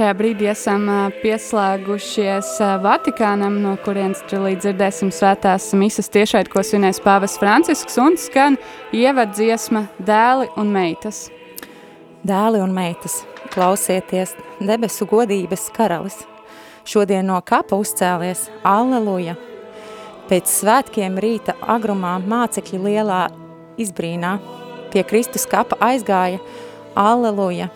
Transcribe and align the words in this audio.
šajā 0.00 0.14
brīdī 0.16 0.46
esam 0.48 0.86
pieslēgušies 1.20 2.54
Vatikānam, 2.80 3.58
no 3.60 3.74
kurienes 3.84 4.22
līdz 4.32 4.62
dzirdēsim 4.64 5.10
svētās 5.12 5.66
misas 5.76 6.08
tiešai, 6.08 6.46
ko 6.48 6.62
svinēs 6.64 7.02
pāvis 7.04 7.34
Francisks, 7.36 7.98
un 8.00 8.16
skan 8.16 8.56
ievad 8.96 9.34
dziesma 9.36 9.82
dēli 10.00 10.48
un 10.56 10.70
meitas. 10.72 11.26
Dēli 12.24 12.62
un 12.64 12.72
meitas, 12.72 13.18
klausieties 13.52 14.32
debesu 14.64 15.04
godības 15.10 15.66
karalis. 15.76 16.16
Šodien 16.88 17.28
no 17.28 17.36
kapa 17.44 17.76
uzcēlies, 17.76 18.46
alleluja! 18.64 19.36
Pēc 20.32 20.48
svētkiem 20.62 21.20
rīta 21.20 21.58
agrumā 21.60 22.14
mācekļi 22.24 22.80
lielā 22.86 23.20
izbrīnā 23.76 24.32
pie 24.94 25.04
Kristus 25.04 25.44
kapa 25.50 25.76
aizgāja, 25.90 26.40
alleluja! 26.96 27.68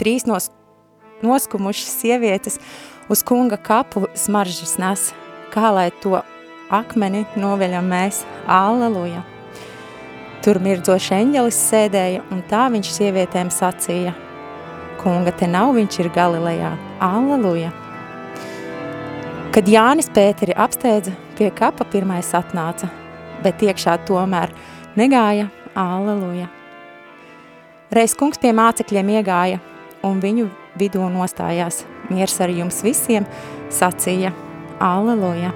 Trīs 0.00 0.24
nos, 0.24 0.48
noskumušas 1.22 1.96
sievietes 2.02 2.58
uz 3.08 3.22
kunga 3.22 3.56
kapu 3.56 4.06
smaržas 4.14 4.76
nes, 4.78 5.10
kā 5.52 5.72
lai 5.74 5.90
to 6.02 6.20
akmeni 6.72 7.26
noveļam 7.36 7.88
mēs, 7.92 8.22
alleluja! 8.48 9.22
Tur 10.42 10.58
mirdzoši 10.58 11.14
eņģelis 11.20 11.58
sēdēja, 11.68 12.22
un 12.34 12.40
tā 12.50 12.64
viņš 12.72 12.88
sievietēm 12.96 13.50
sacīja, 13.54 14.14
kunga 15.02 15.34
te 15.36 15.46
nav, 15.50 15.74
viņš 15.76 16.00
ir 16.02 16.10
Galilejā, 16.14 16.72
alleluja! 17.02 17.70
Kad 19.52 19.68
Jānis 19.68 20.08
Pēteri 20.08 20.56
apsteidza, 20.56 21.12
pie 21.36 21.50
kapa 21.52 21.84
pirmais 21.92 22.30
atnāca, 22.34 22.88
bet 23.44 23.60
iekšā 23.60 23.98
tomēr 24.08 24.48
negāja, 24.96 25.50
aleluja. 25.76 26.48
Reiz 27.92 28.16
kungs 28.16 28.40
pie 28.40 28.54
mācekļiem 28.56 29.12
iegāja, 29.18 29.60
un 30.08 30.22
viņu 30.24 30.48
vidū 30.78 31.02
nostājās. 31.12 31.82
Miers 32.10 32.38
ar 32.42 32.52
jums 32.52 32.82
visiem, 32.84 33.26
sacīja, 33.72 34.32
aleluja. 34.82 35.52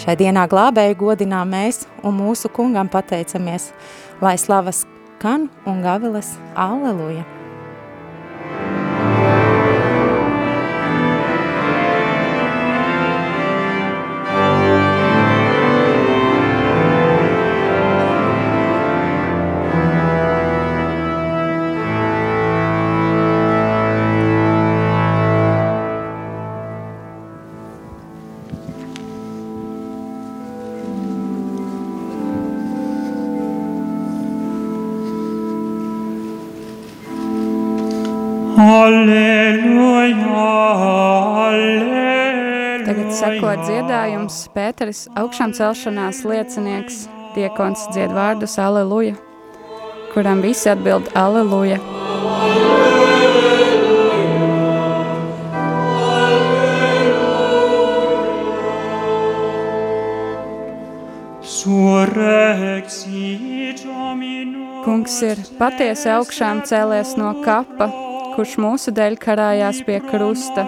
Šai 0.00 0.16
dienā 0.18 0.46
glābēju 0.50 0.98
godinām 0.98 1.54
mēs 1.54 1.84
un 2.02 2.18
mūsu 2.18 2.50
kungam 2.50 2.90
pateicamies, 2.90 3.70
lai 4.22 4.34
slavas 4.38 4.84
kan 5.22 5.48
un 5.66 5.82
gavilas, 5.86 6.34
aleluja. 6.58 7.33
Seko 43.24 43.52
dziedājums 43.62 44.34
Pēteris 44.52 45.04
augšām 45.16 45.54
celšanās 45.56 46.24
liecinieks, 46.28 47.04
diekons 47.36 47.86
dzied 47.94 48.12
vārdus 48.12 48.58
Halleluja, 48.60 49.16
kuram 50.12 50.44
visi 50.44 50.68
atbild 50.72 51.08
Halleluja. 51.16 51.80
Kungs 64.84 65.20
ir 65.24 65.40
patiesi 65.56 66.10
augšām 66.12 66.60
cēlies 66.68 67.14
no 67.16 67.32
kapa, 67.44 67.88
kurš 68.34 68.56
mūsu 68.60 68.92
dēļ 68.94 69.16
karājās 69.22 69.80
pie 69.86 70.00
krusta. 70.04 70.66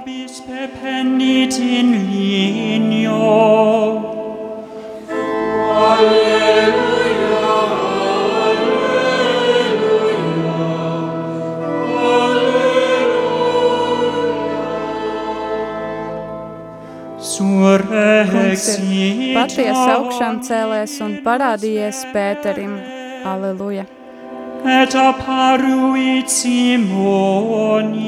Kungs 18.31 18.69
ir 18.79 19.35
patiesi 19.37 19.91
augšām 19.97 20.41
cēlēs 20.47 20.97
un 21.05 21.19
parādījies 21.27 22.06
Pēterim. 22.15 22.79
Aleluja! 23.27 23.85
et 24.67 24.95
apparuit 24.95 26.29
Simoni. 26.31 28.06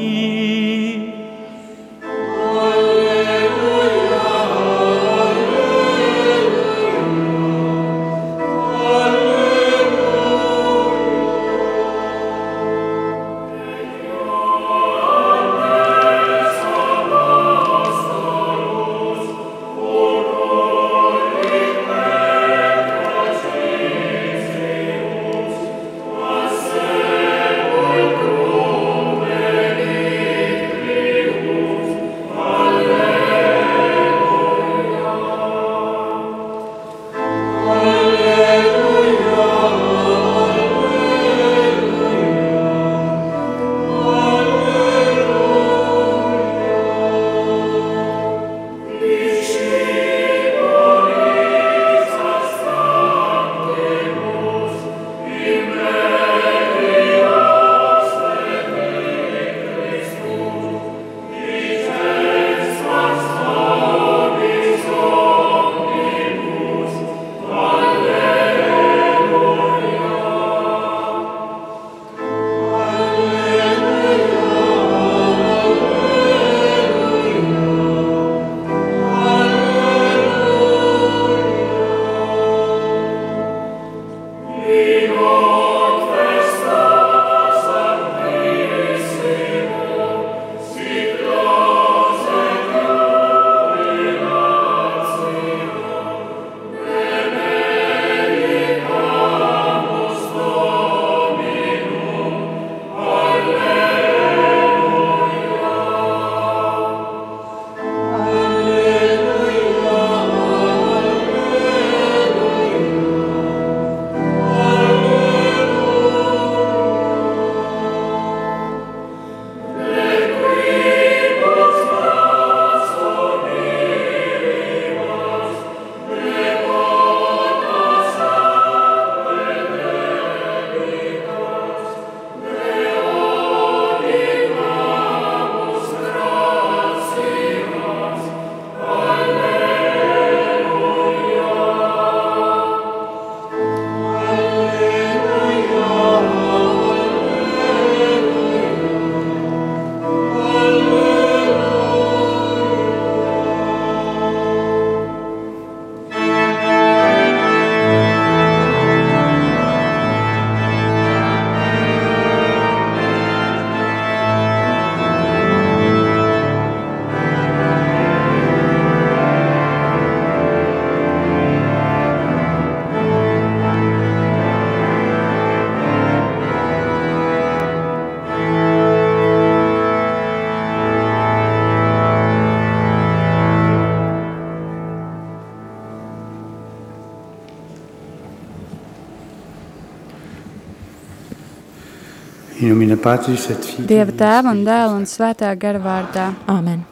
Dieva 193.09 194.13
tēva 194.13 194.51
un 194.53 194.59
dēla 194.67 194.93
un 194.93 195.07
svētā 195.09 195.49
gara 195.57 195.81
vārdā. 195.81 196.27
Āmen. 196.45 196.83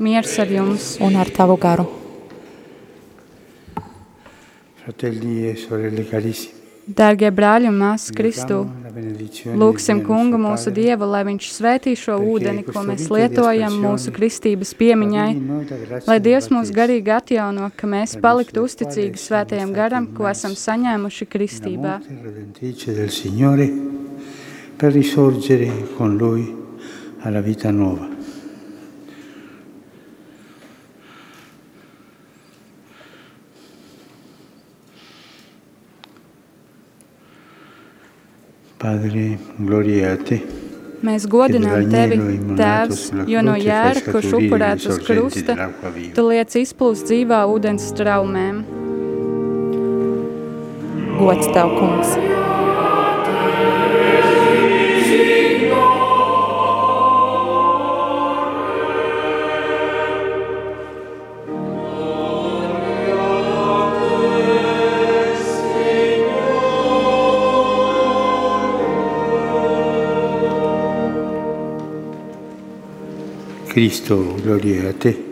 Miers 0.00 0.36
ar 0.40 0.48
jums! 0.48 0.94
Un 1.04 1.18
ar 1.20 1.28
tavu 1.28 1.58
garu. 1.60 1.84
Fratelli 4.80 5.50
e. 5.50 5.56
Dārgie 6.88 7.28
brāļi 7.28 7.68
un 7.68 7.76
māsas 7.82 8.14
Kristū! 8.16 8.62
del 8.98 10.00
kungu 10.06 10.40
mūsu 10.40 10.72
Dievu, 10.72 11.04
lai 11.12 11.20
viņš 11.28 11.50
svētī 11.52 11.92
šo 11.92 12.16
ūdeni, 12.24 12.64
ko 12.64 12.80
mēs 12.88 13.10
lietojam 13.12 13.76
mūsu 13.82 14.14
kristības 14.16 14.72
piemiņai, 14.78 15.28
lai 16.08 16.18
Dievs 16.24 16.48
mūs 16.54 16.72
garīgi 16.74 17.12
atjauno, 17.18 17.68
ka 17.76 17.90
mēs 17.90 18.16
paliktu 18.24 18.64
uzticīgi 18.64 19.20
svētajam 19.20 19.76
garam, 19.76 20.08
ko 20.16 20.32
esam 20.32 20.56
saņēmuši 20.56 21.28
kristībā. 21.28 22.00
Per 24.78 24.92
risorgere 24.92 25.88
con 25.96 26.16
Lui 26.16 26.54
alla 27.22 27.40
vita 27.40 27.72
nuova. 27.72 28.08
Padre, 38.76 39.36
gloria 39.56 40.12
a 40.12 40.16
te. 40.22 40.38
Mēs 41.02 41.26
godinām 41.26 41.90
tevi, 41.90 42.38
Tēvs, 42.58 43.02
jo 43.26 43.42
no 43.42 43.58
jēra, 43.58 43.98
kurš 44.06 44.32
upurēts 44.38 44.86
uz 44.94 45.02
krusta, 45.02 45.70
tu 46.14 46.28
liec 46.30 46.54
izplūst 46.62 47.10
dzīvā 47.10 47.42
ūdens 47.50 47.90
straumēm. 47.90 48.62
Gods 51.18 51.50
tev, 51.50 51.74
kungs. 51.78 52.37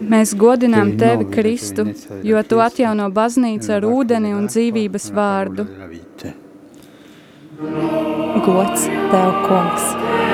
Mēs 0.06 0.34
godinām 0.38 0.94
Tevi 1.00 1.26
Kristu, 1.32 1.88
jo 2.26 2.42
tu 2.46 2.60
atjauno 2.62 3.08
baznīcu 3.14 3.72
ar 3.78 3.86
ūdeni 3.88 4.34
un 4.36 4.46
dzīvības 4.50 5.10
vārdu. 5.16 5.66
Gods 8.46 8.86
tev, 9.10 9.32
kungs. 9.48 10.25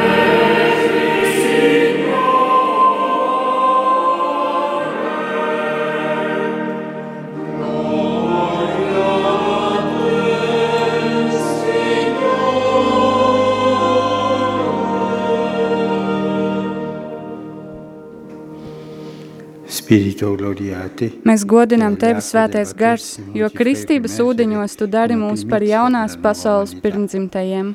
Mēs 21.29 21.45
godinām 21.49 21.97
tevi, 22.01 22.23
svētais 22.25 22.73
gars, 22.77 23.09
jo 23.37 23.51
kristības 23.53 24.19
ūdeņos 24.25 24.79
tu 24.81 24.89
dari 24.89 25.19
mūs 25.19 25.45
par 25.49 25.65
jaunās 25.67 26.17
pasaules 26.23 26.75
pirmdzimtajiem. 26.85 27.75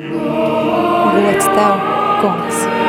Gods 0.00 1.50
tev, 1.56 1.88
kungs. 2.20 2.79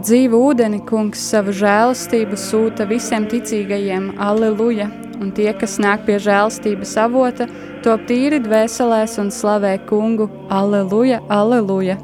Dzīvu 0.00 0.40
ūdeni, 0.50 0.80
kungs 0.88 1.22
savu 1.32 1.54
žēlastību 1.56 2.38
sūta 2.40 2.86
visiem 2.90 3.26
ticīgajiem, 3.30 4.12
aleluja, 4.18 4.88
un 5.20 5.32
tie, 5.36 5.50
kas 5.56 5.78
nāk 5.82 6.06
pie 6.08 6.18
žēlastības 6.22 6.96
avota, 7.04 7.48
top 7.84 8.06
tīri 8.08 8.40
dvēselēs 8.44 9.18
un 9.22 9.32
slavē 9.34 9.76
kungu, 9.88 10.30
aleluja, 10.50 11.20
aleluja. 11.28 11.98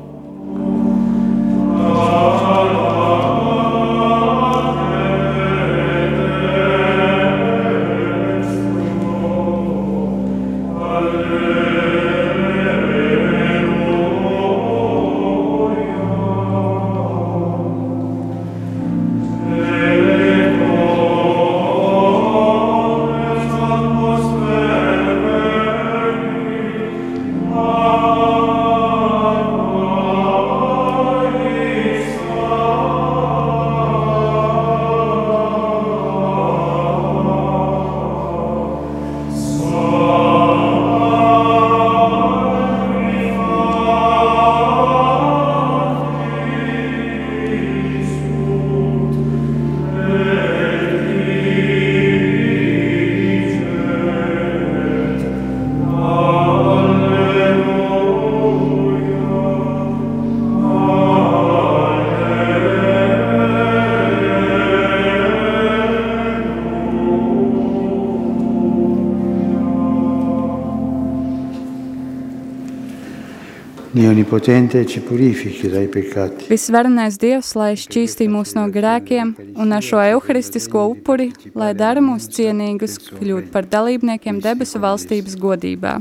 Onnipotente 74.17 74.87
ci 74.87 75.01
purifichi 75.01 75.69
dai 75.69 75.89
peccati. 75.89 76.47
Visvarenais 76.49 77.19
Dievs, 77.21 77.51
lai 77.53 77.75
šķīstī 77.77 78.25
mūs 78.33 78.55
no 78.57 78.63
grēkiem, 78.73 79.35
un 79.61 79.75
ar 79.77 79.85
šo 79.85 79.99
evharistisko 80.01 80.87
upuri, 80.95 81.27
lai 81.53 81.75
dara 81.77 82.01
mūs 82.01 82.31
cienīgus 82.33 82.95
kļūt 83.11 83.51
par 83.53 83.69
dalībniekiem 83.69 84.39
debesu 84.41 84.81
valstības 84.81 85.37
godībā. 85.37 85.99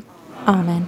Āmen. 0.47 0.85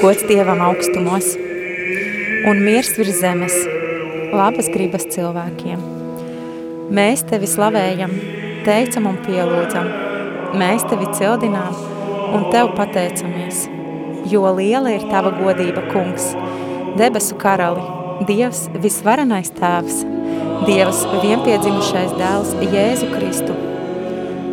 Gods 0.00 0.24
Dievam 0.24 0.64
augstumos 0.70 1.34
un 2.48 2.64
miers 2.64 2.94
virs 2.96 3.20
zemes, 3.20 3.60
labas 4.32 4.72
gribas 4.72 5.04
cilvēkiem. 5.12 5.84
Mēs 6.96 7.26
tevi 7.28 7.44
slavējam, 7.50 8.16
teicam 8.66 9.06
un 9.12 9.18
pielūdzam. 9.22 9.90
Mēs 10.58 10.84
tevi 10.90 11.06
cildinām 11.14 11.74
un 12.34 12.48
tev 12.50 12.72
pateicamies, 12.78 13.66
jo 14.30 14.42
liela 14.56 14.94
ir 14.96 15.06
tava 15.10 15.30
godība, 15.36 15.84
kungs, 15.92 16.32
debesu 16.98 17.38
karali, 17.38 17.84
Dievs 18.26 18.62
visvarenais 18.80 19.50
tēvs, 19.58 19.98
Dievs 20.64 21.02
vienpiedzimušais 21.20 22.14
dēls 22.16 22.54
Jēzu 22.72 23.10
Kristu. 23.12 23.56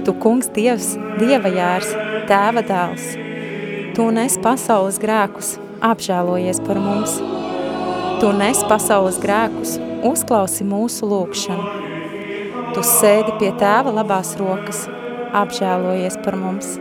Tu, 0.03 0.11
kungs, 0.19 0.49
Dievs, 0.51 0.89
Dieva 1.15 1.47
jārs, 1.47 1.93
tēva 2.27 2.65
dēls. 2.67 3.05
Tu 3.95 4.09
nes 4.11 4.35
pasaules 4.43 4.99
grēkus, 4.99 5.53
apžēlojies 5.79 6.59
par 6.67 6.81
mums. 6.83 7.15
Tu 8.19 8.33
nes 8.35 8.65
pasaules 8.67 9.21
grēkus, 9.23 9.77
uzklausi 10.11 10.67
mūsu 10.67 11.07
lūgšanu. 11.07 11.82
Tu 12.73 12.81
sēdi 12.81 13.35
pie 13.37 13.51
tēva 13.61 13.91
labās 13.93 14.31
rokas, 14.39 14.79
apžēlojies 15.37 16.17
par 16.25 16.37
mums. 16.41 16.71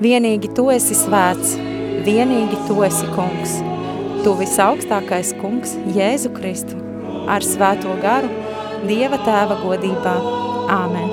Vienīgi 0.00 0.48
tu 0.56 0.64
esi 0.72 0.96
svēts, 0.96 1.58
vienīgi 2.06 2.56
tu 2.64 2.78
esi 2.86 3.04
kungs. 3.12 3.58
Tu 4.24 4.32
visaugstākais 4.40 5.34
kungs, 5.42 5.76
Jēzu 5.92 6.32
Kristu, 6.38 6.80
ar 7.28 7.44
svēto 7.44 8.00
garu, 8.00 8.32
Dieva 8.88 9.20
tēva 9.20 9.60
godībā. 9.60 10.16
Āmen. 10.72 11.10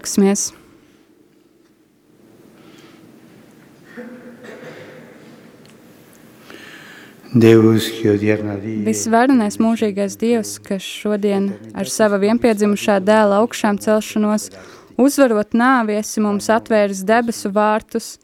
Lūksimies! 0.00 0.54
Visvarenais 8.86 9.58
mūžīgais 9.60 10.16
Dievs, 10.18 10.54
kas 10.64 10.80
šodien 10.80 11.50
ar 11.76 11.92
sava 11.92 12.16
vienpiedzimušā 12.22 12.96
dēla 13.04 13.42
augšām 13.44 13.76
celšanos, 13.84 14.48
uzvarot 14.96 15.52
nāvi, 15.52 16.00
esi 16.00 16.24
mums 16.24 16.48
atvēris 16.48 17.04
debesu 17.04 17.52
vārtus. 17.52 18.16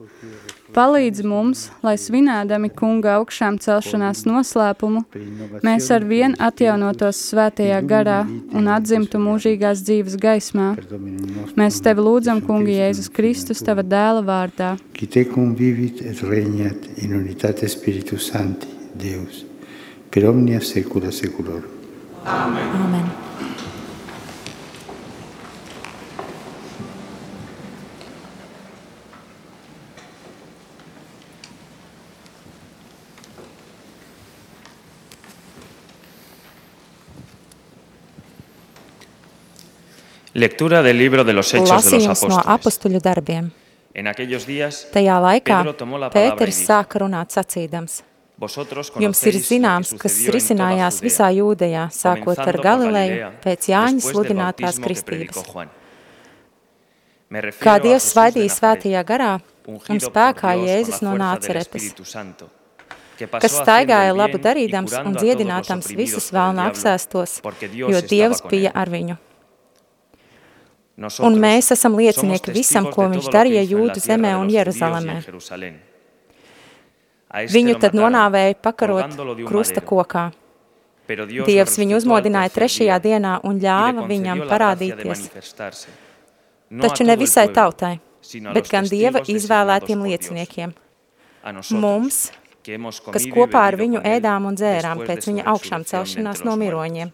Palīdzi 0.76 1.24
mums, 1.24 1.60
lai 1.80 1.94
svinēdami 1.96 2.68
kunga 2.76 3.14
augšām 3.16 3.56
celšanās 3.64 4.26
noslēpumu, 4.28 5.06
mēs 5.64 5.86
ar 5.94 6.04
vien 6.04 6.34
atjaunotos 6.36 7.22
svētajā 7.30 7.78
garā 7.88 8.18
un 8.28 8.68
atzimtu 8.68 9.16
mūžīgās 9.24 9.80
dzīves 9.86 10.18
gaismā. 10.20 10.74
Mēs 11.56 11.80
tevi 11.80 12.04
lūdzam, 12.04 12.44
kunga 12.44 12.76
Jēzus 12.76 13.08
Kristus, 13.08 13.64
tava 13.64 13.86
dēla 13.86 14.20
vārdā. 14.26 14.76
qui 14.92 15.06
te 15.06 15.24
convivit 15.24 16.02
et 16.02 16.20
regnat 16.22 16.88
in 17.02 17.16
unitate 17.16 17.68
Spiritus 17.68 18.30
Sancti, 18.30 18.66
Deus, 18.94 19.44
per 20.10 20.28
omnia 20.28 20.60
saecula 20.60 21.12
saeculorum. 21.12 21.72
Āmen. 22.24 23.24
Lectura 40.36 40.82
del 40.82 40.98
libro 40.98 41.24
de 41.24 41.32
los 41.32 41.48
Hechos 41.54 41.68
de 41.68 41.74
los 41.74 41.84
Lasījums 41.86 42.22
no 42.28 42.36
Apóstoles. 42.36 42.54
apustuļu 42.54 43.00
darbiem. 43.00 43.50
En 43.94 44.06
aquellos 44.06 44.44
días, 44.44 44.82
Tajā 44.92 45.16
laikā 45.16 45.62
Pēters 46.12 46.58
sāka 46.68 47.00
runāt 47.00 47.32
sacīdams. 47.32 48.02
Jums 49.00 49.22
ir 49.30 49.38
zināms, 49.40 49.94
kas 49.96 50.18
risinājās 50.28 51.00
visā 51.00 51.30
Jūdejā, 51.32 51.86
sākot 51.88 52.36
ar 52.36 52.60
Galileju, 52.60 53.30
pēc 53.40 53.70
Jāņa 53.72 54.04
sludinātās 54.04 54.76
kristības. 54.84 55.40
Kā 57.64 57.78
Dievs 57.80 58.12
svaidīja 58.12 58.52
svētajā 58.52 59.04
garā 59.08 59.38
un 59.64 60.04
spēkā 60.04 60.52
Jēzus 60.60 61.00
no 61.00 61.16
Nāceretes, 61.16 61.94
kas 63.40 63.56
staigāja 63.56 64.12
labu 64.12 64.36
darīdams 64.36 65.00
un 65.00 65.16
dziedinātams 65.16 65.88
visus 65.96 66.28
porque 67.40 67.68
Dios 67.72 67.88
jo 67.90 68.00
Dievs 68.04 68.44
bija 68.44 68.70
ar 68.74 68.92
viņu. 68.92 69.16
Un 70.96 71.34
mēs 71.36 71.74
esam 71.74 71.98
liecinieki 71.98 72.54
visam, 72.56 72.88
ko 72.92 73.04
viņš 73.12 73.28
darīja 73.32 73.66
Jūdu 73.68 74.00
zemē 74.00 74.32
un 74.40 74.48
Jeruzalemē. 74.48 75.18
Viņu 77.52 77.74
tad 77.82 77.96
nonāvēja 77.98 78.56
pakarot 78.64 79.18
krusta 79.44 79.82
kokā. 79.84 80.30
Dievs 81.06 81.76
viņu 81.78 82.00
uzmodināja 82.00 82.50
trešajā 82.54 82.96
dienā 83.04 83.36
un 83.46 83.60
ļāva 83.62 84.06
viņam 84.08 84.42
parādīties. 84.48 85.28
Taču 86.82 87.06
ne 87.06 87.14
visai 87.20 87.46
tautai, 87.54 87.92
bet 88.56 88.72
gan 88.72 88.88
Dieva 88.90 89.20
izvēlētiem 89.20 90.02
lieciniekiem, 90.08 90.72
mums, 91.76 92.24
kas 93.12 93.28
kopā 93.36 93.68
ar 93.68 93.78
viņu 93.78 94.02
ēdām 94.16 94.48
un 94.48 94.58
dzērām 94.58 95.04
pēc 95.06 95.28
viņa 95.30 95.46
augšām 95.52 95.86
celšanās 95.86 96.42
no 96.48 96.56
miroņiem. 96.58 97.12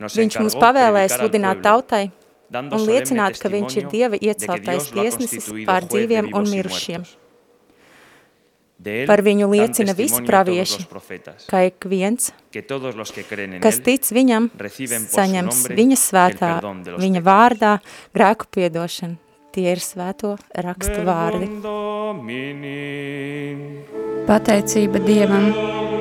Viņš 0.00 0.38
mums 0.40 0.56
pavēlēja 0.58 1.16
sludināt 1.18 1.62
tautai 1.64 2.06
un 2.52 2.84
liecināt, 2.86 3.38
ka 3.40 3.50
viņš 3.52 3.76
ir 3.80 3.90
Dieva 3.92 4.20
ieceltais 4.20 4.88
tiesnesis 4.92 5.50
pār 5.68 5.88
dzīviem 5.88 6.32
un 6.36 6.48
mirušiem. 6.48 7.04
Par 9.06 9.22
viņu 9.22 9.46
liecina 9.52 9.94
visi 9.94 10.24
pravieši, 10.26 10.88
ka 11.46 11.60
ik 11.68 11.86
viens, 11.86 12.32
kas 13.62 13.78
tic 13.86 14.10
viņam, 14.10 14.50
saņems 15.12 15.60
viņa 15.70 15.98
svētā, 16.00 16.52
viņa 16.98 17.22
vārdā 17.22 17.76
grēku 18.16 18.50
piedošanu. 18.50 19.20
Tie 19.52 19.68
ir 19.68 19.82
svēto 19.84 20.32
rakstu 20.64 21.04
vārdi. 21.04 21.50
Pateicība 24.26 25.04
Dievam! 25.04 25.91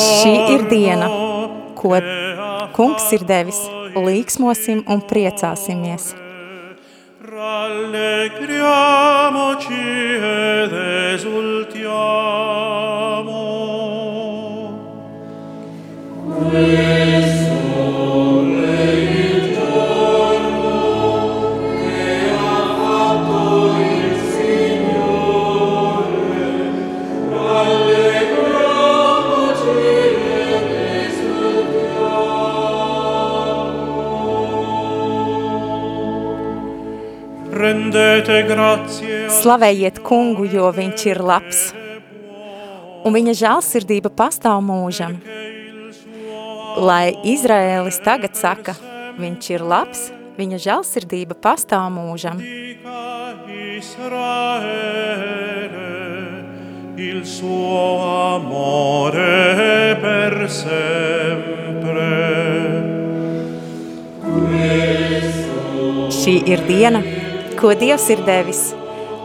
Šī 0.00 0.32
ir 0.52 0.62
diena, 0.68 1.08
ko 1.78 1.96
kungs 2.76 3.06
ir 3.16 3.22
devis, 3.24 3.60
līksmosim 3.96 4.84
un 4.84 5.00
priecāsimies. 5.08 6.12
Rallegriamoci 7.30 9.84
ed 10.20 10.72
esultiamo. 11.14 12.60
Questo 16.50 17.49
Slavējiet 39.40 40.00
kungu, 40.04 40.46
jo 40.48 40.70
viņš 40.72 41.04
ir 41.10 41.20
labs, 41.20 41.60
un 43.04 43.16
viņa 43.16 43.34
žēlsirdība 43.40 44.12
pastāv 44.16 44.62
mūžam. 44.64 45.18
Lai 46.80 47.12
Izraēlis 47.26 48.00
tagad 48.04 48.38
saka, 48.38 48.76
viņš 49.20 49.50
ir 49.52 49.64
labs, 49.66 50.06
viņa 50.38 50.60
žēlsirdība 50.66 51.36
pastāv 51.36 51.90
mūžam. 51.92 52.40
Il 57.00 57.24
suo 57.24 57.80
amore 58.36 59.96
per 60.02 60.36
sempre. 60.48 62.08
Šī 66.20 66.34
ir 66.52 66.60
diena, 66.68 67.00
ko 67.60 67.74
Dievs 67.76 68.06
ir 68.08 68.22
devis, 68.24 68.60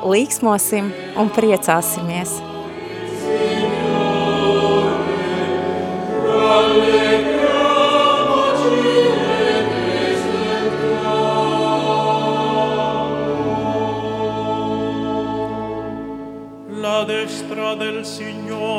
līksmosim 0.04 0.90
un 1.16 1.30
priecāsimies. 1.32 2.34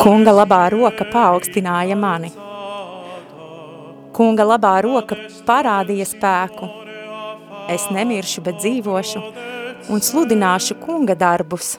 Kunga 0.04 0.32
labā 0.36 0.62
roka 0.76 1.08
paaugstināja 1.08 1.96
mani. 1.96 2.34
Kunga 4.16 4.44
labā 4.52 4.80
roka 4.84 5.16
parādīja 5.48 6.12
spēku 6.12 6.85
es 7.72 7.88
nemiršu, 7.90 8.42
bet 8.46 8.60
dzīvošu 8.62 9.22
un 9.92 10.02
sludināšu 10.02 10.78
kunga 10.82 11.14
darbus. 11.18 11.76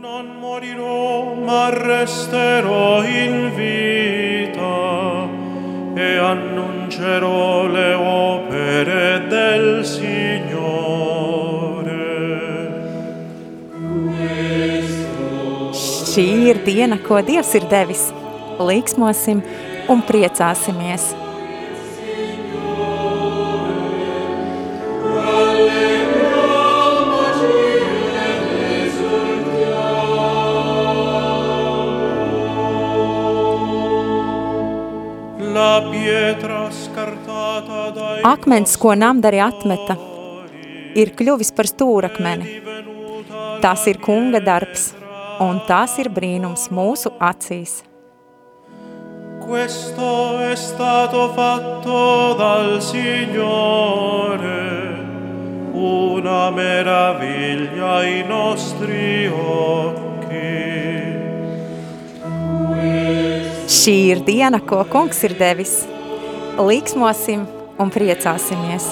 Non 0.00 0.26
morirò, 0.40 1.34
ma 1.34 1.68
resterò 1.70 3.02
in 3.04 3.50
vita 3.56 5.28
e 5.94 6.16
annuncerò 6.18 7.66
le 7.66 7.94
opere 7.94 9.26
del 9.28 9.84
Signore. 9.84 11.18
Šī 16.18 16.26
ir 16.50 16.62
diena, 16.66 16.96
ko 16.98 17.20
Dievs 17.22 17.54
ir 17.54 17.66
devis. 17.70 18.08
Līksmosim 18.58 19.42
un 19.92 20.00
priecāsimies. 20.02 21.27
Akmens, 38.24 38.76
ko 38.78 38.94
namdari 38.94 39.40
atmeta, 39.42 39.96
ir 40.94 41.12
kļuvis 41.18 41.50
par 41.56 41.66
stūrakmeni. 41.70 42.46
Tas 43.62 43.86
ir 43.90 43.98
kunga 44.04 44.40
darbs, 44.44 44.92
un 45.42 45.60
tas 45.66 45.98
ir 45.98 46.08
brīnums 46.14 46.70
mūsu 46.70 47.12
acīs. 47.18 47.82
Questo 49.48 50.40
è 50.40 50.54
stato 50.56 51.32
fatto 51.32 52.34
dal 52.34 52.82
Signore, 52.82 54.60
una 55.72 56.50
meraviglia 56.50 57.94
ai 57.96 58.24
nostri 58.28 59.26
occhi. 59.26 59.98
Šī 63.68 63.92
ir 64.14 64.22
diena, 64.24 64.62
ko 64.64 64.78
kungs 64.88 65.18
ir 65.28 65.34
devis. 65.36 65.74
Līksmosim 66.56 67.42
un 67.76 67.92
priecāsimies! 67.92 68.88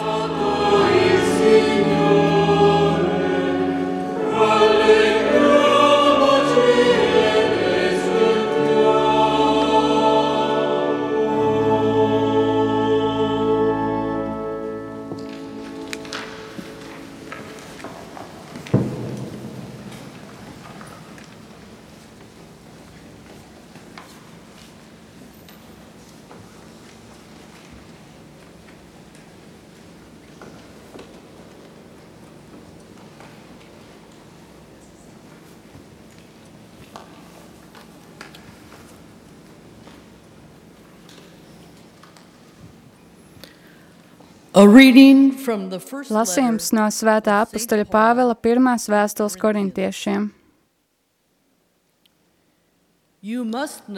Lasījums 46.16 46.70
no 46.72 46.86
Svētā 46.88 47.42
apustuļa 47.44 47.84
Pāvela 47.92 48.32
pirmās 48.40 48.86
vēstules 48.88 49.36
korintiešiem. 49.36 50.30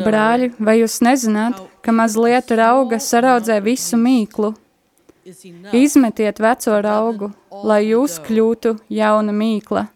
Brāļi, 0.01 0.49
vai 0.59 0.75
jūs 0.81 0.99
nezināt, 1.07 1.61
ka 1.85 1.95
mazliet 1.95 2.51
rauga 2.59 2.99
saraudzē 2.99 3.61
visu 3.63 4.01
mīklu? 4.03 4.51
Izmetiet 5.79 6.43
veco 6.43 6.83
raugu, 6.83 7.31
lai 7.63 7.83
jūs 7.93 8.19
kļūtu 8.27 8.75
jauna 8.99 9.39
mīkla, 9.39 9.87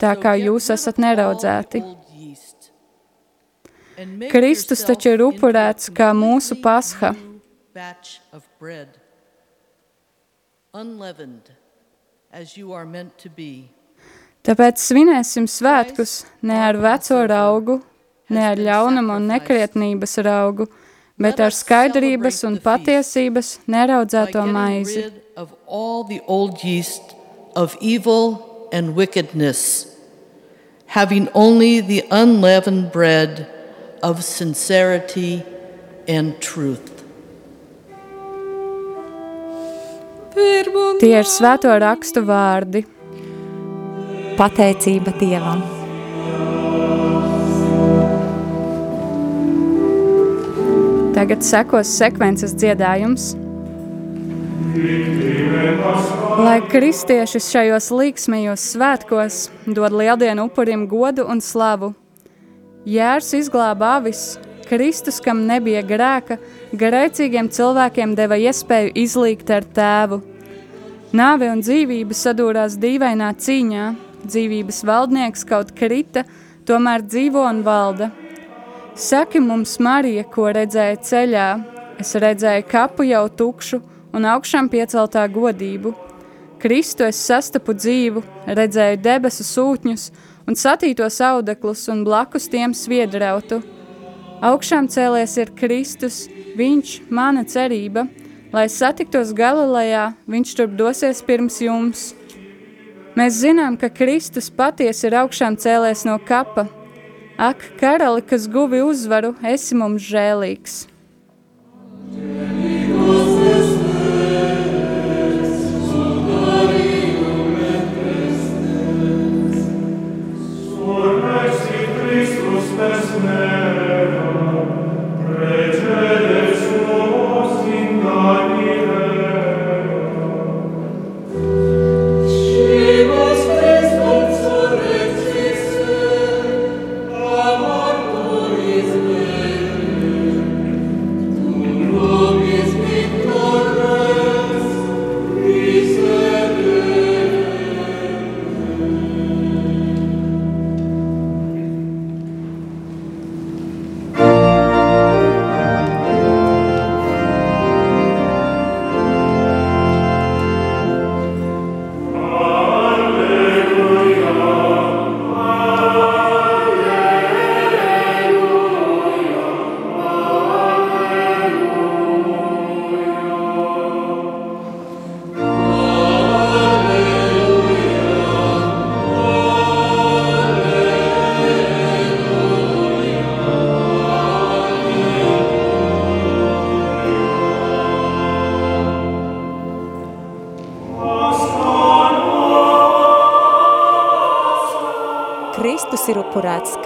tā 0.00 0.16
kā 0.16 0.38
jūs 0.40 0.72
esat 0.72 1.02
neraudzēti. 1.04 1.84
Kristus 4.32 4.88
taču 4.88 5.18
ir 5.18 5.28
upurēts 5.28 5.92
kā 5.92 6.14
mūsu 6.16 6.62
pasha 6.64 7.12
unleavened, 10.76 11.50
as 12.30 12.56
you 12.56 12.72
are 12.72 12.84
meant 12.84 13.16
to 13.18 13.30
be. 13.30 13.70
Tāpēc 14.44 14.78
svinēsim 14.78 15.46
svētkus 15.48 16.26
ne 16.44 16.58
ar 16.60 16.76
veco 16.78 17.22
raugu, 17.26 17.78
ne 18.28 18.42
ar 18.44 18.60
ļaunuma 18.60 19.16
un 19.16 19.30
nekrietnības 19.32 20.18
raugu, 20.26 20.68
bet 21.18 21.40
ar 21.40 21.56
skaidrības 21.56 22.42
un 22.46 22.58
patiesības 22.60 23.56
neraudzēto 23.66 24.44
maizi. 24.52 25.06
having 30.86 31.28
only 31.34 31.80
the 31.80 32.04
unleavened 32.10 32.92
bread 32.92 33.50
of 34.02 34.22
sincerity 34.22 35.42
and 36.06 36.40
truth. 36.40 36.95
Tie 41.00 41.14
ir 41.16 41.28
svēto 41.28 41.72
rakstu 41.80 42.20
vārdi. 42.28 42.82
Pateicība 44.36 45.14
Dievam. 45.16 45.62
Tagad 51.16 51.40
sekos 51.40 51.88
sekvences 51.96 52.52
dziedājums. 52.60 53.30
Lai 56.36 56.58
kristieši 56.68 57.40
šajos 57.40 57.88
līksmējos 57.96 58.66
svētkos 58.74 59.38
dod 59.72 59.96
lieldienu 59.96 60.50
upurim 60.50 60.84
godu 60.90 61.24
un 61.24 61.40
slavu. 61.40 61.94
Jērs 62.84 63.32
izglāba 63.40 63.94
avis, 63.96 64.36
Kristus, 64.66 65.20
kam 65.22 65.44
nebija 65.46 65.82
grēka, 65.86 66.38
garēcīgiem 66.74 67.48
cilvēkiem 67.52 68.14
deva 68.18 68.38
iespēju 68.40 68.92
izlīgt 68.98 69.52
ar 69.54 69.66
tēvu. 69.76 70.20
Nāve 71.16 71.48
un 71.52 71.62
dzīvība 71.62 72.16
sadūrās 72.16 72.74
dīvainā 72.82 73.30
cīņā, 73.38 73.86
dzīvības 74.26 74.82
valdnieks 74.88 75.46
kaut 75.48 75.70
krita, 75.76 76.24
tomēr 76.66 77.04
dzīvo 77.06 77.44
un 77.46 77.62
valda. 77.66 78.10
Saki 78.96 79.40
mums, 79.44 79.76
Marija, 79.78 80.24
ko 80.24 80.48
redzēja 80.56 80.96
ceļā. 81.04 81.46
Es 82.00 82.14
redzēju 82.20 82.64
kapu 82.68 83.06
jau 83.08 83.26
tukšu 83.28 83.80
un 84.16 84.26
augšām 84.28 84.68
pieceltā 84.72 85.22
godību. 85.32 85.94
Kristu 86.60 87.04
es 87.04 87.20
sastapu 87.20 87.76
dzīvu, 87.76 88.22
redzēju 88.48 89.00
debesu 89.04 89.44
sūtņus 89.44 90.10
un 90.48 90.56
satītos 90.56 91.20
audeklus 91.24 91.86
un 91.92 92.04
blakus 92.08 92.48
tiem 92.52 92.74
sviedrautu. 92.74 93.60
Augšām 94.44 94.88
cēlies 94.92 95.36
ir 95.40 95.52
Kristus, 95.56 96.26
viņš, 96.56 97.00
mana 97.08 97.44
cerība, 97.48 98.06
lai 98.52 98.66
satiktos 98.68 99.32
Galilejā, 99.36 100.10
viņš 100.28 100.56
turp 100.58 100.74
dosies 100.76 101.22
pirms 101.24 101.60
jums. 101.64 102.08
Mēs 103.16 103.40
zinām, 103.40 103.78
ka 103.80 103.88
Kristus 103.88 104.50
patiesi 104.52 105.08
ir 105.08 105.16
augšām 105.22 105.56
cēlies 105.56 106.04
no 106.04 106.18
kapa, 106.20 106.68
Ak, 107.36 107.60
karali, 107.80 108.22
kas 108.24 108.48
guvi 108.48 108.80
uzvaru, 108.80 109.34
esi 109.44 109.76
mums 109.76 110.00
žēlīgs! 110.08 110.86
ir 112.16 113.45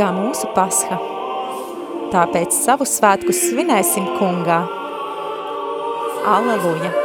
kā 0.01 0.09
mūsu 0.17 0.49
pasha. 0.57 0.97
Tāpēc 2.11 2.57
savu 2.57 2.89
svētku 2.89 3.37
svinēsim 3.37 4.09
kungā. 4.17 4.63
Aleluja! 6.39 7.00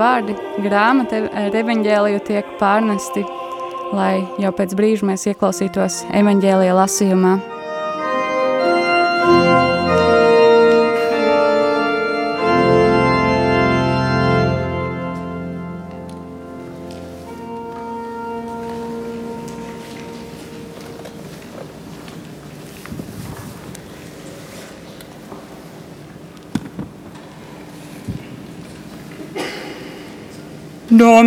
Vārdi, 0.00 0.36
grāmata 0.64 1.24
ar 1.44 1.60
evaņģēliju 1.62 2.24
tiek 2.26 2.56
pārnesti, 2.60 3.26
lai 3.96 4.24
jau 4.40 4.52
pēc 4.56 4.74
brīža 4.78 5.12
mēs 5.12 5.28
ieklausītos 5.30 6.04
evaņģēlija 6.22 6.76
lasījumā. 6.82 7.38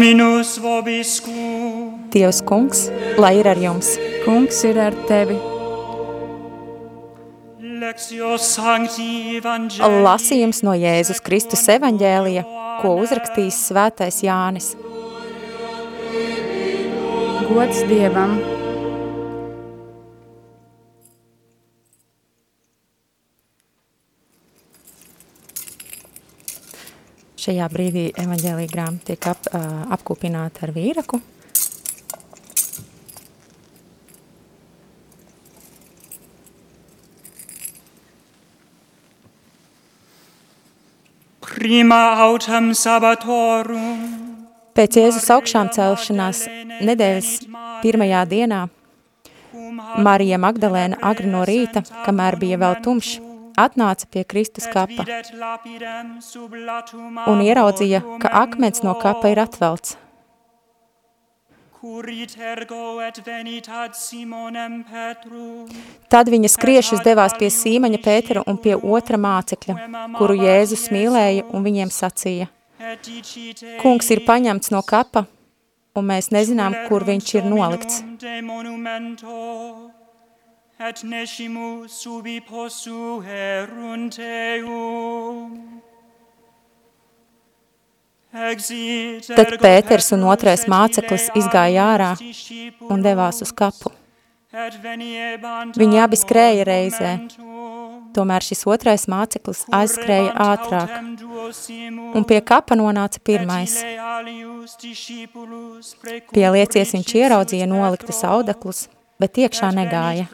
Dominus 0.03 0.57
vobiscum. 0.59 2.09
Dievs 2.11 2.41
kungs, 2.43 2.89
lai 3.15 3.37
ir 3.39 3.47
ar 3.47 3.55
jums. 3.55 3.93
Kungs 4.25 4.57
ir 4.67 4.75
ar 4.75 4.91
tevi. 5.07 5.37
Lasījums 10.03 10.59
no 10.67 10.75
Jēzus 10.75 11.23
Kristus 11.23 11.63
evaņģēlija, 11.77 12.43
ko 12.81 12.97
uzrakstījis 12.99 13.61
svētais 13.69 14.19
Jānis. 14.27 14.73
Gods 17.47 17.87
Dievam! 17.87 18.52
Šajā 27.43 27.65
brīdī 27.67 28.03
evaņģēlīja 28.23 28.71
grāmata 28.71 29.09
tiek 29.09 29.25
ap, 29.27 29.47
apkopināta 29.91 30.63
ar 30.63 30.71
vīraku. 30.71 31.17
Prima 41.43 41.99
autem 42.29 42.71
sabbatorum. 42.75 43.99
Pēc 44.73 45.01
Jēzus 45.01 45.27
augšām 45.35 45.73
celšanās 45.75 46.45
nedēļas 46.79 47.33
pirmajā 47.83 48.23
dienā 48.31 48.63
Marija 49.99 50.39
Magdalēna 50.39 51.03
agri 51.11 51.27
no 51.27 51.43
rīta, 51.47 51.83
kamēr 52.07 52.39
bija 52.39 52.57
vēl 52.63 52.79
tumšs, 52.87 53.19
atnāca 53.57 54.07
pie 54.09 54.23
Kristus 54.23 54.67
kapa 54.71 55.05
un 57.31 57.43
ieraudzīja, 57.43 58.01
ka 58.21 58.31
akmens 58.43 58.83
no 58.85 58.95
kapa 58.99 59.33
ir 59.33 59.41
atvelts. 59.43 59.97
Tad 66.13 66.29
viņa 66.31 66.49
skriešus 66.53 67.01
devās 67.03 67.35
pie 67.39 67.49
Sīmaņa 67.51 67.99
Pētera 68.05 68.43
un 68.47 68.59
pie 68.65 68.77
otra 68.77 69.19
mācekļa, 69.19 69.75
kuru 70.15 70.37
Jēzus 70.39 70.87
mīlēja 70.95 71.43
un 71.51 71.65
viņiem 71.67 71.91
sacīja. 71.91 72.47
Kungs 73.83 74.11
ir 74.15 74.23
paņemts 74.27 74.71
no 74.71 74.79
kapa, 74.87 75.25
un 75.99 76.07
mēs 76.07 76.31
nezinām, 76.31 76.85
kur 76.87 77.03
viņš 77.07 77.35
ir 77.35 77.51
nolikts 77.51 77.99
et 80.89 81.03
nescimus 81.03 82.05
ubi 82.05 82.41
possuerunt 82.43 84.17
eum. 84.19 85.51
Tad 88.33 89.51
Pēters 89.61 90.09
un 90.15 90.25
otrais 90.27 90.65
māceklis 90.67 91.29
izgāja 91.37 91.85
ārā 91.93 92.09
un 92.89 93.03
devās 93.05 93.43
uz 93.45 93.53
kapu. 93.53 93.93
Viņi 94.53 96.01
abi 96.01 96.19
skrēja 96.19 96.65
reizē, 96.67 97.11
tomēr 98.17 98.45
šis 98.45 98.65
otrais 98.69 99.05
māceklis 99.09 99.63
aizskrēja 99.73 100.33
ātrāk, 100.49 100.97
un 102.17 102.27
pie 102.27 102.41
kapa 102.41 102.75
nonāca 102.77 103.21
pirmais. 103.23 103.77
Pieliecies 106.33 106.93
viņš 106.97 107.15
ieraudzīja 107.21 107.69
noliktas 107.69 108.21
audeklus, 108.29 108.87
bet 109.23 109.39
iekšā 109.39 109.71
negāja. 109.71 110.27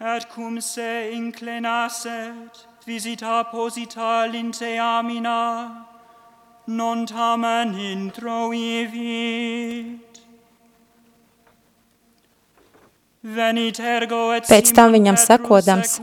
Et 0.00 0.24
cum 0.30 0.60
se 0.60 1.10
inclinasset 1.12 2.66
visita 2.86 3.42
posita 3.50 4.26
linte 4.30 4.78
amina, 4.78 5.86
non 6.66 7.06
tamen 7.06 7.74
introivit. 7.94 9.08
Pēc 14.48 14.70
tam 14.78 14.94
viņam 14.94 15.18
sekodams, 15.18 15.98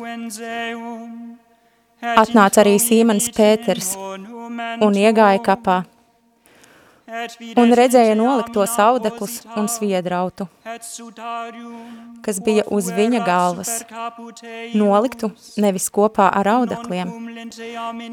atnāca 2.19 2.61
arī 2.65 2.75
Sīmanis 2.83 3.31
Pēters 3.31 3.95
un 3.95 4.93
iegāja 4.99 5.39
kapā 5.47 5.85
un 7.05 7.73
redzēja 7.77 8.15
noliktos 8.17 8.73
audeklus 8.81 9.37
un 9.57 9.67
sviedrautu, 9.69 10.47
kas 12.25 12.39
bija 12.45 12.65
uz 12.73 12.89
viņa 12.95 13.21
galvas, 13.25 13.71
noliktu 14.73 15.29
nevis 15.61 15.87
kopā 15.93 16.31
ar 16.33 16.49
audekliem, 16.55 17.13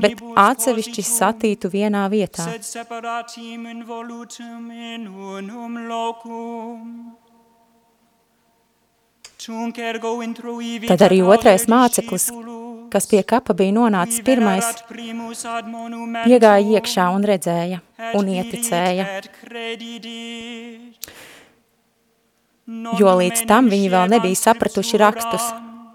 bet 0.02 0.20
atsevišķi 0.44 1.06
satītu 1.08 1.72
vienā 1.72 2.04
vietā. 2.12 2.50
Tad 10.92 11.02
arī 11.08 11.22
otrais 11.26 11.64
māceklis, 11.66 12.28
kas 12.92 13.08
pie 13.08 13.22
kapa 13.24 13.54
bija 13.56 13.72
nonācis 13.76 14.20
pirmais, 14.26 14.66
iegāja 16.28 16.76
iekšā 16.76 17.08
un 17.16 17.24
redzēja 17.30 17.80
un 18.18 18.28
ieticēja. 18.36 19.06
Jo 23.00 23.14
līdz 23.18 23.46
tam 23.50 23.70
viņi 23.72 23.88
vēl 23.92 24.12
nebija 24.12 24.38
sapratuši 24.38 25.00
rakstus, 25.02 25.46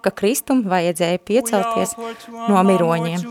ka 0.04 0.12
Kristum 0.12 0.64
vajadzēja 0.68 1.22
piecelties 1.30 1.94
no 1.98 2.64
miroņiem. 2.70 3.22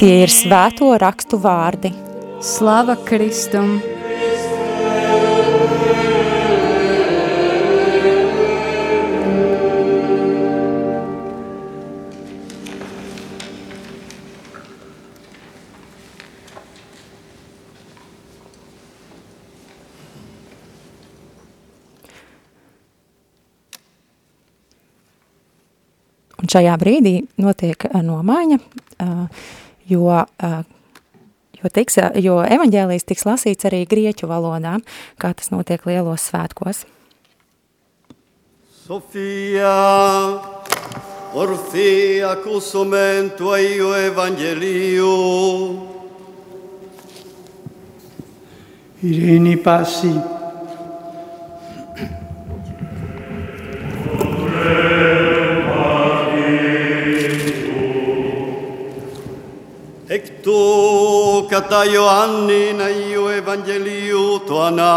Tie 0.00 0.14
ir 0.24 0.32
svēto 0.32 0.90
rakstu 1.04 1.40
vārdi. 1.40 1.94
Slava 2.40 2.96
Kristum! 3.04 3.99
Šajā 26.50 26.76
brīdī 26.80 27.14
notiek 27.40 27.86
nomaiņa, 27.94 28.58
jo, 29.90 30.06
jo, 31.60 31.72
tiks, 31.74 31.98
jo 32.22 32.38
evaņģēlijas 32.44 33.06
tiks 33.08 33.26
lasīts 33.28 33.68
arī 33.70 33.84
grieķu 33.90 34.30
valodā, 34.30 34.78
kā 35.20 35.32
tas 35.36 35.52
notiek 35.54 35.84
lielos 35.88 36.30
svētkos. 36.30 36.84
Sofia, 38.90 39.76
orthi 41.38 42.18
acusum 42.26 42.96
tuaio 43.38 43.94
evangelium. 44.10 45.78
Ireni 49.06 49.56
passi. 49.56 50.10
Εκ 60.12 60.26
του 60.42 61.46
κατά 61.48 61.84
Ιωάννην 61.84 62.80
Αγίου 62.80 63.26
Ευαγγελίου 63.28 64.42
το 64.46 64.62
ανάγνωσμα. 64.62 64.88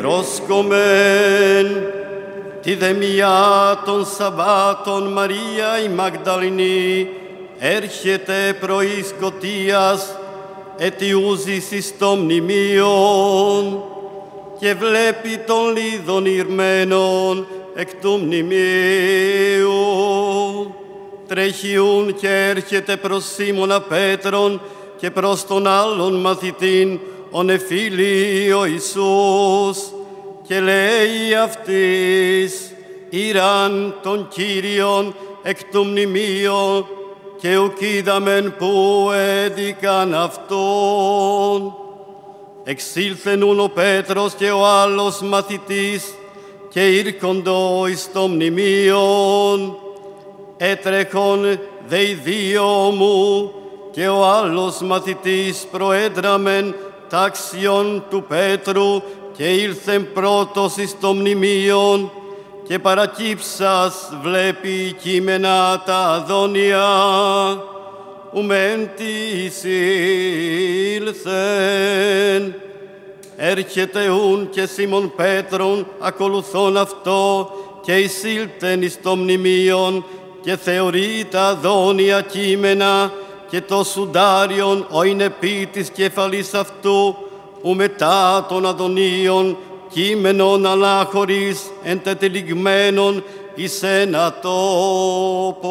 Προσκομεν 0.00 1.66
τη 2.62 2.74
δεμιά 2.74 3.82
των 3.84 4.06
Σαββάτων 4.06 5.12
Μαρία 5.12 5.82
η 5.84 5.88
Μαγδαληνή 5.88 7.08
έρχεται 7.58 8.56
πρωί 8.60 9.04
σκοτίας 9.08 10.18
αιτιούζης 10.76 11.70
εις 11.70 11.94
το 11.98 12.14
μνημείον 12.14 13.84
και 14.58 14.74
βλέπει 14.74 15.38
τον 15.46 15.76
λίδων 15.76 16.26
ηρμένων 16.26 17.46
εκ 17.74 17.88
του 17.94 18.20
μνημείου. 18.24 19.74
Τρέχιουν 21.28 22.14
και 22.14 22.28
έρχεται 22.28 22.96
προς 22.96 23.24
Σίμωνα 23.34 23.80
Πέτρον 23.80 24.60
και 24.96 25.10
προς 25.10 25.46
τον 25.46 25.66
άλλον 25.66 26.14
μαθητήν, 26.14 26.98
ο 27.30 27.42
Νεφίλη 27.42 28.52
ο 28.52 28.64
Ιησούς, 28.64 29.78
και 30.46 30.60
λέει 30.60 31.34
αυτής, 31.42 32.72
«Ήραν 33.10 33.94
τον 34.02 34.28
Κύριον 34.28 35.14
εκ 35.42 35.64
του 35.64 35.84
μνημείου 35.84 36.86
και 37.44 37.56
ουκίδαμεν 37.56 38.54
που 38.58 39.10
έδικαν 39.44 40.14
αυτόν. 40.14 41.74
Εξήλθεν 42.64 43.42
ο 43.42 43.70
Πέτρος 43.74 44.34
και 44.34 44.50
ο 44.50 44.66
άλλος 44.66 45.20
μαθητής 45.20 46.14
και 46.68 46.88
ήρκοντο 46.88 47.86
εις 47.86 48.08
το 48.12 48.28
μνημείον, 48.28 49.76
έτρεχον 50.56 51.58
δε 51.86 52.02
οι 52.02 52.14
δύο 52.14 52.64
μου 52.96 53.52
και 53.90 54.08
ο 54.08 54.26
άλλος 54.26 54.80
μαθητής 54.80 55.66
προέδραμεν 55.70 56.74
τάξιον 57.08 58.04
του 58.10 58.24
Πέτρου 58.28 59.02
και 59.36 59.44
ήλθεν 59.44 60.12
πρώτος 60.12 60.76
εις 60.76 60.96
το 61.00 61.14
μνημείον 61.14 62.10
και 62.66 62.78
παρακύψας 62.78 64.12
βλέπει 64.22 64.96
κείμενα 65.02 65.82
τα 65.86 65.96
αδόνια 65.96 66.88
ουμέν 68.32 68.90
της 68.96 69.64
ήλθεν. 70.94 72.54
Έρχεται 73.36 74.08
ούν 74.08 74.48
και 74.50 74.66
Σίμων 74.66 75.12
Πέτρον 75.16 75.86
ακολουθών 76.00 76.76
αυτό 76.76 77.50
και 77.82 77.98
εισήλθεν 77.98 78.82
εις 78.82 78.98
το 79.02 79.16
μνημείον 79.16 80.04
και 80.42 80.56
θεωρεί 80.56 81.26
τα 81.30 81.46
αδόνια 81.46 82.20
κείμενα 82.20 83.12
και 83.50 83.60
το 83.60 83.84
σουντάριον 83.84 84.86
ο 84.90 85.02
είναι 85.02 85.28
πί 85.28 85.68
της 85.72 85.90
κεφαλής 85.90 86.54
αυτού 86.54 87.16
ου 87.62 87.74
μετά 87.74 88.46
των 88.48 88.66
αδονίων 88.66 89.56
κείμενον 89.94 90.66
αλλά 90.66 91.08
χωρίς 91.12 91.60
εντετελιγμένων 91.82 93.24
εις 93.54 93.82
ένα 93.82 94.38
τόπον. 94.42 95.70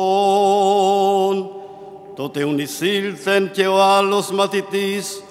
Τότε 2.16 2.44
ουν 2.44 2.60
εισήλθεν 2.60 3.52
και 3.52 3.68
ο 3.68 3.82
άλλος 3.82 4.32
μαθητής, 4.32 5.24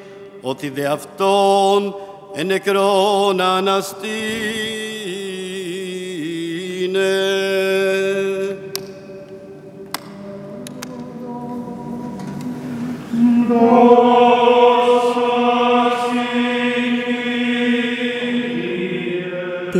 ότι 0.41 0.69
δε 0.69 0.87
αυτόν 0.87 1.95
εν 2.35 2.47
νεκρόν 2.47 3.41
αναστήνε. 3.41 5.02
Tie 6.93 7.01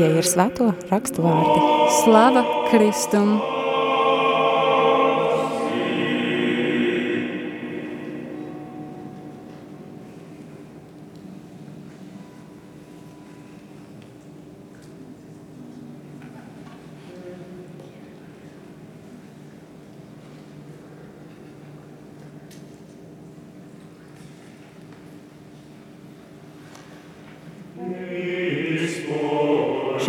ir 0.09 0.25
svēto 0.25 0.73
rakstu 0.89 1.21
vārdi. 1.21 1.61
Slava 2.01 2.47
Kristum! 2.73 3.52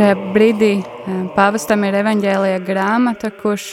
Šajā 0.03 0.15
brīdī 0.35 0.71
eh, 0.83 1.19
pāvestam 1.31 1.85
ir 1.87 1.95
evaņģēlija 1.95 2.57
grāmata, 2.67 3.29
kurš, 3.37 3.69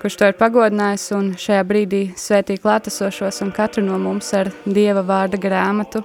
kurš 0.00 0.16
to 0.16 0.30
ir 0.30 0.38
pagodinājis, 0.38 1.04
un 1.12 1.28
šajā 1.36 1.66
brīdī 1.68 2.00
svētī 2.16 2.56
klātesošos 2.62 3.42
un 3.44 3.52
katru 3.52 3.84
no 3.84 4.00
mums 4.00 4.32
ar 4.32 4.48
Dieva 4.64 5.04
vārda 5.04 5.36
grāmatu. 5.36 6.00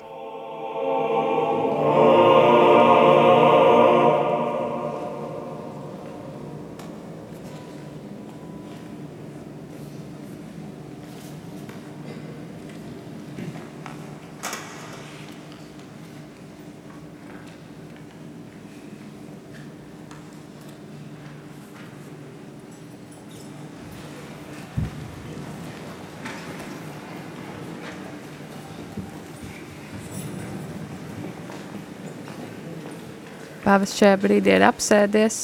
Pāvis 33.70 33.92
šajā 34.00 34.16
brīdī 34.18 34.56
ir 34.58 34.64
apsēdies, 34.66 35.44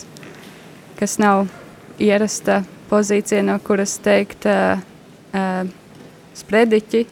kas 0.98 1.20
nav 1.22 1.44
ierasta 2.02 2.64
pozīcija, 2.90 3.44
no 3.46 3.60
kuras 3.62 4.00
teikt 4.02 4.48
uh, 4.50 4.80
uh, 5.38 5.68
sprediķi, 6.34 7.04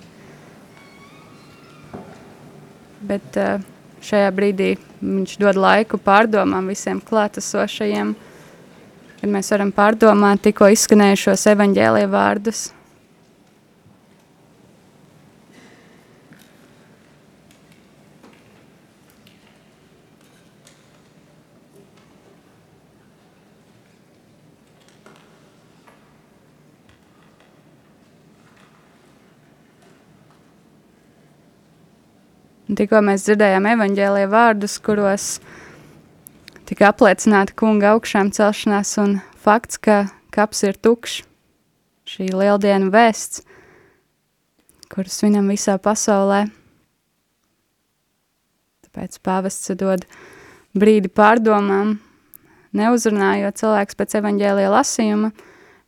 bet 3.06 3.38
uh, 3.38 3.62
šajā 4.02 4.34
brīdī 4.34 4.72
viņš 5.04 5.38
dod 5.46 5.62
laiku 5.62 6.02
pārdomām 6.02 6.74
visiem 6.74 6.98
klātesošajiem, 7.06 8.16
kad 9.20 9.36
mēs 9.38 9.54
varam 9.54 9.70
pārdomāt 9.70 10.42
tikko 10.50 10.74
izskanējušos 10.74 11.46
evaņģēlie 11.54 12.08
vārdus. 12.10 12.72
Tikko 32.80 33.02
mēs 33.04 33.26
dzirdējām 33.28 33.66
evaņģēlīja 33.74 34.30
vārdus, 34.32 34.78
kuros 34.84 35.26
tika 36.70 36.90
apliecināta 36.94 37.56
kunga 37.60 37.94
augšām 37.94 38.32
celšanās 38.36 38.94
un 39.04 39.18
fakts, 39.44 39.80
ka 39.84 39.98
kaps 40.34 40.64
ir 40.68 40.80
tukšs. 40.80 41.24
Šī 42.04 42.28
lieldienu 42.36 42.90
vēsts, 42.92 43.46
kuras 44.92 45.16
svinam 45.22 45.48
visā 45.52 45.78
pasaulē. 45.80 46.42
Tāpēc 48.84 49.20
pāvests 49.24 49.72
dod 49.80 50.04
brīdi 50.76 51.08
pārdomām, 51.08 51.96
neuzrunājot 52.76 53.62
cilvēks 53.62 54.00
pēc 54.00 54.18
evaņģēlīja 54.20 54.74
lasījuma, 54.74 55.32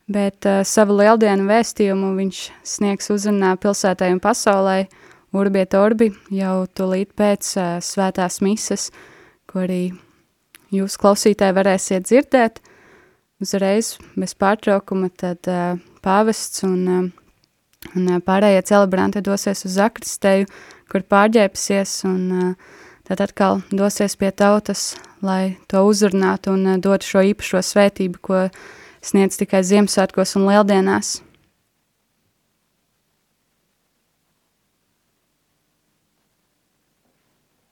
bet 0.08 0.48
uh, 0.48 0.62
savu 0.64 0.96
lieldienu 1.02 1.50
vēstījumu 1.50 2.14
viņš 2.22 2.46
sniegs 2.76 3.12
uzrunā 3.12 3.58
pilsētai 3.60 4.14
un 4.16 4.24
pasaulē, 4.24 4.80
uh, 4.86 5.05
Urbiet 5.36 5.76
Orbi 5.76 6.12
jau 6.32 6.64
tūlīt 6.78 7.12
pēc 7.18 7.52
uh, 7.60 7.76
svētās 7.84 8.40
mises, 8.46 8.90
ko 9.50 9.66
arī 9.66 9.90
jūs 10.76 10.96
klausītāji 11.02 11.56
varēsiet 11.58 12.08
dzirdēt, 12.08 12.62
uzreiz 13.44 13.96
bez 14.16 14.36
pārtraukuma, 14.40 15.12
tad 15.12 15.50
uh, 15.52 15.76
pāvests 16.06 16.64
un, 16.68 16.80
uh, 16.88 17.92
un 17.96 18.08
pārējie 18.26 18.64
celebranti 18.72 19.24
dosies 19.26 19.66
uz 19.68 19.76
Zakristēju, 19.80 20.48
kur 20.92 21.06
pārģēpsies 21.12 21.98
un 22.10 22.24
uh, 22.32 22.80
tad 23.08 23.26
atkal 23.28 23.62
dosies 23.76 24.18
pie 24.20 24.32
tautas, 24.32 24.94
lai 25.26 25.58
to 25.72 25.84
uzrunātu 25.90 26.56
un 26.56 26.66
uh, 26.76 26.80
dotu 26.82 27.12
šo 27.12 27.28
īpašo 27.34 27.64
svētību, 27.74 28.24
ko 28.24 28.48
sniedz 29.06 29.40
tikai 29.42 29.66
Ziemassvētkos 29.68 30.38
un 30.40 30.50
Lieldienās. 30.50 31.20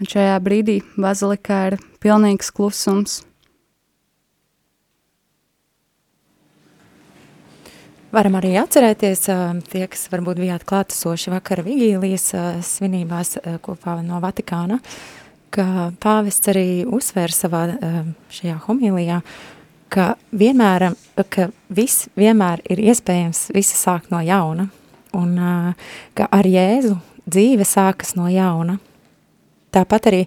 Un 0.04 0.10
šajā 0.12 0.36
brīdī 0.44 0.74
bazilikā 1.00 1.58
ir 1.70 1.76
pilnīgs 2.04 2.50
klusums. 2.52 3.22
Varam 8.12 8.36
arī 8.42 8.52
atcerēties 8.60 9.24
tie, 9.72 9.86
kas 9.88 10.04
varbūt 10.12 10.44
bijāt 10.44 10.68
klātesoši 10.68 11.32
vakara 11.38 11.64
vigīlijas 11.64 12.28
svinībās 12.68 13.38
kopā 13.64 13.96
no 14.04 14.20
Vatikāna, 14.20 14.82
ka 15.56 15.94
pāvests 16.04 16.52
arī 16.52 16.68
uzsvēra 16.84 17.40
savā 17.40 17.66
šajā 18.28 18.60
homīlijā, 18.68 19.24
ka 19.88 20.14
vienmēr, 20.36 20.90
ka 21.32 21.48
viss 21.72 22.10
vienmēr 22.20 22.68
ir 22.68 22.90
iespējams 22.92 23.54
visi 23.56 23.80
sākt 23.80 24.12
no 24.12 24.20
jauna, 24.20 24.68
un 25.16 25.38
ka 26.12 26.28
ar 26.28 26.56
Jēzu 26.60 26.98
dzīve 27.24 27.64
sākas 27.64 28.18
no 28.20 28.28
jauna– 28.28 28.82
Tāpat 29.74 30.10
arī 30.12 30.24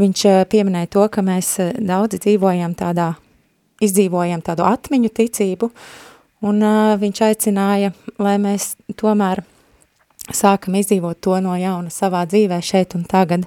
viņš 0.00 0.24
eh, 0.28 0.44
pieminēja 0.52 0.92
to, 0.92 1.08
ka 1.12 1.24
mēs 1.26 1.56
eh, 1.64 1.74
daudzi 1.80 2.20
dzīvojam 2.22 2.76
tādā, 2.78 3.12
izdzīvojam 3.82 4.44
tādu 4.44 4.66
atmiņu 4.68 5.12
ticību, 5.16 5.70
Un 6.42 6.58
uh, 6.58 6.96
viņš 6.98 7.20
aicināja, 7.22 7.92
lai 8.18 8.34
mēs 8.42 8.72
tomēr 8.98 9.44
sākam 10.34 10.74
izdzīvot 10.80 11.20
to 11.22 11.36
no 11.42 11.54
jauna 11.58 11.90
savā 11.92 12.24
dzīvē 12.26 12.58
šeit 12.66 12.96
un 12.98 13.04
tagad, 13.06 13.46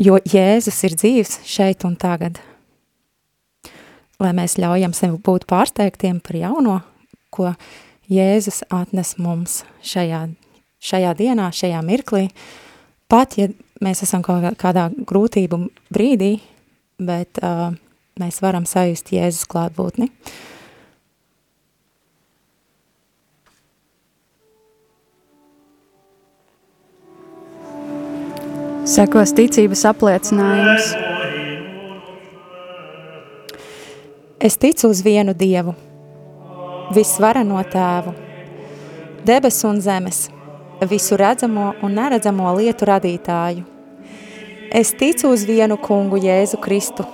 jo 0.00 0.16
Jēzus 0.24 0.80
ir 0.88 0.96
dzīvs 0.96 1.34
šeit 1.48 1.84
un 1.84 1.98
tagad. 2.00 2.40
Lai 4.18 4.32
mēs 4.34 4.56
ļaujam 4.58 4.96
sev 4.96 5.18
būt 5.24 5.44
pārsteigtiem 5.50 6.22
par 6.24 6.40
jauno, 6.40 6.80
ko 7.28 7.52
Jēzus 8.08 8.62
atnes 8.72 9.18
mums 9.20 9.60
šajā, 9.84 10.24
šajā 10.80 11.12
dienā, 11.18 11.52
šajā 11.52 11.84
mirklī, 11.84 12.30
pat 13.12 13.36
ja 13.36 13.52
mēs 13.84 14.02
esam 14.06 14.22
kādā 14.22 14.88
grūtību 15.08 15.60
brīdī, 15.94 16.38
bet 16.98 17.40
uh, 17.42 17.70
mēs 18.18 18.40
varam 18.42 18.66
sajust 18.68 19.12
Jēzus 19.14 19.48
klātbūtni. 19.50 20.10
Sekos 28.88 29.34
ticības 29.36 29.84
apliecinājums. 29.90 30.94
Es 34.40 34.56
ticu 34.56 34.88
uz 34.88 35.02
vienu 35.04 35.34
Dievu, 35.36 35.74
visvarano 36.96 37.60
tēvu, 37.68 38.14
debesu 39.28 39.66
un 39.68 39.82
zemes, 39.84 40.28
visu 40.86 41.16
redzamo 41.16 41.72
un 41.82 41.94
neredzamo 41.98 42.52
lietu 42.58 42.86
radītāju. 42.88 43.64
Es 44.70 44.92
ticu 44.92 45.32
uz 45.32 45.46
vienu 45.48 45.78
kungu 45.80 46.20
Jēzu 46.20 46.60
Kristu, 46.60 47.06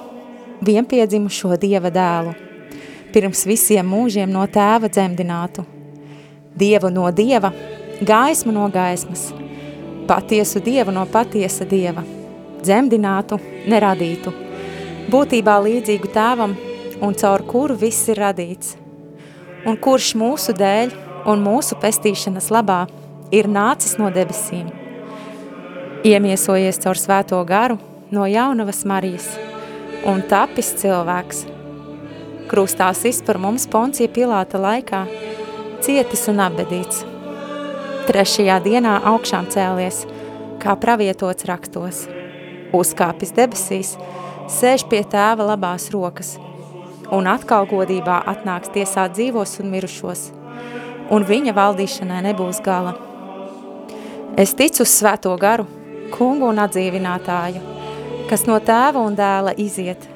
vienpiedzimušo 0.64 1.54
Dieva 1.62 1.92
dēlu, 1.94 2.34
pirms 3.14 3.44
visiem 3.46 3.86
mūžiem 3.86 4.28
no 4.30 4.42
tēva 4.50 4.90
dzemdinātu, 4.90 5.64
Dievu 6.58 6.90
no 6.90 7.06
Dieva, 7.14 7.52
gaismu 8.02 8.52
no 8.52 8.68
gaismas– 8.74 9.30
patiesu 10.06 10.60
Dievu 10.60 10.92
no 10.92 11.06
patiesa 11.06 11.64
Dieva, 11.64 12.04
dzemdinātu, 12.62 13.38
neradītu, 13.70 14.32
būtībā 15.12 15.56
līdzīgu 15.64 16.10
tēvam 16.12 16.56
un 17.04 17.16
caur 17.20 17.44
kuru 17.48 17.76
viss 17.80 18.08
ir 18.12 18.20
radīts, 18.20 18.74
un 19.64 19.78
kurš 19.80 20.12
mūsu 20.20 20.54
dēļ 20.56 20.92
un 21.30 21.44
mūsu 21.44 21.78
pestīšanas 21.80 22.50
labā 22.52 22.84
ir 23.32 23.48
nācis 23.48 23.96
no 24.00 24.10
debesīm, 24.12 24.68
iemiesojies 26.04 26.82
caur 26.84 27.00
svēto 27.00 27.40
garu 27.48 27.78
no 28.10 28.26
jaunavas 28.28 28.84
Marijas 28.84 29.30
un 30.04 30.20
tapis 30.28 30.74
cilvēks, 30.82 31.46
krustā 32.50 32.90
sist 32.92 33.24
par 33.24 33.40
mums 33.40 33.64
Poncija 33.70 34.12
Pilāta 34.12 34.60
laikā, 34.60 35.06
cietis 35.80 36.28
un 36.28 36.44
apbedīts– 36.44 37.04
trešajā 38.04 38.58
dienā 38.60 38.98
augšām 39.08 39.46
cēlies, 39.52 40.02
kā 40.60 40.74
pravietots 40.80 41.46
rakstos. 41.48 42.04
Uzkāpis 42.74 43.32
debesīs, 43.36 43.94
sēž 44.50 44.84
pie 44.90 45.00
tēva 45.08 45.46
labās 45.52 45.88
rokas, 45.94 46.34
un 47.14 47.28
atkal 47.30 47.68
godībā 47.70 48.18
atnāks 48.34 48.72
tiesāt 48.74 49.14
dzīvos 49.16 49.56
un 49.62 49.70
mirušos, 49.72 50.26
un 51.14 51.24
viņa 51.28 51.54
valdīšanai 51.56 52.20
nebūs 52.28 52.60
gala. 52.64 52.96
Es 54.38 54.54
ticu 54.58 54.82
uz 54.82 54.90
svēto 54.90 55.34
garu, 55.40 55.66
kungu 56.14 56.48
un 56.50 56.62
atdzīvinātāju, 56.62 57.62
kas 58.30 58.46
no 58.50 58.58
tēva 58.58 59.02
un 59.02 59.14
dēla 59.18 59.54
iziet, 59.62 60.08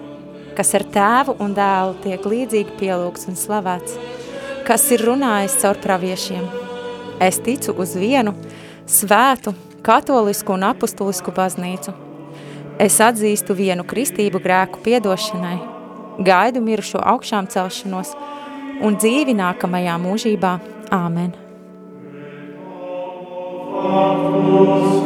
kas 0.58 0.74
ar 0.74 0.86
tēvu 0.94 1.36
un 1.44 1.54
dēlu 1.54 1.98
tiek 2.02 2.24
līdzīgi 2.26 2.78
pielūgts 2.80 3.28
un 3.30 3.38
slavēts, 3.38 3.98
kas 4.66 4.88
ir 4.94 5.06
runājis 5.06 5.60
caur 5.62 5.84
praviešiem– 5.84 6.48
Es 7.18 7.40
ticu 7.42 7.72
uz 7.82 7.96
vienu 7.98 8.30
svētu, 8.86 9.50
katolisku 9.82 10.54
un 10.54 10.68
apustulisku 10.68 11.34
baznīcu. 11.34 11.94
Es 12.78 13.00
atzīstu 13.02 13.56
vienu 13.58 13.82
kristību 13.82 14.38
grēku 14.44 14.84
piedošanai, 14.84 15.56
gaidu 16.22 16.62
mirušo 16.62 17.02
augšām 17.02 17.50
celšanos 17.50 18.14
un 18.86 19.00
dzīvi 19.02 19.34
nākamajā 19.34 19.98
mūžībā. 20.06 20.54
Āmen. 20.94 21.47
Actus 23.78 24.98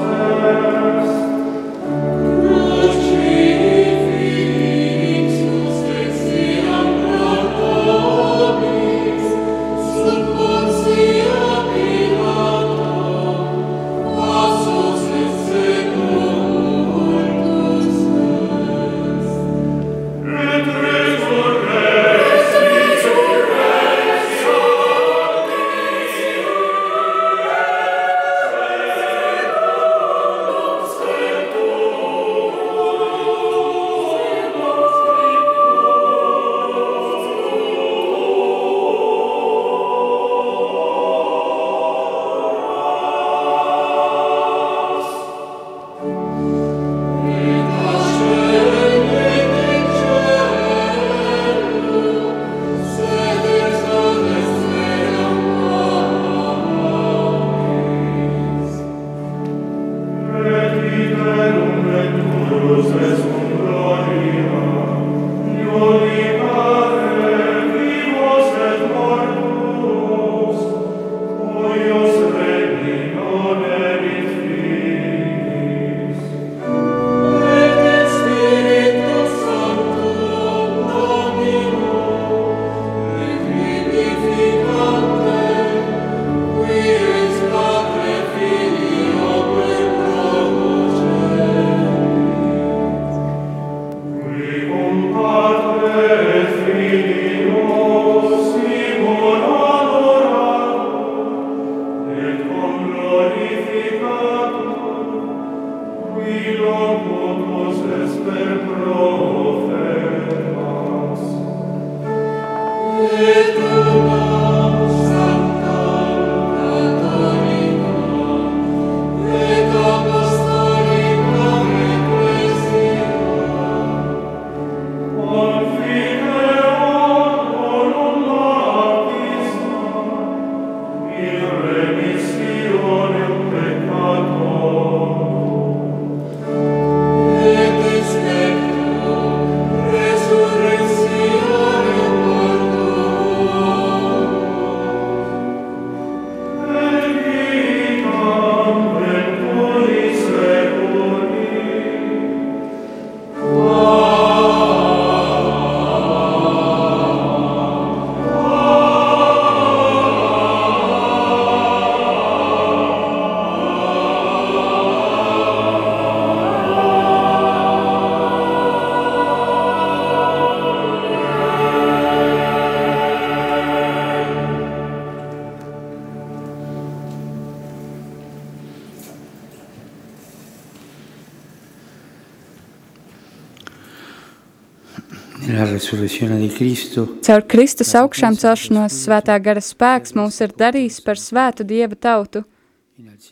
Caur 187.27 187.45
Kristus 187.49 187.93
augšām 187.99 188.37
celšanos 188.39 188.97
svētā 189.05 189.37
gara 189.43 189.63
spēks 189.63 190.17
mūs 190.19 190.41
ir 190.45 190.55
darījis 190.59 191.01
par 191.05 191.21
svētu 191.21 191.67
Dieva 191.69 191.95
tautu. 191.95 192.45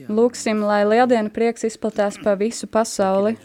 Lūksim, 0.08 0.62
lai 0.64 0.82
lieldienu 0.88 1.30
prieks 1.34 1.66
izplatās 1.68 2.16
pa 2.22 2.34
visu 2.38 2.66
pasauli. 2.66 3.36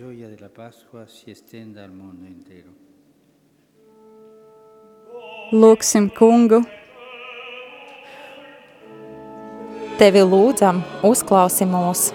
Lūksim 5.53 6.09
kungu. 6.17 6.63
Tevi 9.99 10.23
lūdzam, 10.27 10.81
uzklausi 11.07 11.67
mūs. 11.69 12.09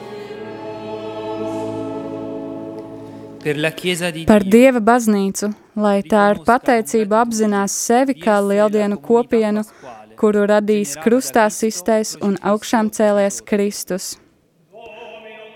Par 3.40 4.44
Dieva 4.44 4.82
baznīcu, 4.84 5.48
lai 5.80 6.00
tā 6.04 6.26
ar 6.34 6.40
pateicību 6.44 7.16
apzinās 7.16 7.72
sevi 7.86 8.12
kā 8.20 8.36
lieldienu 8.44 8.98
kopienu, 9.00 9.62
kuru 10.20 10.42
radīs 10.50 10.92
krustā 11.00 11.46
sistais 11.48 12.18
un 12.20 12.36
augšām 12.52 12.90
cēlies 12.92 13.40
Kristus. 13.48 14.10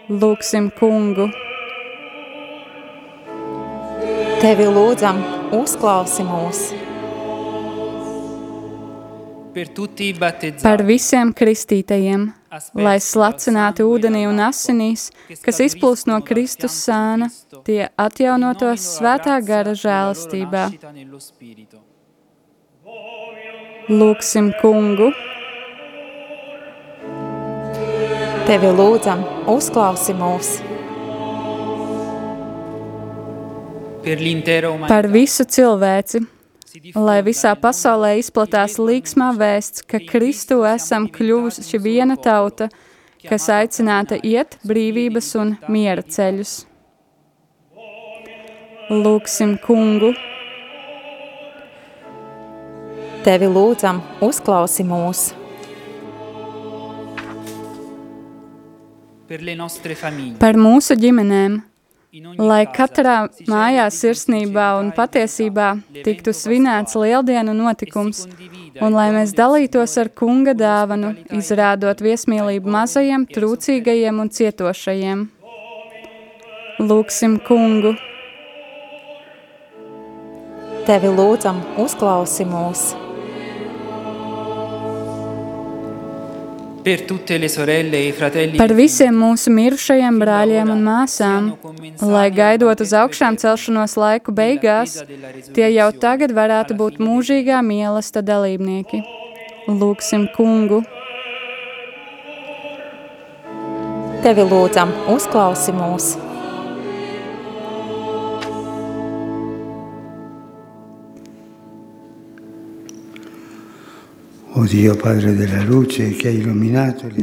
Lūksim 0.08 0.70
kungu. 0.78 1.28
Tevi 4.40 4.70
lūdzam, 4.72 5.20
uzklausi 5.60 6.24
mūs 6.24 6.64
par 10.62 10.82
visiem 10.86 11.30
kristītajiem, 11.36 12.26
lai 12.74 12.96
slacināti 13.02 13.86
ūdenī 13.86 14.24
un 14.26 14.40
asinīs, 14.42 15.10
kas 15.44 15.60
izplūst 15.62 16.08
no 16.10 16.18
Kristus 16.26 16.74
sāna, 16.86 17.28
tie 17.66 17.86
atjaunotos 17.94 18.88
svētā 18.96 19.38
gara 19.46 19.76
žēlastībā. 19.78 20.66
Lūksim 23.94 24.50
kungu. 24.60 25.12
Tevi 28.44 28.70
lūdzam, 28.76 29.22
uzklausi 29.48 30.16
mūs. 30.18 30.54
Par 34.84 35.06
visu 35.08 35.46
cilvēci, 35.48 36.20
lai 36.74 37.20
visā 37.22 37.52
pasaulē 37.54 38.16
izplatās 38.18 38.80
līksmā 38.82 39.28
vēsts, 39.38 39.84
ka 39.86 40.00
Kristu 40.02 40.64
esam 40.66 41.06
kļuvuši 41.06 41.78
viena 41.78 42.16
tauta, 42.18 42.66
kas 43.28 43.46
aicināta 43.48 44.18
iet 44.18 44.58
brīvības 44.66 45.28
un 45.38 45.54
miera 45.70 46.02
ceļus. 46.02 46.64
Lūksim 48.90 49.54
kungu. 49.62 50.10
Tevi 53.24 53.46
lūdzam, 53.48 54.02
uzklausi 54.20 54.84
mūsu. 54.84 55.38
Par 60.42 60.58
mūsu 60.60 60.98
ģimenēm, 61.00 61.62
lai 62.38 62.64
katrā 62.70 63.28
mājā 63.50 63.86
sirsnībā 63.90 64.66
un 64.78 64.92
patiesībā 64.94 65.70
tiktu 66.06 66.34
svinēts 66.36 66.94
lieldienu 66.98 67.54
notikums, 67.58 68.24
un 68.80 68.94
lai 68.94 69.08
mēs 69.14 69.34
dalītos 69.34 69.96
ar 69.98 70.10
kunga 70.14 70.54
dāvanu, 70.54 71.14
izrādot 71.34 72.02
viesmīlību 72.04 72.70
mazajiem, 72.70 73.26
trūcīgajiem 73.34 74.20
un 74.22 74.30
cietošajiem. 74.30 75.28
Lūksim 76.84 77.38
kungu! 77.46 77.94
Tevi 80.84 81.14
lūdzam, 81.16 81.62
uzklausi 81.80 82.46
mūsu! 82.46 83.03
Par 86.84 88.72
visiem 88.76 89.16
mūsu 89.16 89.52
mirušajiem 89.56 90.18
brāļiem 90.20 90.72
un 90.74 90.82
māsām, 90.84 91.46
lai 92.04 92.26
gaidot 92.34 92.82
uz 92.84 92.92
augšām 93.00 93.38
celšanos 93.40 93.96
laiku 93.96 94.34
beigās, 94.36 94.98
tie 95.56 95.70
jau 95.72 95.88
tagad 95.96 96.34
varētu 96.36 96.76
būt 96.76 97.00
mūžīgā 97.00 97.62
mielasta 97.64 98.20
dalībnieki. 98.20 99.00
Lūksim 99.70 100.28
kungu! 100.36 100.82
Tevi 104.24 104.44
lūdzam, 104.52 104.92
uzklausi 105.16 105.72
mūsu! 105.72 106.33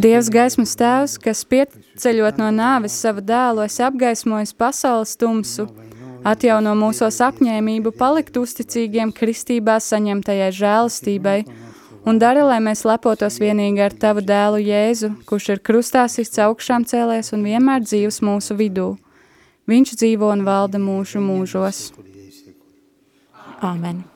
Dievs 0.04 0.28
gaismas 0.34 0.74
tēvs, 0.76 1.14
kas 1.24 1.46
pieceļot 1.48 2.42
no 2.42 2.50
nāves 2.52 2.98
savu 3.00 3.24
dēlu, 3.24 3.64
esi 3.64 3.86
apgaismojis 3.88 4.52
pasaules 4.60 5.16
tumsu, 5.16 5.70
atjauno 6.28 6.76
mūsos 6.76 7.22
apņēmību 7.24 7.96
palikt 7.96 8.36
uzticīgiem 8.42 9.16
kristībā 9.16 9.78
saņemtajai 9.80 10.52
žēlastībai 10.60 11.38
un 12.04 12.20
dara, 12.20 12.44
lai 12.52 12.60
mēs 12.68 12.84
lepotos 12.84 13.40
vienīgi 13.40 13.88
ar 13.88 13.96
tavu 13.96 14.28
dēlu 14.28 14.60
Jēzu, 14.68 15.14
kurš 15.24 15.54
ir 15.56 15.64
krustā 15.64 16.04
sists 16.12 16.42
augšām 16.44 16.84
cēlēs 16.84 17.32
un 17.32 17.48
vienmēr 17.48 17.88
dzīvs 17.88 18.20
mūsu 18.28 18.60
vidū. 18.60 18.92
Viņš 19.72 19.96
dzīvo 20.04 20.36
un 20.36 20.44
valda 20.44 20.84
mūžu 20.84 21.24
mūžos. 21.24 21.92
Āmen. 23.64 24.11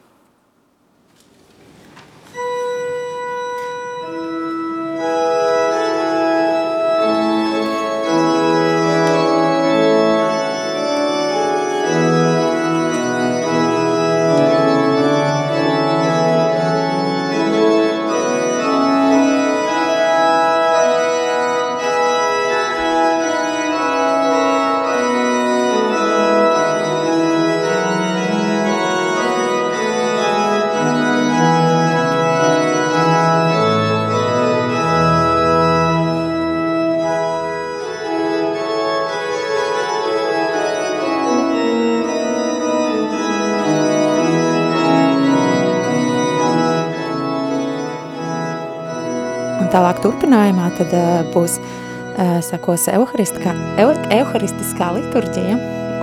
Turpinājumā 50.06 50.70
tad 50.78 50.94
uh, 50.94 51.24
būs 51.34 51.58
uh, 51.58 52.38
sakos 52.46 52.86
euharistiskā, 52.94 53.56
euharistiskā 53.82 54.92
liturģija, 55.00 55.56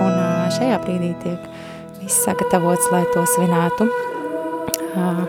un 0.03 0.17
uh, 0.17 0.47
šajā 0.51 0.79
brīdī 0.83 1.13
tiek 1.23 1.45
viss 2.01 2.23
sagatavots, 2.25 2.89
lai 2.91 3.05
to 3.13 3.23
svinētu. 3.35 3.87
Uh, 4.93 5.21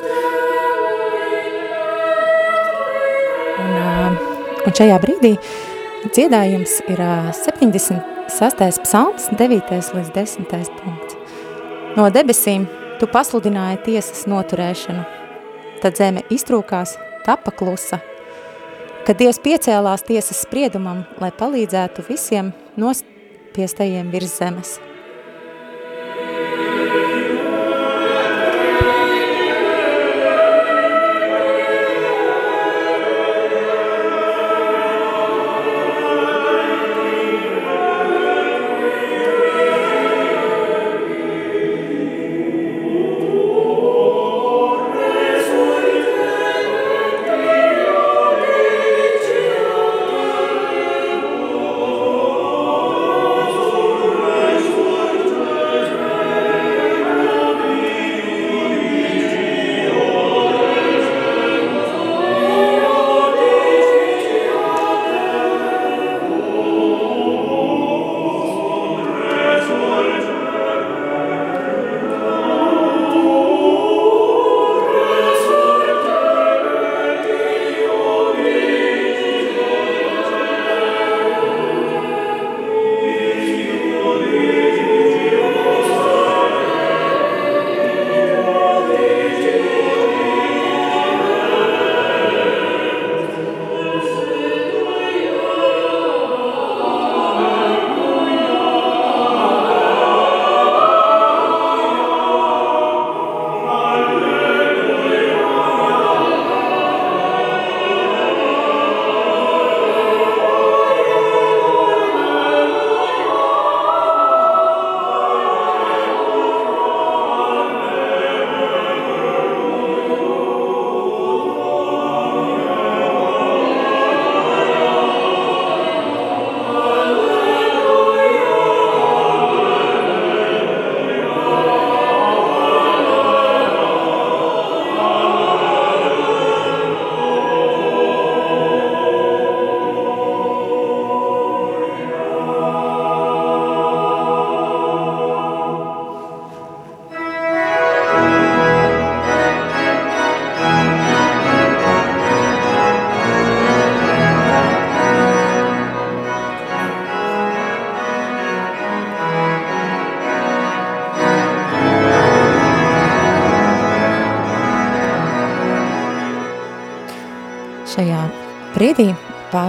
un, 3.62 4.18
un 4.66 4.78
šajā 4.80 4.96
brīdī 5.04 5.36
dziedājums 6.08 6.80
ir 6.90 7.02
uh, 7.04 7.28
76. 7.36 8.80
psalms, 8.82 9.28
9. 9.38 9.70
līdz 9.70 10.10
10. 10.16 10.48
punkts. 10.80 11.20
No 11.94 12.08
debesīm 12.10 12.66
tu 12.98 13.06
pasludināji 13.06 13.84
tiesas 13.86 14.24
noturēšanu, 14.26 15.06
tad 15.84 16.00
zeme 16.00 16.26
iztrūkās, 16.34 16.96
tapa 17.28 17.54
klusa– 17.54 18.00
kad 19.04 19.20
Dievs 19.20 19.40
piecēlās 19.44 20.06
tiesas 20.08 20.42
spriedumam, 20.46 21.04
lai 21.20 21.30
palīdzētu 21.36 22.06
visiem 22.08 22.52
nospiestajiem 22.80 24.10
virs 24.14 24.38
zemes. 24.40 24.78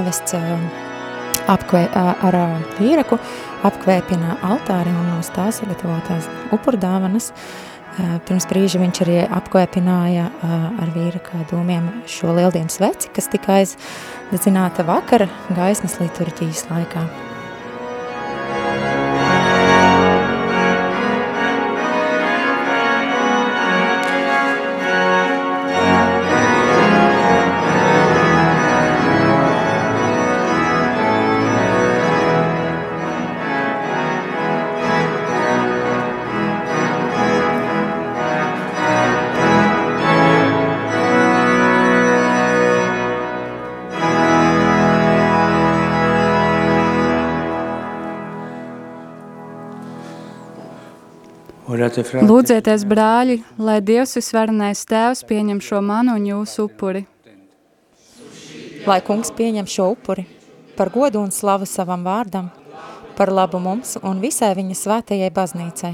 Pāvests 0.05 0.35
apkvē, 1.49 1.81
ar 1.95 2.35
vīraku 2.77 3.17
apkvēpina 3.65 4.37
altāri 4.45 4.93
un 4.93 5.09
no 5.09 5.21
tā 5.33 5.49
sagatavotās 5.53 6.29
upurdāvanas. 6.53 7.31
Pirms 8.27 8.45
brīža 8.49 8.81
viņš 8.81 9.01
arī 9.05 9.19
apkvēpināja 9.23 10.29
ar 10.43 10.91
vīraka 10.93 11.45
dūmiem 11.49 12.03
šo 12.11 12.35
lieldienas 12.35 12.81
veci, 12.83 13.09
kas 13.15 13.31
tika 13.31 13.61
aizdedzināta 13.61 14.85
vakara 14.85 15.29
gaismas 15.55 16.01
liturģijas 16.01 16.67
laikā. 16.69 17.24
Lūdzieties, 51.85 52.85
brāļi, 52.89 53.41
lai 53.61 53.81
Dievs 53.85 54.15
visvarenais 54.17 54.85
tēvs 54.89 55.25
pieņem 55.29 55.59
šo 55.61 55.81
manu 55.85 56.15
un 56.17 56.25
jūsu 56.29 56.69
upuri. 56.69 57.05
Lai 58.85 59.01
kungs 59.05 59.31
pieņem 59.33 59.69
šo 59.69 59.91
upuri 59.93 60.25
par 60.75 60.89
godu 60.89 61.21
un 61.23 61.31
slavu 61.31 61.65
savam 61.65 62.03
vārdam, 62.03 62.49
par 63.15 63.31
labu 63.31 63.59
mums 63.63 63.95
un 64.03 64.19
visai 64.19 64.51
viņa 64.57 64.75
svētajai 64.81 65.31
baznīcai. 65.33 65.93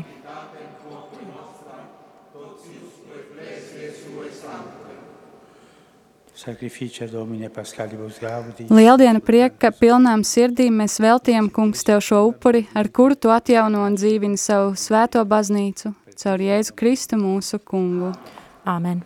Lieldiena 8.71 9.19
prieka 9.21 9.69
pilnām 9.77 10.23
sirdīm 10.25 10.79
mēs 10.81 10.97
veltījam, 11.03 11.49
kungs, 11.53 11.83
tev 11.85 12.01
šo 12.01 12.23
upuri, 12.31 12.63
ar 12.73 12.89
kuru 12.89 13.15
tu 13.15 13.29
atjauno 13.29 13.83
un 13.85 13.97
dzīvini 13.99 14.39
savu 14.41 14.73
svēto 14.73 15.21
baznīcu, 15.21 15.93
caur 16.17 16.41
Jēzu 16.41 16.73
Kristu 16.77 17.19
mūsu 17.21 17.59
kungu. 17.61 18.09
Āmen. 18.65 19.03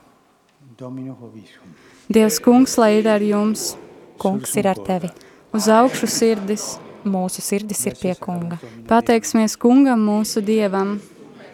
Dievs 2.11 2.39
kungs, 2.43 2.77
lai 2.79 2.97
ir 3.01 3.07
ar 3.11 3.23
jums. 3.23 3.73
Kungs 4.21 4.55
ir 4.55 4.67
ar 4.71 4.79
tevi. 4.88 5.11
Uz 5.55 5.67
augšu 5.71 6.07
sirdis. 6.11 6.75
Mūsu 7.05 7.43
sirdis 7.43 7.83
ir 7.86 7.99
pie 7.99 8.15
kunga. 8.17 8.57
Pateiksimies 8.89 9.57
kungam 9.61 10.01
mūsu 10.07 10.41
dievam. 10.45 10.95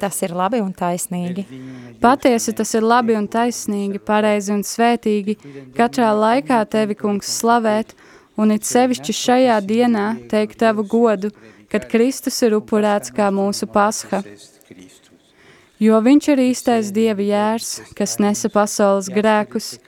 Tas 0.01 0.17
ir 0.25 0.31
labi 0.33 0.57
un 0.63 0.71
taisnīgi. 0.73 1.43
Patiesi 2.01 2.55
tas 2.57 2.71
ir 2.73 2.85
labi 2.85 3.13
un 3.13 3.27
taisnīgi, 3.29 4.01
pareizi 4.01 4.53
un 4.55 4.63
svētīgi, 4.65 5.35
katrā 5.77 6.09
laikā 6.17 6.63
tevi, 6.73 6.97
kungs, 6.97 7.29
slavēt, 7.37 7.93
un 8.41 8.55
it 8.55 8.65
sevišķi 8.65 9.13
šajā 9.13 9.59
dienā 9.61 10.07
teikt 10.31 10.57
tavu 10.63 10.87
godu, 10.89 11.29
kad 11.69 11.85
Kristus 11.91 12.41
ir 12.41 12.57
upurēts 12.57 13.13
kā 13.13 13.29
mūsu 13.29 13.69
pasha. 13.69 14.23
Jo 15.81 15.97
viņš 16.05 16.27
ir 16.29 16.39
īstais 16.43 16.89
Dieva 16.93 17.23
jērs, 17.25 17.69
kas 17.97 18.19
nesa 18.21 18.51
pasaules 18.53 19.07
grēkus. 19.09 19.79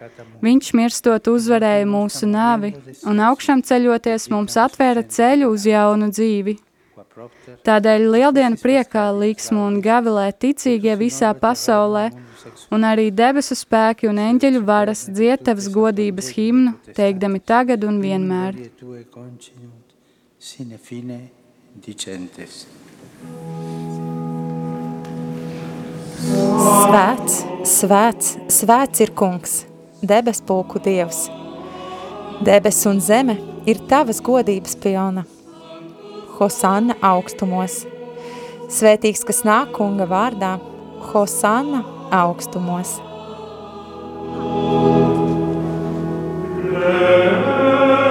Viņš 0.42 0.72
mirstot 0.78 1.30
uzvarēja 1.30 1.86
mūsu 1.86 2.30
nāvi, 2.30 2.72
un 3.06 3.22
augšām 3.22 3.62
ceļoties 3.62 4.30
mums 4.34 4.58
atvēra 4.58 5.06
ceļu 5.06 5.52
uz 5.54 5.68
jaunu 5.70 6.10
dzīvi. 6.10 6.56
Tādēļ 7.14 8.04
lieldienu 8.10 8.58
priekā 8.58 9.04
līksmu 9.14 9.62
un 9.68 9.76
gavilē 9.86 10.32
ticīgie 10.34 10.96
visā 10.98 11.30
pasaulē, 11.38 12.08
un 12.74 12.86
arī 12.90 13.12
debesu 13.14 13.54
spēki 13.58 14.10
un 14.10 14.18
eņģeļu 14.24 14.62
varas 14.66 15.04
dzietavas 15.12 15.68
godības 15.74 16.32
himnu, 16.34 16.74
teikdami 16.98 17.42
tagad 17.46 17.86
un 17.86 18.00
vienmēr. 18.02 18.58
Svēts, 26.24 27.38
svēts, 27.76 28.34
svēts 28.58 29.06
ir 29.06 29.14
kungs, 29.22 29.56
debes 30.02 30.42
pulku 30.42 30.82
dievs. 30.82 31.28
Debes 32.44 32.82
un 32.90 33.00
zeme 33.00 33.38
ir 33.70 33.86
tavas 33.88 34.20
godības 34.24 34.76
pilna. 34.82 35.28
Hosanna 36.38 36.96
augstumos. 37.06 37.84
Svētīgs, 38.74 39.22
kas 39.28 39.44
nāk 39.46 39.74
kunga 39.78 40.08
vārdā, 40.10 40.56
Hosanna 41.12 41.84
augstumos. 42.12 42.98
Te 46.74 48.03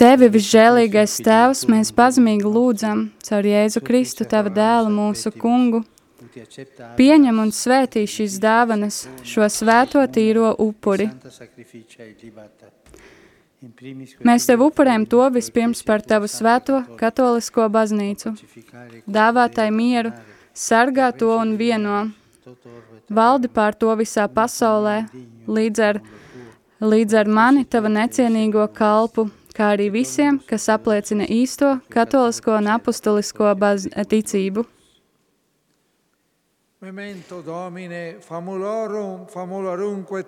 Tevi, 0.00 0.30
visžēlīgais 0.32 1.18
Tēvs, 1.20 1.66
mēs 1.68 1.90
pazemīgi 1.92 2.48
lūdzam, 2.48 3.02
caur 3.26 3.44
Jēzu 3.44 3.82
Kristu, 3.84 4.24
Tava 4.24 4.48
dēlu, 4.48 4.88
mūsu 4.94 5.28
kungu, 5.34 5.82
pieņem 6.96 7.40
un 7.42 7.50
svētī 7.52 8.06
šīs 8.08 8.38
dāvanas, 8.40 9.02
šo 9.28 9.44
svēto 9.52 10.00
tīro 10.08 10.54
upuri. 10.56 11.10
Mēs 14.24 14.48
Tev 14.48 14.64
upurējam 14.64 15.04
to 15.12 15.26
vispirms 15.34 15.84
par 15.84 16.00
Tavu 16.00 16.30
svēto 16.32 16.80
katolisko 16.96 17.68
baznīcu, 17.68 18.32
dāvātai 19.04 19.68
mieru, 19.68 20.14
sargā 20.56 21.10
to 21.12 21.34
un 21.36 21.58
vieno, 21.60 22.06
valdi 23.12 23.52
pār 23.52 23.76
to 23.76 23.92
visā 24.00 24.24
pasaulē, 24.32 25.02
līdz 25.44 25.86
ar, 25.90 26.00
līdz 26.80 27.16
ar 27.20 27.28
mani 27.28 27.64
Tava 27.68 27.90
necienīgo 27.92 28.66
kalpu, 28.74 29.28
kā 29.56 29.74
arī 29.74 29.90
visiem, 29.92 30.40
kas 30.48 30.68
apliecina 30.72 31.26
īsto 31.28 31.76
katolisko 31.92 32.56
un 32.56 32.70
apostolisko 32.74 33.52
baz 33.60 33.86
ticību. 33.86 34.64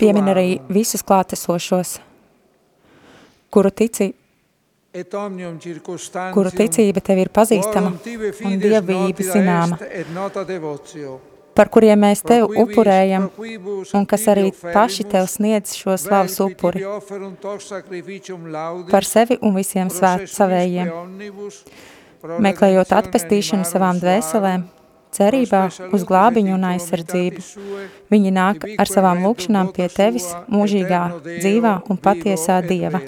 Piemin 0.02 0.28
arī 0.28 0.48
visus 0.68 1.00
klātesošos, 1.00 1.94
kuru, 3.48 3.70
tici, 3.72 4.12
kuru 6.36 6.52
ticība 6.52 7.00
tev 7.00 7.24
ir 7.24 7.32
pazīstama 7.32 7.94
un 7.96 8.60
dievība 8.60 9.30
zināma, 9.32 9.80
par 11.56 11.70
kuriem 11.72 12.00
mēs 12.04 12.22
tev 12.26 12.50
upurējam 12.62 13.28
un 13.94 14.06
kas 14.08 14.26
arī 14.32 14.50
paši 14.62 15.06
tev 15.14 15.28
sniedz 15.30 15.76
šo 15.78 15.96
slavas 16.00 16.38
upuri 16.44 16.84
par 18.90 19.08
sevi 19.08 19.38
un 19.40 19.56
visiem 19.56 19.90
svēt 19.92 20.28
savējiem. 20.32 20.92
Meklējot 22.22 22.92
atpestīšanu 22.94 23.66
savām 23.66 23.98
dvēselēm, 23.98 24.68
cerībā 25.12 25.62
uz 25.92 26.04
glābiņu 26.08 26.54
un 26.56 26.68
aizsardzību. 26.72 27.42
Viņi 28.12 28.34
nāk 28.36 28.68
ar 28.78 28.90
savām 28.90 29.24
lūkšanām 29.26 29.72
pie 29.76 29.88
tevis 29.92 30.30
mūžīgā, 30.52 31.02
dzīvā 31.26 31.74
un 31.90 32.00
patiesā 32.00 32.60
Dieva. 32.66 33.02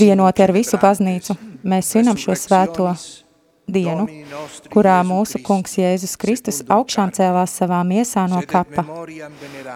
Vienoti 0.00 0.42
ar 0.42 0.52
visu 0.56 0.80
baznīcu, 0.80 1.36
mēs 1.62 1.92
svinam 1.92 2.18
šo 2.18 2.34
svēto 2.34 2.88
dienu, 3.66 4.06
kurā 4.72 4.98
mūsu 5.06 5.40
kungs 5.44 5.76
Jēzus 5.78 6.16
Kristus 6.20 6.62
augšām 6.70 7.12
cēlās 7.14 7.54
savā 7.58 7.82
miesā 7.86 8.26
no 8.30 8.40
kapa, 8.46 8.84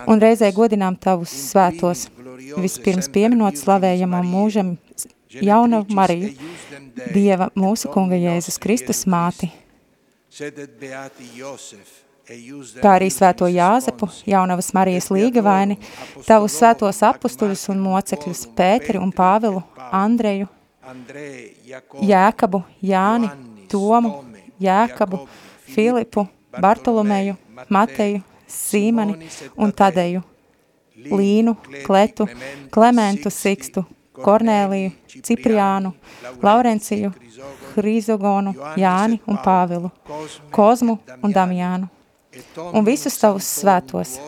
un 0.07 0.22
reizē 0.22 0.51
godinām 0.55 0.97
tavus 0.97 1.34
svētos, 1.51 2.09
vispirms 2.61 3.11
pieminot 3.12 3.59
slavējamo 3.59 4.22
mūžam 4.26 4.76
jaunu 5.30 5.84
Mariju, 5.91 6.34
Dieva 7.14 7.49
mūsu 7.57 7.91
kunga 7.93 8.18
Jēzus 8.18 8.59
Kristus 8.61 9.05
māti, 9.09 9.51
kā 12.80 12.95
arī 12.95 13.09
svēto 13.11 13.49
Jāzepu, 13.51 14.11
jaunavas 14.28 14.70
Marijas 14.76 15.11
līgavaini, 15.11 15.78
tavus 16.28 16.59
svētos 16.61 17.03
apustuļus 17.09 17.66
un 17.72 17.82
mocekļus 17.86 18.47
Pēteri 18.59 19.01
un 19.03 19.14
Pāvilu, 19.14 19.62
Andreju, 19.91 20.51
Jēkabu, 22.03 22.62
Jāni, 22.82 23.30
Tomu, 23.71 24.25
Jēkabu, 24.61 25.23
Filipu, 25.71 26.27
Bartolomeju, 26.61 27.37
Mateju, 27.68 28.25
Sīmani 28.51 29.31
un 29.57 29.73
Tadeju, 29.73 30.23
Līnu, 31.11 31.55
Kletu, 31.87 32.27
Klementu, 32.75 33.31
Sikstu, 33.31 33.85
Kornēliju, 34.21 34.91
Cipriānu, 35.25 35.95
Laurenciju, 36.43 37.12
Hrizogonu, 37.77 38.53
Jāni 38.77 39.21
un 39.27 39.39
Pāvilu, 39.45 39.91
Kozmu 40.53 40.99
un 41.23 41.33
Damjānu, 41.33 41.89
un 42.73 42.85
visus 42.87 43.16
tavus 43.23 43.49
svētos. 43.61 44.18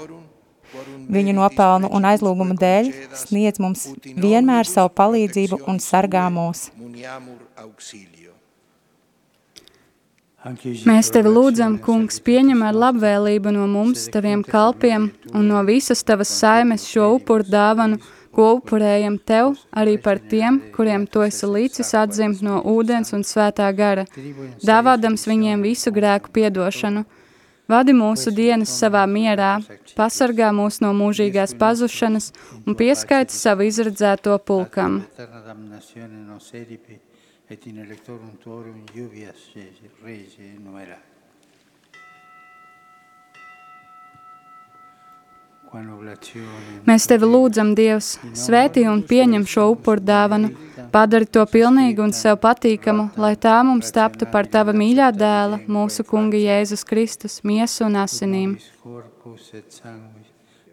Viņu 1.13 1.35
nopelnu 1.37 1.91
un 1.93 2.07
aizlūgumu 2.09 2.55
dēļ 2.57 2.89
sniedz 3.25 3.61
mums 3.61 3.89
vienmēr 4.07 4.69
savu 4.69 4.93
palīdzību 4.97 5.61
un 5.69 5.83
sargā 5.83 6.25
mūs. 6.33 6.71
Mēs 10.43 11.13
tevi 11.15 11.31
lūdzam, 11.31 11.77
kungs, 11.79 12.17
pieņem 12.27 12.65
ar 12.67 12.75
labvēlību 12.75 13.53
no 13.55 13.69
mums, 13.71 14.09
taviem 14.11 14.41
kalpiem, 14.43 15.13
un 15.31 15.47
no 15.47 15.61
visas 15.63 16.03
tavas 16.03 16.33
saimes 16.35 16.83
šo 16.91 17.13
upuru 17.15 17.47
dāvanu, 17.47 18.01
ko 18.35 18.49
upurējam 18.57 19.21
tev, 19.23 19.53
arī 19.71 19.95
par 20.03 20.19
tiem, 20.19 20.59
kuriem 20.75 21.05
tu 21.07 21.23
esi 21.23 21.47
līdzis 21.47 21.95
atzimt 22.01 22.43
no 22.43 22.59
ūdens 22.75 23.15
un 23.15 23.23
svētā 23.23 23.69
gara, 23.77 24.07
dāvādams 24.67 25.29
viņiem 25.31 25.63
visu 25.63 25.95
grēku 25.95 26.35
piedošanu. 26.35 27.05
Vadi 27.71 27.95
mūsu 27.95 28.35
dienas 28.35 28.73
savā 28.75 29.05
mierā, 29.07 29.53
pasargā 29.95 30.51
mūs 30.51 30.81
no 30.83 30.91
mūžīgās 30.97 31.55
pazušanas 31.61 32.33
un 32.67 32.75
pieskaiti 32.75 33.37
savu 33.37 33.71
izredzēto 33.71 34.41
pulkam. 34.43 35.05
Et 37.53 37.67
in 37.67 37.77
electorum 37.77 38.31
tuorum 38.41 38.79
juvias 38.97 39.41
rege 40.03 40.47
numerat. 40.57 41.03
Mēs 46.89 47.09
tevi 47.11 47.29
lūdzam, 47.29 47.75
Dievs, 47.77 48.15
svētī 48.37 48.87
un 48.89 49.05
pieņem 49.11 49.45
šo 49.49 49.67
upuru 49.75 50.01
dāvanu, 50.01 50.49
padari 50.97 51.29
to 51.29 51.45
pilnīgu 51.53 52.07
un 52.07 52.17
sev 52.17 52.41
patīkamu, 52.41 53.11
lai 53.21 53.35
tā 53.37 53.59
mums 53.69 53.93
taptu 53.93 54.31
par 54.33 54.49
tava 54.49 54.73
mīļā 54.73 55.13
dēla, 55.13 55.61
mūsu 55.69 56.09
kunga 56.09 56.41
Jēzus 56.41 56.89
Kristus, 56.89 57.41
miesu 57.45 57.85
un 57.91 58.01
asinīm. 58.07 58.57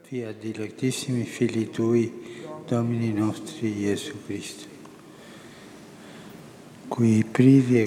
Fiat 0.07 0.43
dilectissimi 0.47 1.27
fili 1.27 1.67
tui, 1.75 2.07
Domini 2.71 3.11
nostri 3.19 3.75
Jēzu 3.83 4.27
Kristu. 4.27 4.78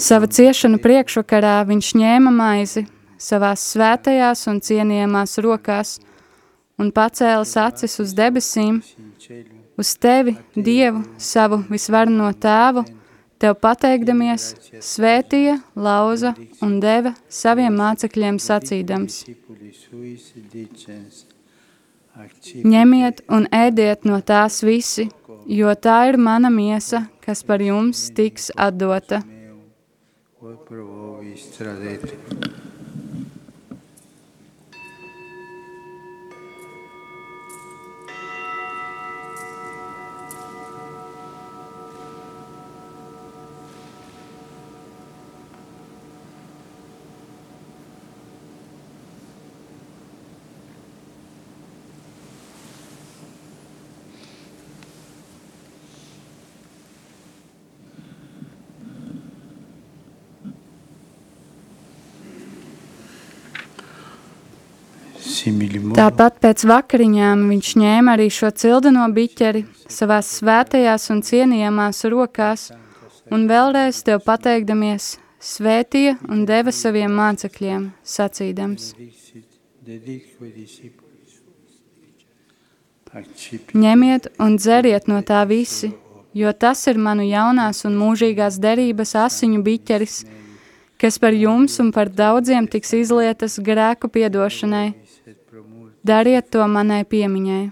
Sava 0.02 0.30
ciešanu 0.30 0.78
priekšvakarā 0.82 1.58
viņš 1.68 1.92
ņēma 1.98 2.32
maizi 2.32 2.86
savās 3.18 3.66
svētajās 3.74 4.48
un 4.50 4.62
cienījamās 4.64 5.38
rokās– 5.42 5.98
un 6.82 6.90
pacēlis 6.94 7.54
acis 7.60 7.98
uz 8.02 8.14
debesīm, 8.16 8.80
uz 9.78 9.92
tevi, 10.02 10.36
Dievu, 10.54 11.04
savu 11.18 11.62
visvarno 11.70 12.30
tēvu, 12.32 12.84
tev 13.42 13.56
pateikdamies, 13.62 14.52
svētīja, 14.82 15.58
lauza 15.74 16.34
un 16.62 16.78
deva 16.82 17.14
saviem 17.28 17.76
mācekļiem 17.78 18.38
sacīdams. 18.42 19.22
Ņemiet 22.72 23.22
un 23.32 23.46
ēdiet 23.56 24.04
no 24.04 24.18
tās 24.20 24.60
visi, 24.66 25.08
jo 25.46 25.74
tā 25.74 25.98
ir 26.10 26.18
mana 26.18 26.50
miesa, 26.50 27.06
kas 27.24 27.42
par 27.42 27.62
jums 27.62 28.10
tiks 28.16 28.50
atdota. 28.56 29.22
Tāpat 65.42 66.38
pēc 66.42 66.62
vakariņām 66.70 67.48
viņš 67.50 67.70
ņēma 67.82 68.14
arī 68.14 68.28
šo 68.30 68.50
cildeno 68.54 69.08
biķeri 69.14 69.64
savās 69.90 70.28
svētajās 70.38 71.08
un 71.14 71.22
cienījamās 71.26 72.04
rokās. 72.12 72.70
Un 73.32 73.46
vēlreiz 73.50 74.02
tev 74.06 74.20
pateikdamies 74.26 75.16
svētīja 75.42 76.18
un 76.28 76.44
deva 76.46 76.72
saviem 76.74 77.14
mācekļiem, 77.16 77.88
sacīdams. 78.04 78.92
Ņemiet 83.74 84.30
un 84.40 84.56
dzeriet 84.56 85.08
no 85.10 85.20
tā 85.26 85.42
visi, 85.48 85.92
jo 86.34 86.52
tas 86.52 86.86
ir 86.88 87.00
manu 87.02 87.26
jaunās 87.26 87.82
un 87.88 87.98
mūžīgās 87.98 88.60
derības 88.62 89.16
asiņu 89.26 89.62
biķeris, 89.66 90.22
kas 91.02 91.18
par 91.18 91.34
jums 91.34 91.80
un 91.82 91.90
par 91.92 92.08
daudziem 92.08 92.68
tiks 92.70 92.94
izlietas 93.02 93.58
grēku 93.58 94.08
piedošanai 94.12 95.01
Dariet 96.02 96.50
to 96.50 96.64
manai 96.66 97.04
piemiņai. 97.06 97.70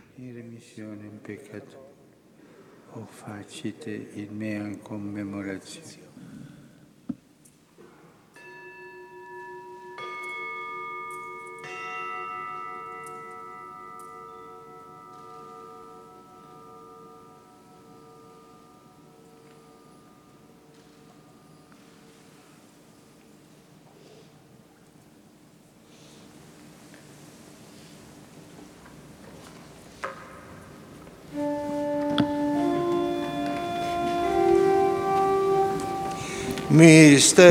Facite 3.20 3.94
in 4.14 4.36
mea 4.38 4.70
commemorazione. 4.86 5.99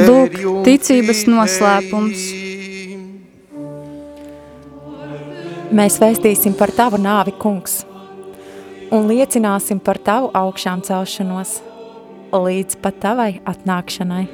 Lūk, 0.10 0.36
ticības 0.66 1.26
noslēpums. 1.28 2.26
Mēs 5.76 6.00
vēstīsim 6.02 6.56
par 6.58 6.72
tavu 6.76 6.98
nāvi, 7.00 7.36
kungs, 7.40 7.84
un 8.92 9.08
liecināsim 9.12 9.80
par 9.84 10.00
tavu 10.02 10.32
augšām 10.34 10.82
celšanos 10.88 11.60
līdz 12.34 12.80
pat 12.84 13.00
tavai 13.04 13.32
atnākšanai. 13.48 14.26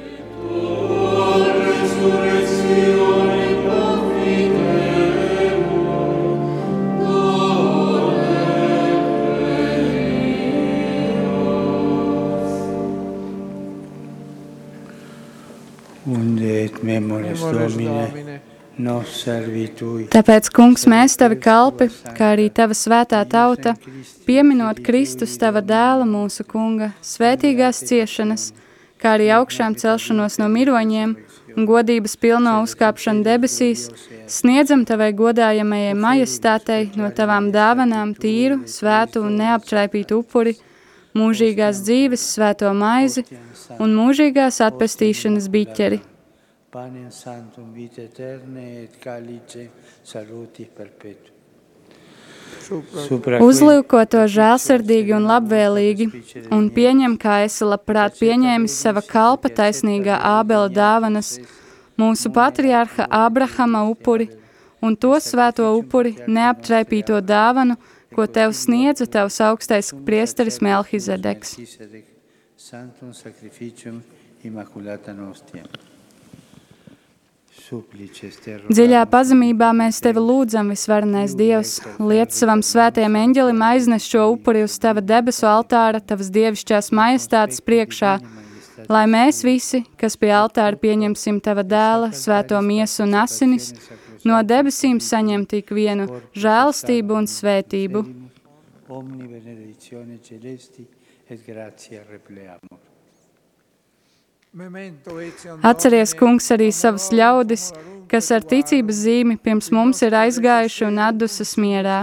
Et 16.66 16.82
memories 16.84 17.40
Domine, 17.46 18.40
Tāpēc, 18.76 20.48
kungs, 20.52 20.82
mēs 20.84 21.14
tavi 21.16 21.38
kalpi, 21.40 21.86
kā 22.12 22.34
arī 22.34 22.50
tava 22.52 22.74
svētā 22.76 23.22
tauta, 23.24 23.72
pieminot 24.28 24.82
Kristus 24.84 25.38
tava 25.40 25.62
dēla 25.64 26.04
mūsu 26.04 26.44
kunga, 26.44 26.90
svētīgās 27.00 27.80
ciešanas, 27.88 28.50
kā 29.00 29.14
arī 29.16 29.30
augšām 29.32 29.78
celšanos 29.80 30.36
no 30.42 30.48
miroņiem 30.52 31.14
un 31.56 31.68
godības 31.70 32.18
pilno 32.20 32.58
uzkāpšanu 32.66 33.24
debesīs, 33.24 33.86
sniedzam 34.28 34.84
tavai 34.84 35.08
godājamajai 35.16 35.94
majestātei 35.96 36.90
no 37.00 37.08
tavām 37.16 37.48
dāvanām 37.54 38.12
tīru, 38.12 38.66
svētu 38.68 39.22
un 39.24 39.38
neaptraipītu 39.40 40.20
upuri, 40.20 40.52
mūžīgās 41.16 41.80
dzīves 41.86 42.28
svēto 42.34 42.74
maizi 42.76 43.24
un 43.80 43.96
mūžīgās 43.96 44.60
atpestīšanas 44.68 45.48
biķeri 45.48 46.02
panem 46.76 47.10
santum 47.10 47.72
vita 47.72 48.02
eterne 48.02 48.82
et 48.82 48.96
calice 49.00 49.70
salutis 50.04 50.68
perpetuum. 50.76 51.32
Uzlūko 53.46 54.02
to 54.12 54.24
žēlsirdīgi 54.34 55.14
un 55.16 55.24
labvēlīgi, 55.30 56.06
un 56.52 56.66
pieņem, 56.76 57.14
kā 57.22 57.38
esi 57.46 57.64
labprāt 57.64 58.18
pieņēmis 58.20 58.76
sava 58.82 59.00
kalpa 59.08 59.48
taisnīgā 59.60 60.18
ābela 60.34 60.68
dāvanas, 60.68 61.32
mūsu 61.96 62.34
patriārha 62.36 63.08
Abrahama 63.22 63.86
upuri, 63.88 64.28
un 64.84 65.00
to 65.00 65.16
svēto 65.30 65.72
upuri 65.80 66.16
neaptraipīto 66.28 67.24
dāvanu, 67.24 67.80
ko 68.12 68.28
tev 68.28 68.52
sniedza 68.52 69.08
tavs 69.08 69.40
augstais 69.48 69.94
priesteris 70.04 70.60
Melhizedeks. 70.60 71.56
Santum 72.68 73.16
sacrificium 73.16 74.02
immaculata 74.44 75.16
nostiem. 75.16 75.95
Dziļā 77.66 79.02
pazemībā 79.10 79.72
mēs 79.74 79.98
tevi 80.04 80.22
lūdzam, 80.22 80.70
visvarenais 80.70 81.34
Dievs, 81.38 81.80
liec 81.98 82.34
savam 82.36 82.62
svētajam 82.62 83.18
eņģelim 83.18 83.62
aiznes 83.66 84.06
šo 84.06 84.28
upuri 84.34 84.62
uz 84.66 84.76
tava 84.82 85.02
debesu 85.02 85.48
altāra, 85.50 86.00
tavas 86.00 86.30
dievišķās 86.34 86.92
majestātes 86.94 87.62
priekšā, 87.66 88.16
lai 88.92 89.04
mēs 89.10 89.42
visi, 89.46 89.82
kas 89.98 90.18
pie 90.20 90.30
altāra 90.36 90.78
pieņemsim 90.78 91.40
tava 91.42 91.66
dēla, 91.66 92.12
svēto 92.14 92.60
miesu 92.62 93.02
un 93.06 93.18
asinis, 93.22 93.72
no 94.24 94.38
debesīm 94.46 95.00
saņem 95.02 95.48
tik 95.50 95.74
vienu 95.74 96.06
žēlstību 96.38 97.18
un 97.18 97.26
svētību. 97.30 98.04
Omni 98.94 99.26
benedicione 99.26 100.20
celesti 100.22 100.86
et 101.28 101.42
gratia 101.46 102.04
repleamur. 102.10 102.95
Atceries, 104.56 106.14
kungs, 106.16 106.46
arī 106.54 106.70
savus 106.72 107.10
ļaudis, 107.12 107.66
kas 108.08 108.30
ar 108.32 108.44
ticības 108.48 109.02
zīmi 109.04 109.36
pirms 109.36 109.68
mums 109.74 110.00
ir 110.06 110.16
aizgājuši 110.16 110.86
un 110.86 111.00
atdusas 111.04 111.52
mierā. 111.60 111.98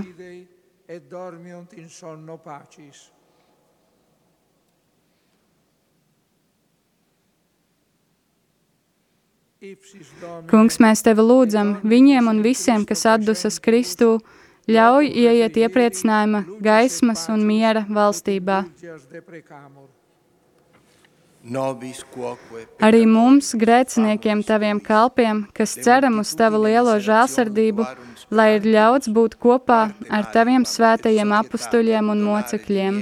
Kungs, 10.51 10.77
mēs 10.85 11.01
tevi 11.01 11.25
lūdzam 11.25 11.73
viņiem 11.81 12.29
un 12.29 12.43
visiem, 12.45 12.85
kas 12.85 13.05
atdusas 13.15 13.57
Kristū, 13.63 14.19
ļauj 14.69 15.09
ieiet 15.09 15.57
iepriecinājuma, 15.63 16.45
gaismas 16.61 17.25
un 17.33 17.47
miera 17.49 17.87
valstībā. 17.89 18.61
Arī 21.43 23.01
mums, 23.03 23.49
grēciniekiem, 23.59 24.43
taviem 24.47 24.79
kalpiem, 24.79 25.41
kas 25.51 25.73
ceram 25.75 26.21
uz 26.21 26.31
tavu 26.39 26.61
lielo 26.63 26.93
žēlsardību, 27.03 27.83
lai 28.31 28.45
ir 28.55 28.69
ļauts 28.71 29.11
būt 29.11 29.35
kopā 29.43 29.81
ar 30.07 30.29
taviem 30.31 30.63
svētajiem 30.63 31.35
apustuļiem 31.41 32.13
un 32.15 32.23
mocekļiem. 32.29 33.01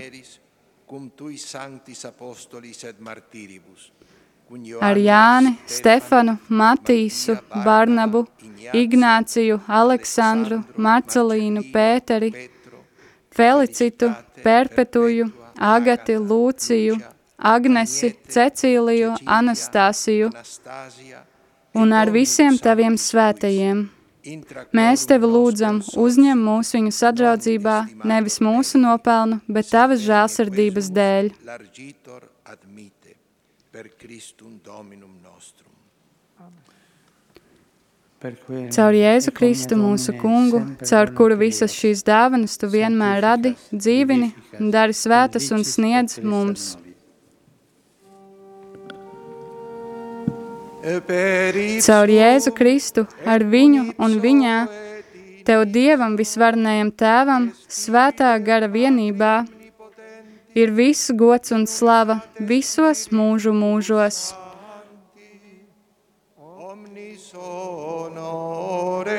Ar 4.89 4.97
Jāni, 4.97 5.53
Stefanu, 5.69 6.37
Matīsu, 6.49 7.37
Barnabu, 7.61 8.25
Ignāciju, 8.73 9.61
Aleksandru, 9.69 10.63
Marcelīnu, 10.81 11.67
Pēteri, 11.71 12.33
Felicitu, 13.31 14.11
Perpetuju, 14.41 15.29
Agati, 15.61 16.17
Lūciju, 16.17 16.97
Agnesi, 17.41 18.13
Cecīliju, 18.29 19.15
Anastasiju 19.25 20.29
un 21.73 21.93
ar 21.95 22.11
visiem 22.13 22.57
taviem 22.61 22.97
svētajiem. 22.99 23.87
Mēs 24.77 25.07
tevi 25.09 25.25
lūdzam, 25.25 25.79
uzņem 25.97 26.43
mūs 26.45 26.75
viņu 26.75 26.91
sadraudzībā, 26.93 27.77
nevis 28.05 28.37
mūsu 28.43 28.77
nopelnu, 28.81 29.39
bet 29.49 29.71
tavas 29.73 30.03
žēlsirdības 30.05 30.91
dēļ. 30.93 31.31
Caur 38.75 38.93
Jēzu 38.93 39.31
Kristu 39.33 39.77
mūsu 39.79 40.13
kungu, 40.21 40.59
caur 40.85 41.09
kuru 41.17 41.39
visas 41.39 41.73
šīs 41.73 42.03
dāvanas 42.05 42.53
tu 42.61 42.69
vienmēr 42.69 43.23
radi, 43.25 43.55
dzīvini, 43.73 44.29
dari 44.69 44.93
svētas 44.93 45.49
un 45.55 45.65
sniedz 45.65 46.19
mums 46.21 46.75
Caur 50.81 52.09
Jēzu 52.09 52.53
Kristu, 52.57 53.05
ar 53.25 53.45
viņu 53.45 53.93
un 54.01 54.19
viņā, 54.23 54.57
Tev 55.45 55.65
Dievam 55.73 56.17
visvarnējam 56.19 56.91
Tēvam, 56.93 57.49
svētā 57.69 58.35
gara 58.45 58.69
vienībā, 58.69 59.33
ir 60.53 60.75
viss 60.77 61.13
gods 61.17 61.53
un 61.55 61.65
slava 61.65 62.21
visos 62.37 63.07
mūžu 63.13 63.53
mūžos. 63.55 64.31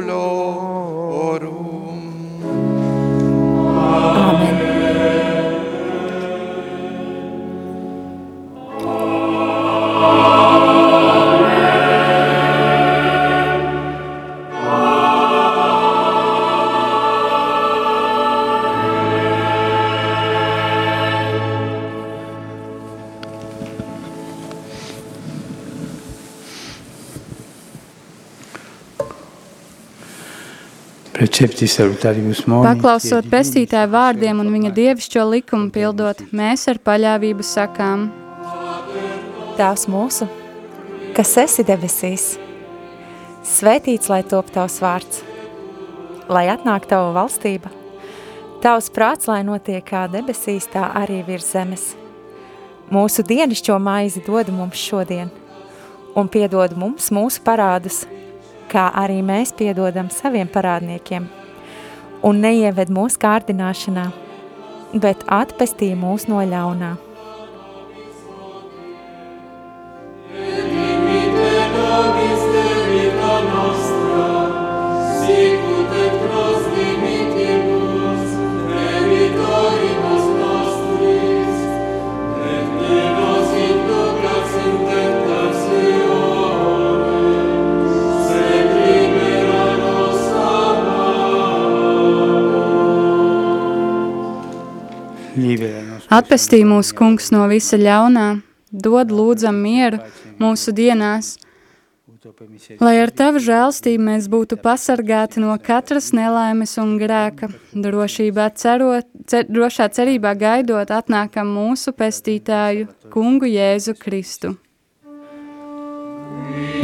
Amen. 3.78 4.51
Paklausot 32.66 33.28
pestītāju 33.32 33.92
vārdiem 33.94 34.42
un 34.44 34.50
viņa 34.54 34.72
dievišķo 34.78 35.28
likumu 35.32 35.70
pildot, 35.74 36.26
mēs 36.36 36.68
ar 36.72 36.82
paļāvību 36.86 37.46
sakām. 37.46 38.10
Tēvs 39.52 39.84
mūsu, 39.92 40.26
kas 41.12 41.34
esi 41.42 41.64
debesīs, 41.68 42.38
svētīts 43.44 44.08
lai 44.08 44.22
top 44.24 44.48
tavs 44.56 44.78
vārds, 44.80 45.18
lai 46.32 46.46
atnāk 46.54 46.88
tava 46.88 47.10
valstība, 47.18 47.68
tavs 48.64 48.88
prāts, 48.96 49.28
lai 49.28 49.42
notiek 49.44 49.84
kā 49.84 50.06
debesīs, 50.14 50.70
tā 50.72 50.86
arī 51.02 51.20
virs 51.28 51.52
zemes. 51.52 51.90
Mūsu 52.96 53.28
dienišķo 53.28 53.76
maizi 53.84 54.24
dod 54.24 54.54
mums 54.56 54.80
šodien, 54.80 55.28
un 56.16 56.32
piedod 56.32 56.78
mums 56.80 57.12
mūsu 57.12 57.44
parādus, 57.44 58.06
kā 58.72 58.88
arī 59.04 59.20
mēs 59.20 59.52
piedodam 59.52 60.08
saviem 60.16 60.48
parādniekiem. 60.48 61.28
Un 62.24 62.40
neieved 62.40 62.88
mūsu 62.88 63.20
kārdināšanā, 63.20 64.10
bet 64.96 65.28
atpestī 65.28 65.92
mūs 65.92 66.30
no 66.32 66.40
ļaunā. 66.40 66.96
Atpestī 96.12 96.58
mūsu 96.68 96.92
kungs 96.92 97.30
no 97.32 97.46
visa 97.48 97.78
ļaunā, 97.80 98.26
dod 98.72 99.14
lūdzam 99.16 99.56
mieru 99.64 100.02
mūsu 100.42 100.74
dienās, 100.76 101.36
lai 102.82 102.96
ar 103.02 103.12
tavu 103.16 103.40
žēlstību 103.42 104.04
mēs 104.10 104.28
būtu 104.30 104.58
pasargāti 104.62 105.42
no 105.42 105.54
katras 105.62 106.12
nelaimes 106.14 106.76
un 106.82 106.98
grēka, 107.02 107.50
drošībā 107.74 108.50
cerot, 108.58 109.08
cer, 109.30 109.48
drošā 109.50 109.88
cerībā 109.96 110.36
gaidot 110.38 110.92
atnākam 110.92 111.50
mūsu 111.56 111.96
pestītāju, 111.98 112.90
kungu 113.14 113.50
Jēzu 113.50 113.96
Kristu. 113.98 114.56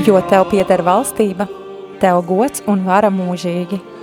Jo 0.07 0.21
tev 0.29 0.47
pieder 0.53 0.81
valstība, 0.85 1.49
tev 2.01 2.23
gods 2.29 2.63
un 2.69 2.85
vara 2.87 3.11
mūžīgi. 3.11 3.96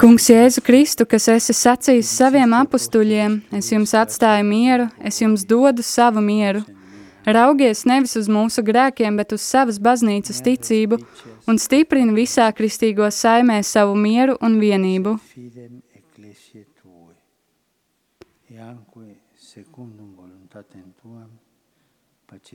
Kungs 0.00 0.26
Jēzu 0.30 0.62
Kristu, 0.64 1.04
kas 1.06 1.26
esi 1.28 1.54
sacījis 1.54 2.08
saviem 2.18 2.54
apustuļiem, 2.56 3.36
es 3.54 3.68
jums 3.72 3.92
atstāju 3.94 4.46
mieru, 4.48 4.86
es 4.98 5.20
jums 5.20 5.44
dodu 5.46 5.84
savu 5.84 6.22
mieru. 6.24 6.62
Raugies 7.24 7.84
nevis 7.88 8.16
uz 8.20 8.28
mūsu 8.28 8.64
grēkiem, 8.64 9.16
bet 9.16 9.32
uz 9.36 9.44
savas 9.44 9.78
baznīcas 9.80 10.42
ticību 10.44 10.98
un 11.48 11.60
stiprini 11.60 12.16
visā 12.16 12.50
kristīgo 12.56 13.08
saimē 13.08 13.62
savu 13.64 13.94
mieru 13.96 14.36
un 14.44 14.58
vienību. 14.60 15.14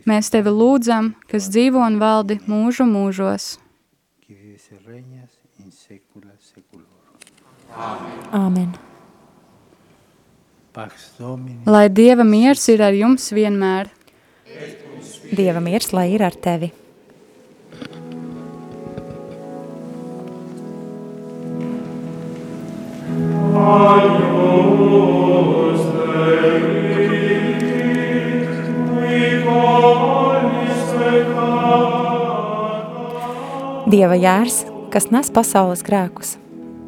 Mēs 0.10 0.30
tevi 0.34 0.54
lūdzam, 0.54 1.14
kas 1.30 1.50
dzīvo 1.54 1.82
un 1.86 1.98
valdi 2.02 2.40
mūžu 2.50 2.86
mūžos. 2.90 3.56
Āmen. 7.80 8.74
Lai 11.66 11.88
Dieva 11.90 12.26
miers 12.28 12.66
ir 12.72 12.84
ar 12.84 12.96
jums 12.96 13.32
vienmēr. 13.32 13.88
Dieva 15.32 15.62
miers, 15.64 15.94
lai 15.96 16.10
ir 16.12 16.24
ar 16.26 16.36
tevi. 16.36 16.74
Dieva 33.90 34.20
jērs, 34.20 34.62
kas 34.94 35.10
nes 35.10 35.32
pasaules 35.34 35.82
grēkus, 35.86 36.36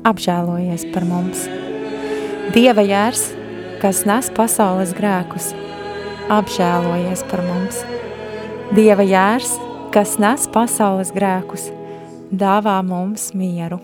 apžēlojies 0.08 0.88
par 0.94 1.06
mums. 1.06 1.46
Dieva 2.56 2.84
jērs, 2.86 3.28
kas 3.82 4.04
nes 4.10 4.30
pasaules 4.36 4.96
grēkus, 4.98 5.52
apžēlojies 6.34 7.24
par 7.30 7.46
mums. 7.46 7.84
Dieva 8.76 9.06
jērs, 9.06 9.56
kas 9.94 10.18
nes 10.22 10.48
pasaules 10.52 11.14
grēkus, 11.16 11.70
dāvā 12.32 12.80
mums 12.88 13.32
mieru. 13.38 13.82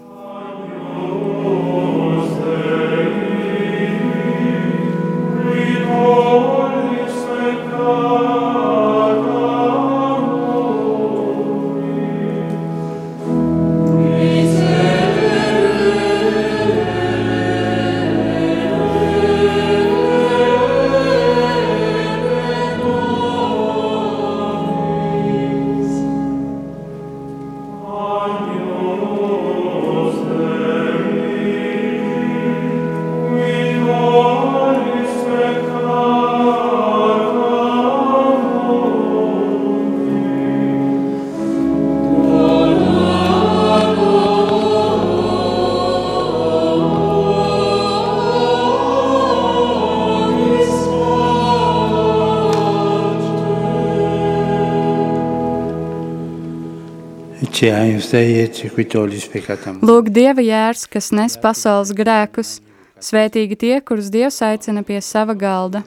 Lūk, 59.81 60.11
Dieva 60.13 60.43
jērs, 60.45 60.83
kas 60.93 61.09
nes 61.15 61.37
pasaules 61.41 61.89
grēkus, 61.97 62.59
svētīgi 63.01 63.57
tie, 63.57 63.71
kurus 63.81 64.11
Dievs 64.13 64.37
aicina 64.45 64.83
pie 64.85 64.99
sava 65.01 65.33
galda. 65.33 65.81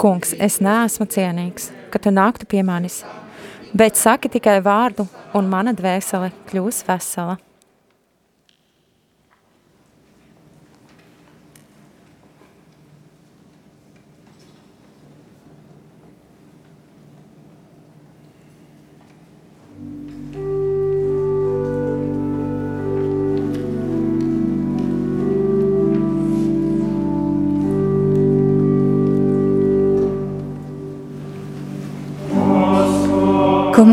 Kungs, 0.00 0.32
es 0.40 0.56
neesmu 0.64 1.04
cienīgs, 1.04 1.68
ka 1.92 2.00
tu 2.00 2.14
nāktu 2.14 2.48
pie 2.48 2.64
manis, 2.64 3.02
bet 3.76 4.00
saki 4.00 4.32
tikai 4.32 4.56
vārdu, 4.64 5.04
un 5.36 5.52
mana 5.52 5.76
dvēsele 5.76 6.32
kļūs 6.48 6.80
vesela. 6.88 7.36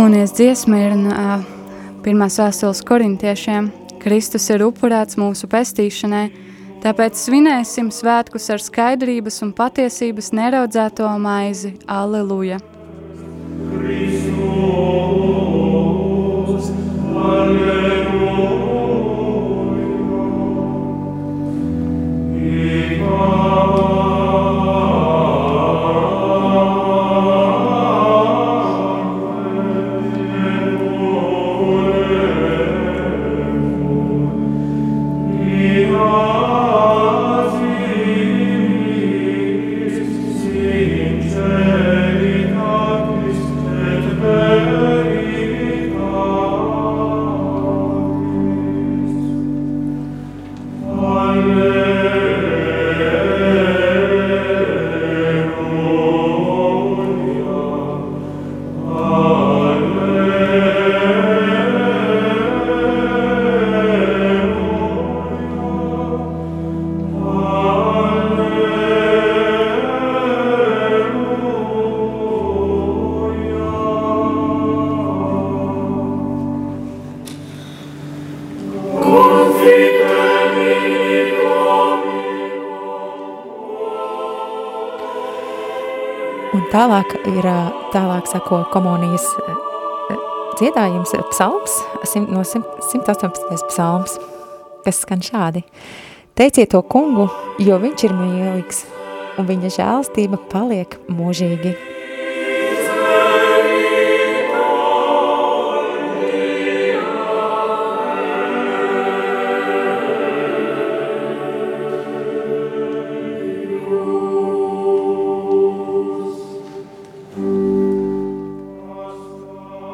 Komunijas 0.08 0.32
dziesma 0.34 0.78
ir 0.80 0.94
uh, 0.96 1.42
pirmās 2.00 2.38
vēstules 2.40 2.80
korintiešiem. 2.88 3.66
Kristus 4.00 4.46
ir 4.56 4.64
upurēts 4.64 5.20
mūsu 5.20 5.50
pestīšanai, 5.52 6.30
tāpēc 6.86 7.20
svinēsim 7.20 7.92
svētkus 7.92 8.48
ar 8.56 8.64
skaidrības 8.64 9.44
un 9.44 9.52
patiesības 9.60 10.32
neraudzēto 10.40 11.12
maizi. 11.20 11.76
Alleluja! 11.92 12.64
Sako 88.28 88.64
komunijas 88.74 89.26
dziedājums 90.58 91.14
psalms, 91.32 91.78
no 92.28 92.44
118. 92.44 93.68
psalms, 93.70 94.18
kas 94.86 95.02
skan 95.04 95.22
šādi. 95.24 95.64
Teiciet 96.38 96.72
to 96.74 96.82
kungu, 96.86 97.28
jo 97.62 97.78
viņš 97.82 98.08
ir 98.08 98.16
mīlīgs, 98.18 98.84
un 99.38 99.48
viņa 99.50 99.74
žēlstība 99.78 100.42
paliek 100.52 100.98
mūžīgi. 101.10 101.87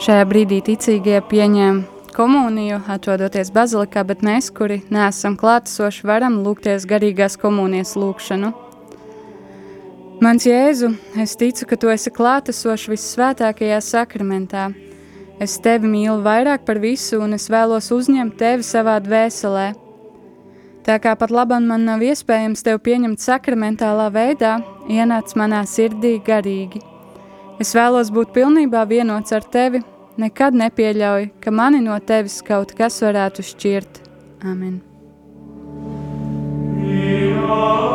Šajā 0.03 0.23
brīdī 0.27 0.57
ticīgie 0.59 1.21
pieņēma 1.31 2.09
komuniju, 2.11 2.81
atrodoties 2.91 3.53
bazilikā, 3.55 4.01
bet 4.03 4.19
mēs, 4.25 4.49
kuri 4.51 4.81
neesam 4.91 5.37
klātesoši, 5.39 6.01
varam 6.03 6.41
lūgties 6.43 6.83
garīgās 6.89 7.37
komunijas 7.39 7.93
lūgšanu. 7.95 8.49
Mans 10.19 10.43
Jēzu, 10.43 10.89
es 11.23 11.37
ticu, 11.39 11.69
ka 11.69 11.77
tu 11.79 11.93
esi 11.93 12.11
klātesošs 12.11 12.89
vissvētākajā 12.91 13.77
sakramentā. 13.79 14.65
Es 15.39 15.55
tevi 15.63 15.87
mīlu 15.93 16.19
vairāk 16.25 16.67
par 16.67 16.83
visu, 16.83 17.21
un 17.23 17.37
es 17.39 17.47
vēlos 17.47 17.87
uzņemt 17.95 18.35
tevi 18.43 18.67
savā 18.67 18.97
dvēselē. 19.07 19.69
Tā 20.83 20.99
kā 20.99 21.15
pat 21.15 21.31
labam 21.31 21.71
man 21.71 21.87
nav 21.87 22.03
iespējams 22.03 22.67
tevi 22.67 22.83
pieņemt 22.89 23.23
sakramentālā 23.23 24.11
veidā, 24.11 24.57
ienāc 24.91 25.31
manā 25.39 25.63
sirdī 25.63 26.17
garīgi. 26.27 26.83
Es 27.63 27.71
vēlos 27.71 28.11
būt 28.11 28.35
pilnībā 28.35 28.83
vienots 28.91 29.31
ar 29.31 29.47
tevi 29.47 29.79
Nekad 30.21 30.53
nepieļauj, 30.53 31.29
ka 31.41 31.51
mani 31.51 31.81
no 31.81 31.97
tevis 32.05 32.41
kaut 32.45 32.75
kas 32.77 33.01
varētu 33.01 33.45
šķirt. 33.49 34.03
Amen. 34.45 34.81
Alleluia. 36.83 37.92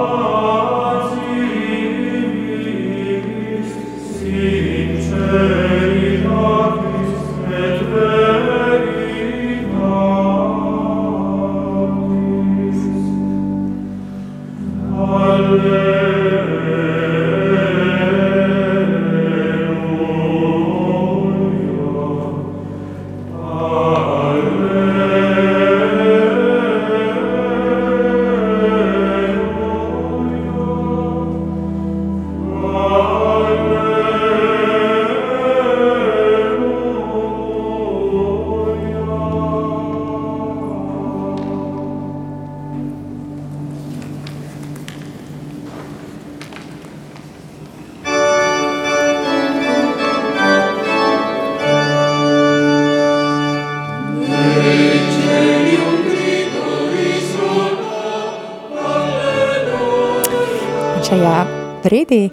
Brīdī, 61.89 62.28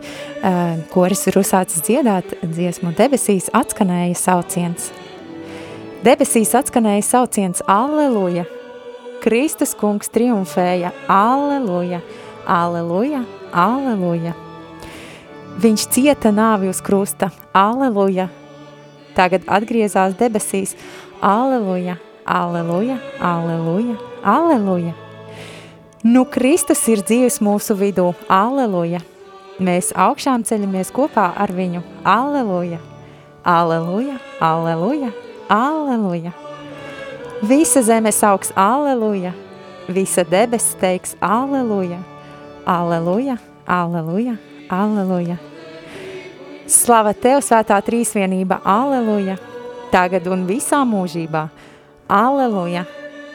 koris 0.91 1.25
ir 1.31 1.39
uzsācis 1.39 1.87
dziedāt 1.87 2.35
dziesmu 2.43 2.91
debesīs 2.99 3.47
atskanēja 3.55 4.19
sauciens. 4.19 4.91
Debesīs 6.05 6.51
atskanēja 6.53 7.01
sauciens 7.07 7.63
Alleluja, 7.71 8.43
Kristus 9.23 9.71
kungs 9.73 10.11
triumfēja, 10.13 10.91
Alleluja, 11.09 12.03
Alleluja, 12.45 13.23
Alleluja. 13.49 14.35
Viņš 15.63 15.85
cieta 15.95 16.29
nāvi 16.35 16.69
uz 16.69 16.83
krusta, 16.85 17.31
Alleluja, 17.55 18.27
tagad 19.17 19.47
atgriezās 19.47 20.13
debesīs, 20.19 20.75
Alleluja, 21.25 21.95
Alleluja, 22.27 22.99
Alleluja, 23.17 23.97
Alleluja. 24.21 24.93
Nu, 26.05 26.27
Kristus 26.29 26.83
ir 26.91 27.01
dzīves 27.01 27.39
mūsu 27.41 27.73
vidū, 27.79 28.11
Alleluja, 28.29 29.01
Mēs 29.55 29.93
augšām 29.95 30.43
ceļamies 30.43 30.89
kopā 30.91 31.29
ar 31.39 31.51
viņu. 31.55 31.79
Alleluja! 32.03 32.81
Alleluja! 33.45 34.17
Alleluja! 34.43 35.11
Alleluja! 35.47 36.33
Visa 37.43 37.81
zeme 37.81 38.11
sauks 38.11 38.51
Alleluja! 38.55 39.31
Visa 39.87 40.25
debesis 40.27 40.75
teiks 40.81 41.15
Alleluja! 41.21 42.01
Alleluja! 42.65 43.37
Alleluja! 43.67 44.35
Alleluja! 44.69 45.37
Slava 46.67 47.13
Tev, 47.13 47.39
svētā 47.45 47.79
trīsvienība! 47.85 48.59
Alleluja! 48.65 49.37
Tagad 49.93 50.27
un 50.27 50.43
visā 50.49 50.83
mūžībā! 50.83 51.47
Alleluja! 52.11 52.83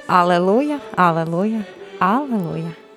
Alleluja! 0.05 0.83
Alleluja! 0.99 1.65
Alleluja! 2.01 2.90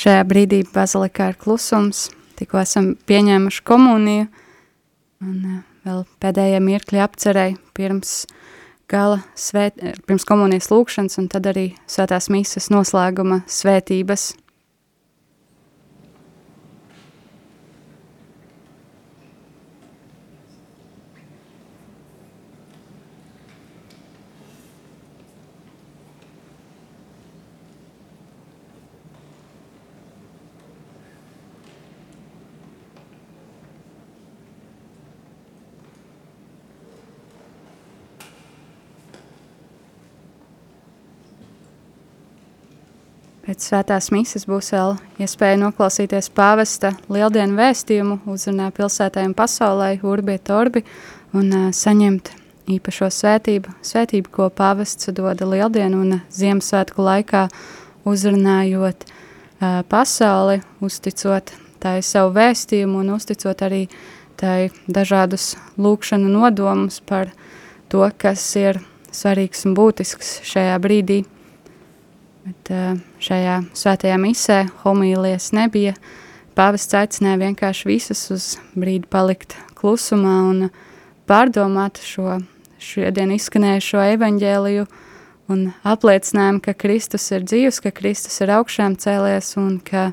Šajā 0.00 0.20
brīdī 0.24 0.62
bazilikā 0.72 1.26
ir 1.28 1.36
klusums, 1.36 2.06
tikko 2.38 2.62
esam 2.62 2.94
pieņēmuši 3.04 3.64
komuniju, 3.68 4.28
un 5.20 5.34
uh, 5.44 5.58
vēl 5.84 6.06
pēdējie 6.24 6.62
mirkļi 6.64 7.02
apcerēja 7.04 7.58
pirms 7.76 8.14
gala 8.88 9.20
svēt, 9.36 9.76
pirms 10.08 10.24
komunijas 10.24 10.70
lūkšanas, 10.72 11.20
un 11.20 11.28
tad 11.28 11.50
arī 11.52 11.66
svētās 11.84 12.30
mīsas 12.32 12.70
noslēguma 12.72 13.42
svētības. 13.44 14.30
Pēc 43.50 43.58
svētās 43.70 44.10
mises 44.10 44.46
būs 44.50 44.72
vēl 44.74 44.96
iespēja 45.22 45.58
noklausīties 45.60 46.30
pāvesta 46.34 46.92
lieldienu 47.12 47.54
vēstījumu, 47.58 48.18
uzrunāt 48.30 48.74
pilsētai 48.78 49.28
un 49.28 49.34
pasaulē, 49.38 49.92
urbiet 50.02 50.50
orbi 50.50 50.82
un 51.36 51.52
uh, 51.54 51.68
saņemt 51.74 52.32
īpašo 52.70 53.10
svētību, 53.14 53.74
svētību, 53.86 54.32
ko 54.34 54.48
pāvests 54.54 55.10
doda 55.14 55.46
lieldienu 55.46 56.02
un 56.02 56.18
Ziemassvētku 56.34 57.04
laikā 57.06 57.46
uzrunājot 58.10 59.06
uh, 59.06 59.82
pasauli, 59.90 60.60
uzticot 60.82 61.54
tai 61.80 62.00
savu 62.02 62.34
vēstījumu 62.36 63.04
un 63.04 63.14
uzticot 63.16 63.66
arī 63.66 63.84
tai 64.40 64.70
dažādus 64.88 65.54
lūkšanu 65.78 66.30
nodomus 66.32 66.98
par 67.06 67.30
to, 67.92 68.02
kas 68.18 68.44
ir 68.58 68.80
svarīgs 69.14 69.66
un 69.68 69.76
būtisks 69.78 70.40
šajā 70.48 70.80
brīdī. 70.82 71.22
Bet 72.40 72.70
šajā 73.20 73.56
svētajā 73.76 74.16
misē 74.20 74.62
homīlijas 74.84 75.50
nebija. 75.56 75.92
Pāvests 76.56 76.96
aicināja 76.96 77.38
vienkārši 77.42 77.88
visus 77.88 78.22
uz 78.32 78.46
brīdi 78.72 79.08
palikt 79.10 79.58
klusumā 79.78 80.38
un 80.48 80.70
pārdomāt 81.28 82.00
šo 82.04 82.40
šodien 82.80 83.34
izskanējušo 83.34 84.02
evaņģēliju 84.16 84.86
un 85.52 85.66
apliecinājumu, 85.86 86.62
ka 86.64 86.74
Kristus 86.78 87.28
ir 87.34 87.44
dzīvs, 87.44 87.80
ka 87.84 87.92
Kristus 87.94 88.40
ir 88.40 88.54
augšām 88.56 88.96
cēlies 89.00 89.52
un 89.60 89.76
ka 89.84 90.10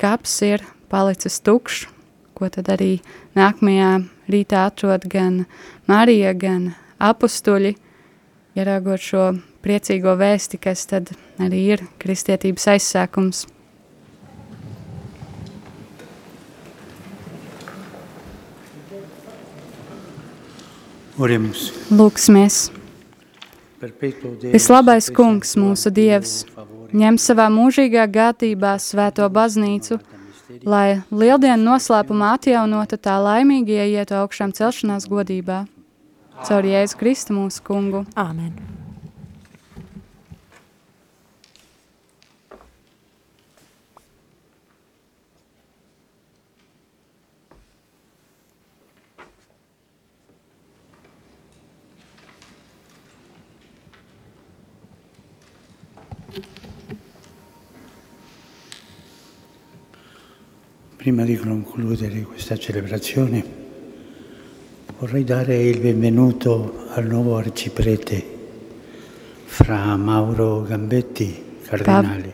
kaps 0.00 0.38
ir 0.46 0.64
palicis 0.88 1.40
tukšs, 1.44 1.86
ko 2.38 2.48
tad 2.54 2.70
arī 2.72 2.98
nākamajā 3.36 3.92
rītā 4.30 4.64
atrod 4.70 5.04
gan 5.10 5.42
Marija, 5.90 6.32
gan 6.38 6.72
apustuļi, 7.02 7.74
ieraugot 8.58 9.04
šo 9.04 9.24
priecīgo 9.68 10.16
vēsti, 10.16 10.56
kas 10.64 10.86
tad 10.88 11.12
arī 11.36 11.60
ir 11.76 11.84
kristietības 12.00 12.64
aizsākums. 12.72 13.44
Oremus. 21.18 21.68
Lūksimies! 21.90 22.68
Vislabais 24.52 25.10
kungs, 25.14 25.52
mūsu 25.58 25.90
dievs, 25.94 26.40
ņem 26.94 27.18
savā 27.18 27.46
mūžīgā 27.52 28.06
gātībā 28.10 28.72
svēto 28.82 29.26
baznīcu, 29.30 29.98
lai 30.66 31.02
lieldienu 31.10 31.74
noslēpumā 31.74 32.32
atjaunota 32.38 32.98
tā 32.98 33.18
laimīgi 33.22 33.78
ietu 33.84 34.18
augšām 34.22 34.54
celšanās 34.56 35.06
godībā. 35.10 35.64
Caur 36.46 36.66
Jēzu 36.66 36.98
Kristu 36.98 37.38
mūsu 37.38 37.62
kungu. 37.66 38.06
Āmen. 38.14 38.54
Prima 60.98 61.22
di 61.22 61.36
concludere 61.36 62.22
questa 62.22 62.56
celebrazione 62.56 63.44
vorrei 64.98 65.22
dare 65.22 65.62
il 65.62 65.78
benvenuto 65.78 66.88
al 66.88 67.06
nuovo 67.06 67.36
arciprete 67.36 68.36
Fra 69.44 69.94
Mauro 69.94 70.62
Gambetti, 70.62 71.60
kardināli. 71.68 72.32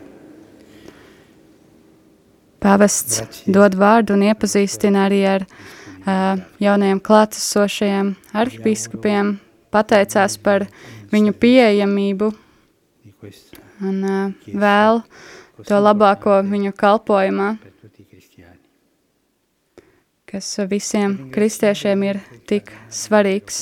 Pāvests 2.57 3.45
dod 3.45 3.77
vārdu 3.77 4.17
un 4.17 4.25
iepazīstina 4.31 5.05
arī 5.11 5.21
ar 5.29 5.45
uh, 5.45 6.41
jaunajiem 6.57 7.03
klātesošajiem 7.05 8.11
arhibīskupiem, 8.33 9.35
pateicās 9.69 10.39
par 10.41 10.65
viņu 11.13 11.37
pieejamību 11.37 12.33
un 13.85 14.03
uh, 14.09 14.33
vēl 14.49 15.03
to 15.69 15.85
labāko 15.85 16.41
viņu 16.49 16.73
kalpojumā 16.73 17.53
kas 20.35 20.49
visiem 20.67 21.13
kristiešiem 21.31 22.01
ir 22.03 22.17
tik 22.49 22.73
svarīgs. 22.91 23.61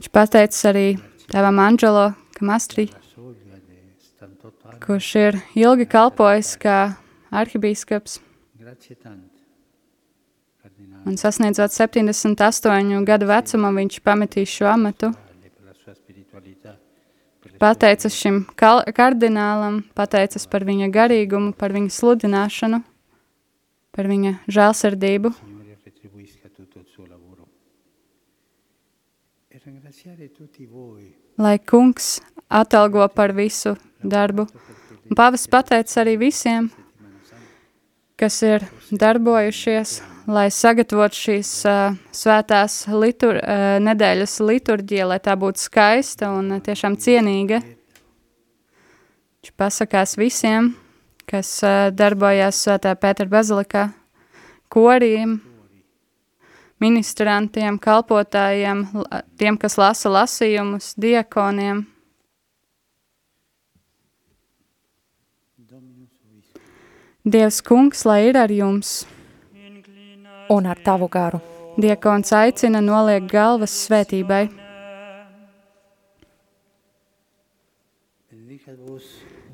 Viņš 0.00 0.08
pateicis 0.14 0.64
arī 0.70 0.86
tēvam 1.28 1.60
Anģelo 1.60 2.06
Kamastri, 2.38 2.86
kurš 4.80 5.10
ir 5.20 5.40
ilgi 5.58 5.84
kalpojis 5.92 6.54
kā 6.62 6.78
arhibīskaps. 7.28 8.22
Un 11.04 11.20
sasniedzot 11.20 11.76
78 11.76 13.04
gadu 13.04 13.28
vecumu, 13.28 13.74
viņš 13.82 14.00
pametīs 14.06 14.56
šo 14.56 14.72
amatu 14.72 15.12
pateicas 17.60 18.16
šim 18.16 18.42
kardinālam, 18.56 19.82
pateicas 19.96 20.46
par 20.50 20.64
viņa 20.68 20.88
garīgumu, 20.94 21.52
par 21.52 21.74
viņa 21.76 21.92
sludināšanu, 21.92 22.80
par 23.94 24.08
viņa 24.10 24.36
žēlsirdību. 24.48 25.34
Lai 31.40 31.56
kungs 31.58 32.20
atalgo 32.48 33.06
par 33.12 33.32
visu 33.36 33.76
darbu. 34.02 34.46
Pavas 35.16 35.46
pateica 35.50 36.00
arī 36.02 36.16
visiem, 36.20 36.70
kas 38.20 38.40
ir 38.46 38.64
darbojušies, 38.90 39.98
lai 40.30 40.46
sagatavotu 40.54 41.18
šīs 41.18 41.50
uh, 41.68 41.96
svētās 42.14 42.84
litur, 42.92 43.38
uh, 43.40 43.78
nedēļas 43.82 44.38
liturģija, 44.46 45.08
lai 45.10 45.18
tā 45.22 45.34
būtu 45.38 45.62
skaista 45.62 46.30
un 46.36 46.56
uh, 46.56 46.62
tiešām 46.62 46.96
cienīga. 47.00 47.60
Viņš 49.40 49.52
pasakās 49.58 50.16
visiem, 50.20 50.72
kas 51.30 51.52
uh, 51.66 51.88
darbojās 51.94 52.62
Svētā 52.62 52.94
Pētera 53.00 53.30
bazilikā, 53.32 53.86
koriem, 54.70 55.38
ministrantiem, 56.80 57.78
kalpotājiem, 57.82 58.84
tiem, 59.40 59.58
kas 59.60 59.78
lasa 59.80 60.12
lasījumus, 60.12 60.94
diekoniem. 61.00 61.84
Dievs 67.20 67.60
kungs, 67.60 68.06
lai 68.08 68.22
ir 68.30 68.38
ar 68.40 68.52
jums! 68.52 69.02
Un 70.50 70.66
ar 70.66 70.78
tavu 70.84 71.08
garu. 71.08 71.40
Diekons 71.80 72.32
aicina 72.34 72.82
noliekt 72.82 73.30
galvas 73.30 73.72
svētībai. 73.86 74.48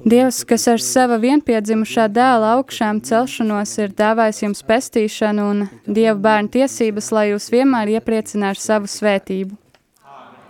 Dievs, 0.07 0.43
kas 0.49 0.67
ar 0.69 0.83
sava 0.83 1.17
vienpiedzimušā 1.21 2.07
dēla 2.13 2.57
augšām 2.57 3.01
celšanos 3.07 3.73
ir 3.83 3.95
dāvājis 3.97 4.43
jums 4.45 4.65
pestīšanu 4.67 5.47
un 5.53 5.63
Dieva 5.87 6.19
bērnu 6.27 6.53
tiesības, 6.57 7.13
lai 7.13 7.31
jūs 7.31 7.49
vienmēr 7.53 7.97
iepriecinātu 7.97 8.55
ar 8.57 8.61
savu 8.61 8.91
svētību. 8.91 9.57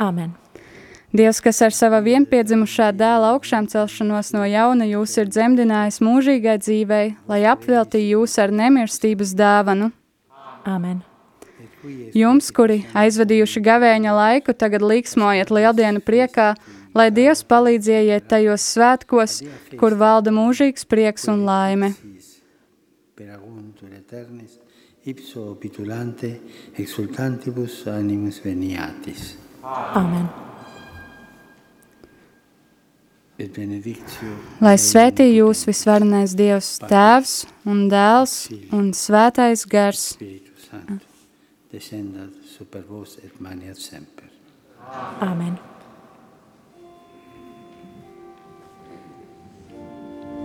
Amen. 0.02 0.34
Dievs, 1.16 1.38
kas 1.40 1.62
ar 1.64 1.72
sava 1.72 2.02
vienpiedzimušā 2.04 2.90
dēla 2.92 3.30
augšām 3.34 3.68
celšanos 3.72 4.34
no 4.34 4.42
jauna 4.44 4.88
jūs 4.90 5.14
ir 5.22 5.30
dzemdinājis 5.30 6.02
mūžīgai 6.04 6.56
dzīvei, 6.60 7.06
lai 7.30 7.44
apveltītu 7.48 8.16
jūs 8.16 8.36
ar 8.42 8.52
nemirstības 8.52 9.32
dāvanu. 9.38 9.92
Āmen. 10.66 11.04
Jums, 12.16 12.48
kuri 12.52 12.80
aizvadījuši 12.98 13.60
gavēņa 13.64 14.14
laiku, 14.16 14.52
tagad 14.58 14.82
līksmojiet 14.82 15.52
lieldienu 15.54 16.02
priekā, 16.04 16.50
lai 16.96 17.06
Dievs 17.14 17.44
palīdz 17.46 17.90
ieiet 17.92 18.26
tajos 18.28 18.64
svētkos, 18.74 19.38
kur 19.80 19.96
valda 20.00 20.34
mūžīgs 20.34 20.88
prieks 20.90 21.28
un 21.32 21.46
laime. 21.46 21.92
Amen. 29.62 30.26
Lai 34.64 34.76
svētī 34.80 35.26
jūs 35.34 35.66
visvarenais 35.68 36.32
Dievs, 36.36 36.78
Tēvs 36.80 37.34
un 37.68 37.84
Dēls 37.92 38.36
un 38.72 38.94
Svētais 38.96 39.66
Gars. 39.68 40.16
Spiritus 40.76 41.02
Sancto, 41.02 41.06
descendat 41.72 42.30
super 42.44 42.82
vos 42.88 43.18
et 43.24 43.40
maniat 43.40 43.76
semper. 43.76 44.28
Amen. 45.20 45.56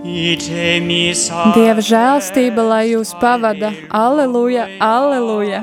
Dieva 0.01 1.83
žēlstība, 1.85 2.65
lai 2.65 2.87
jūs 2.95 3.13
pavada. 3.21 3.69
Aleluja, 3.93 4.65
aleluja! 4.81 5.61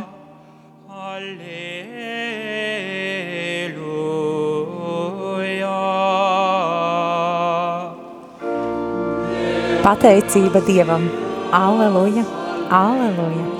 Pateicība 9.83 10.61
Dievam. 10.69 11.09
Aleluja, 11.51 12.23
aleluja. 12.71 13.58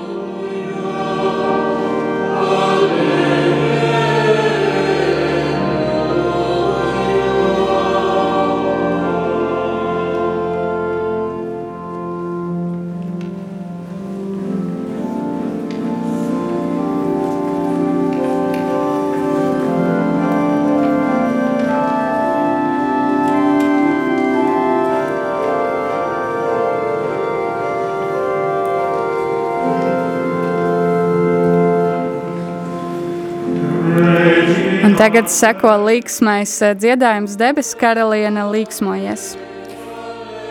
Tagad 34.99 35.29
seko 35.31 35.71
līksmais 35.87 36.57
eh, 36.67 36.73
dziedājums 36.75 37.37
debes 37.39 37.69
karaliene 37.79 38.43
līksmojies. 38.51 39.29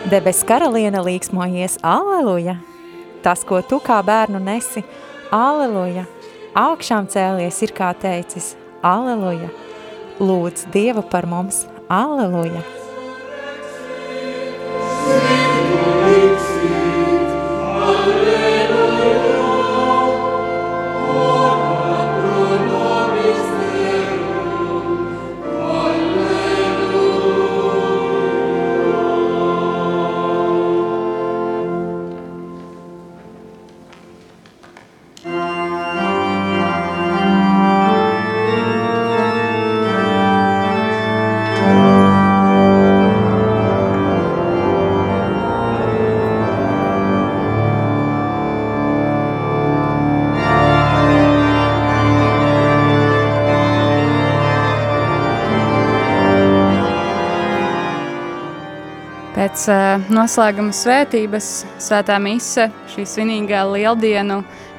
Debes 0.08 0.40
karaliene 0.48 1.02
līksmojies, 1.04 1.76
aleluja! 1.84 2.56
Tas, 3.20 3.44
ko 3.44 3.60
tu 3.60 3.76
kā 3.84 3.98
bērnu 4.06 4.40
nesi, 4.40 4.80
aleluja! 5.34 6.06
Augšām 6.56 7.10
cēlies 7.12 7.60
ir 7.66 7.76
kā 7.76 7.92
teicis, 8.00 8.54
aleluja! 8.80 9.52
Lūdz 10.16 10.64
Dievu 10.72 11.04
par 11.12 11.28
mums, 11.28 11.66
aleluja! 11.92 12.77
Pēc 59.58 59.72
uh, 59.74 60.04
noslēguma 60.14 60.70
svētības 60.70 61.46
svētā 61.82 62.14
mise, 62.22 62.68
šī 62.92 63.02
svinīgā 63.10 63.64
lieldienu 63.66 64.36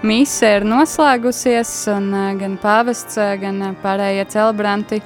mise 0.08 0.54
ir 0.56 0.64
noslēgusies, 0.64 1.74
un 1.92 2.08
uh, 2.16 2.30
gan 2.40 2.56
pāvests, 2.64 3.20
uh, 3.20 3.34
gan 3.42 3.76
pārējie 3.84 4.24
celebranti 4.32 5.02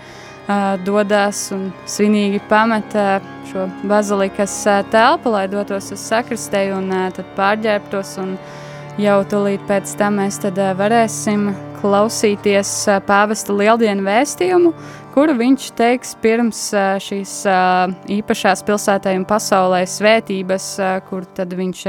dodas 0.85 1.41
un 1.57 1.71
svinīgi 1.89 2.43
pameta 2.51 3.17
šo 3.49 3.65
bazilikas 3.89 4.59
telpu, 4.93 5.33
lai 5.33 5.47
dotos 5.49 5.89
uz 5.95 6.05
sakristēju 6.05 6.77
un 6.77 6.93
tad 7.17 7.33
pārģērbtos, 7.33 8.17
un 8.21 8.37
jau 9.01 9.21
tūlīt 9.25 9.65
pēc 9.65 9.97
tam 9.97 10.21
mēs 10.21 10.43
tad 10.45 10.61
varēsim 10.77 11.49
klausīties 11.83 12.71
uh, 12.87 12.99
pāvesta 13.05 13.53
lieldienu 13.55 14.05
vēstījumu, 14.07 14.71
kuru 15.13 15.35
viņš 15.37 15.67
teiks 15.77 16.15
pirms 16.23 16.61
ā, 16.73 16.85
šīs 17.03 17.33
ā, 17.51 17.59
īpašās 18.17 18.63
pilsētai 18.65 19.17
un 19.19 19.27
pasaulē 19.29 19.83
svētības, 19.89 20.69
kur 21.09 21.27
tad 21.37 21.53
viņš 21.53 21.83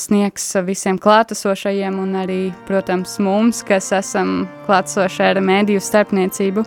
sniegs 0.00 0.46
visiem 0.64 0.96
klātesošajiem 0.96 1.98
un 2.00 2.14
arī, 2.22 2.38
protams, 2.64 3.18
mums, 3.20 3.60
kas 3.68 3.90
esam 3.92 4.46
klātesoši 4.64 5.26
ar 5.26 5.42
mēdīju 5.44 5.82
starpniecību. 5.84 6.64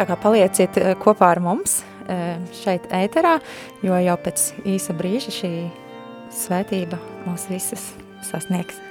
Tā 0.00 0.06
kā 0.08 0.16
palieciet 0.20 0.78
eh, 0.80 0.92
kopā 1.00 1.34
ar 1.34 1.42
mums 1.44 1.80
eh, 2.08 2.36
šeit 2.62 2.86
ēterā, 2.94 3.38
jo 3.84 3.98
jau 4.00 4.18
pēc 4.24 4.46
īsa 4.64 4.96
brīža 4.96 5.34
šī 5.40 5.54
svētība 6.44 7.00
mūs 7.26 7.50
visas 7.50 7.90
sasniegs. 8.30 8.89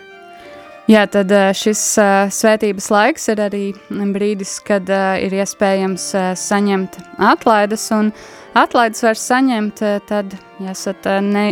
Jā, 0.90 1.04
tad 1.06 1.30
ā, 1.30 1.52
šis 1.54 1.80
ā, 2.02 2.06
svētības 2.34 2.88
laiks 2.90 3.28
ir 3.30 3.38
arī 3.44 3.66
brīdis, 4.10 4.56
kad 4.66 4.88
ā, 4.90 5.20
ir 5.22 5.36
iespējams 5.38 6.08
saņemt 6.42 6.96
atlaides, 7.22 7.84
un 7.94 8.10
atlaides 8.58 9.04
var 9.06 9.20
saņemt 9.22 9.84
tad, 10.10 10.34
ja 10.58 10.74
esat 10.74 11.06
ne, 11.22 11.44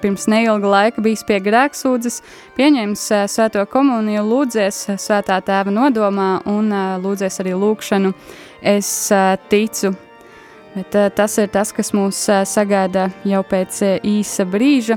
pirms 0.00 0.24
neilga 0.32 0.70
laika 0.72 1.04
bijis 1.04 1.26
pie 1.28 1.42
grēksūdzes, 1.44 2.22
pieņems 2.56 3.02
svēto 3.34 3.66
komuniju, 3.68 4.24
lūdzies 4.30 4.80
svētā 4.96 5.42
tēva 5.44 5.76
nodomā 5.76 6.30
un 6.48 6.72
lūdzies 7.04 7.36
arī 7.44 7.52
lūkšanu 7.52 8.14
es 8.64 8.94
ticu. 9.52 9.92
Bet 10.72 10.96
tas 11.20 11.36
ir 11.36 11.52
tas, 11.52 11.68
kas 11.76 11.92
mūs 11.92 12.24
sagaida 12.48 13.10
jau 13.28 13.44
pēc 13.44 13.84
īsa 14.00 14.48
brīža, 14.48 14.96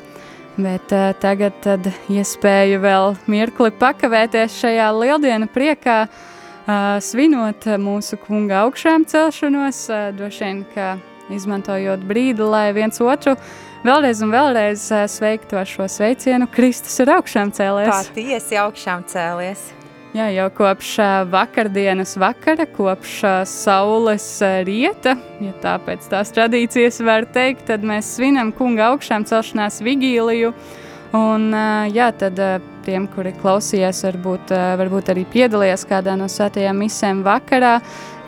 Bet 0.60 0.91
uh, 0.91 1.14
tagad 1.15 1.56
tad 1.64 1.86
iespēju 2.11 2.81
vēl 2.84 3.14
mirkli 3.31 3.72
pakavēties 3.80 4.57
šajā 4.60 4.90
lieldienu 4.91 5.48
priekā, 5.53 6.02
uh, 6.10 6.98
svinot 6.99 7.64
mūsu 7.80 8.19
kunga 8.26 8.65
augšām 8.65 9.07
celšanos, 9.07 9.86
uh, 9.88 10.10
droši 10.18 10.44
vien, 10.44 10.61
ka 10.73 10.90
izmantojot 11.31 12.03
brīdi, 12.03 12.44
lai 12.44 12.73
viens 12.76 12.99
otru 12.99 13.38
vēlreiz 13.88 14.19
un 14.26 14.36
vēlreiz 14.36 14.84
uh, 14.91 15.07
sveiktu 15.07 15.61
ar 15.64 15.69
šo 15.69 15.88
sveicienu, 15.88 16.52
Kristus 16.52 16.99
ir 16.99 17.15
augšām 17.15 17.56
cēlies. 17.56 18.11
Patiesi 18.11 18.60
augšām 18.60 19.07
cēlies. 19.07 19.69
Jā, 20.10 20.26
jau 20.34 20.48
kopš 20.57 20.95
vakardienas 21.30 22.15
vakara, 22.18 22.65
kopš 22.73 23.19
saules 23.45 24.23
rieta, 24.65 25.14
ja 25.38 25.52
tā 25.61 25.76
pēc 25.86 26.07
tās 26.10 26.31
tradīcijas 26.34 26.98
var 27.06 27.27
teikt, 27.30 27.68
tad 27.68 27.86
mēs 27.86 28.15
svinam 28.15 28.49
kunga 28.49 28.88
augšām 28.88 29.27
celšanās 29.30 29.77
vigīliju. 29.86 30.49
Un, 31.14 31.45
jā, 31.94 32.07
tad 32.18 32.41
tiem, 32.88 33.06
kuri 33.14 33.36
klausījās, 33.38 34.02
varbūt, 34.07 34.53
varbūt 34.81 35.11
arī 35.14 35.27
piedalījās 35.30 35.86
kādā 35.90 36.18
no 36.18 36.26
svētajām 36.26 36.81
misēm 36.81 37.22
vakarā, 37.26 37.76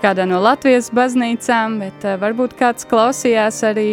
kādā 0.05 0.27
no 0.29 0.37
Latvijas 0.41 0.91
baznīcām, 0.93 1.79
bet 1.81 2.05
varbūt 2.21 2.53
kāds 2.61 2.85
klausījās 2.93 3.63
arī 3.71 3.87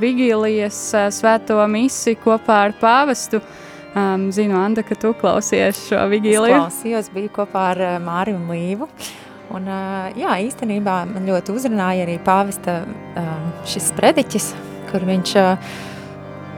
vigīlijas 0.00 0.80
svēto 1.12 1.60
misi 1.68 2.16
kopā 2.24 2.62
ar 2.70 2.76
pāvestu. 2.80 3.44
Um, 3.94 4.30
zinu, 4.34 4.56
Anda, 4.58 4.82
ka 4.82 4.96
tu 4.98 5.12
klausies 5.14 5.78
šo 5.86 6.00
Es 6.02 6.10
vigīliju. 6.10 6.56
klausījos, 6.56 7.12
biju 7.14 7.30
kopā 7.36 7.68
ar 7.74 7.82
uh, 7.84 7.92
Māri 8.02 8.34
un 8.34 8.48
Līvu. 8.50 8.88
Un, 9.54 9.68
uh, 9.70 10.08
jā, 10.18 10.32
īstenībā 10.48 10.96
man 11.06 11.28
ļoti 11.28 11.54
uzrunāja 11.54 12.02
arī 12.06 12.16
pāvesta 12.24 12.80
šis 13.70 13.92
sprediķis, 13.92 14.48
kur 14.90 15.04
viņš, 15.06 15.34
uh, 15.38 15.76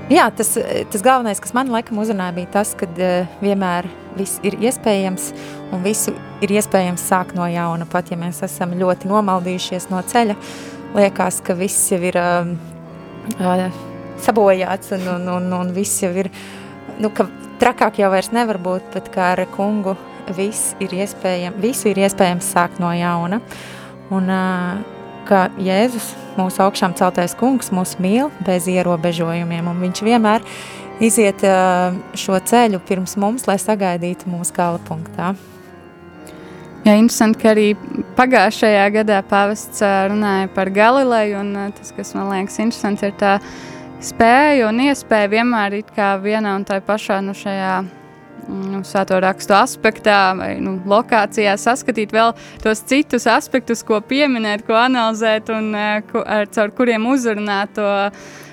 jā, 0.08 0.30
tas, 0.38 0.54
tas 0.92 1.04
galvenais, 1.04 1.42
kas 1.44 1.52
man 1.52 1.68
laikam 1.74 2.00
uzrunāja, 2.00 2.38
bija 2.38 2.54
tas, 2.56 2.72
ka 2.78 2.88
uh, 2.88 3.28
vienmēr 3.44 3.90
viss 4.16 4.40
ir 4.46 4.56
iespējams 4.56 5.28
un 5.76 5.84
visu 5.84 6.14
ir 6.40 6.56
iespējams 6.56 7.04
sākt 7.04 7.36
no 7.36 7.44
jauna, 7.52 7.84
pat 7.90 8.08
ja 8.14 8.16
mēs 8.16 8.40
esam 8.46 8.72
ļoti 8.80 9.12
nomaldījušies 9.12 9.90
no 9.92 10.00
ceļa. 10.00 10.38
liekas, 10.96 11.42
ka 11.44 11.52
viss 11.58 11.90
jau 11.92 12.00
ir 12.00 12.16
sabojāts 14.24 14.94
un, 14.96 15.08
un, 15.16 15.28
un, 15.36 15.52
un 15.52 15.72
viss 15.76 16.00
jau 16.00 16.14
ir, 16.16 16.30
nu, 17.02 17.10
ka 17.14 17.28
trakāk 17.60 18.00
jau 18.00 18.10
vairs 18.12 18.32
nevar 18.34 18.58
būt, 18.62 18.90
bet 18.94 19.10
kā 19.14 19.32
ar 19.34 19.44
kungu 19.54 19.96
viss 20.36 20.74
ir 20.82 20.92
iespējams, 20.96 21.58
visu 21.62 21.90
ir 21.90 22.02
iespējams 22.06 22.52
sākt 22.56 22.80
no 22.82 22.90
jauna. 22.96 23.40
Un 24.14 24.30
uh, 24.30 24.78
ka 25.26 25.46
Jēzus, 25.58 26.12
mūsu 26.38 26.62
augšām 26.62 26.94
celtais 26.98 27.34
kungs, 27.38 27.72
mūs 27.74 27.96
mīl 28.02 28.30
bez 28.46 28.68
ierobežojumiem, 28.70 29.66
un 29.70 29.82
viņš 29.82 30.02
vienmēr 30.06 30.46
iziet 31.02 31.42
uh, 31.46 31.96
šo 32.18 32.38
ceļu 32.38 32.80
pirms 32.86 33.16
mums, 33.20 33.46
lai 33.50 33.58
sagaidītu 33.62 34.30
mūsu 34.30 34.54
gala 34.56 34.82
punktā. 34.86 35.34
Jā, 36.86 36.92
interesanti, 36.94 37.40
ka 37.42 37.50
arī 37.50 37.70
pagājušajā 38.14 38.82
gadā 38.94 39.16
pāvests 39.26 39.82
runāja 39.82 40.46
par 40.54 40.70
Galileju, 40.70 41.40
un 41.40 41.72
tas, 41.74 41.90
kas 41.96 42.12
man 42.14 42.30
liekas 42.30 42.60
interesanti, 42.62 43.08
ir 43.08 43.16
tā 43.18 43.32
spēja 44.04 44.68
un 44.68 44.80
iespēja 44.86 45.30
vienmēr 45.32 45.80
kā 45.94 46.14
vienā 46.22 46.56
un 46.58 46.64
tā 46.68 46.80
pašā 46.84 47.20
nu, 47.24 47.34
šajā 47.36 47.76
nu, 48.46 48.80
svēto 48.86 49.18
rakstu 49.22 49.56
aspektā 49.56 50.20
vai 50.38 50.50
nu, 50.62 50.76
lokācijā 50.86 51.56
saskatīt 51.60 52.14
vēl 52.14 52.34
tos 52.62 52.84
citus 52.86 53.26
aspektus, 53.30 53.84
ko 53.86 54.00
pieminēt, 54.00 54.66
ko 54.66 54.76
analizēt 54.78 55.50
un 55.54 55.72
ko, 56.10 56.22
ar, 56.22 56.48
caur 56.52 56.74
kuriem 56.76 57.08
uzrunāt 57.10 57.74
to 57.78 57.88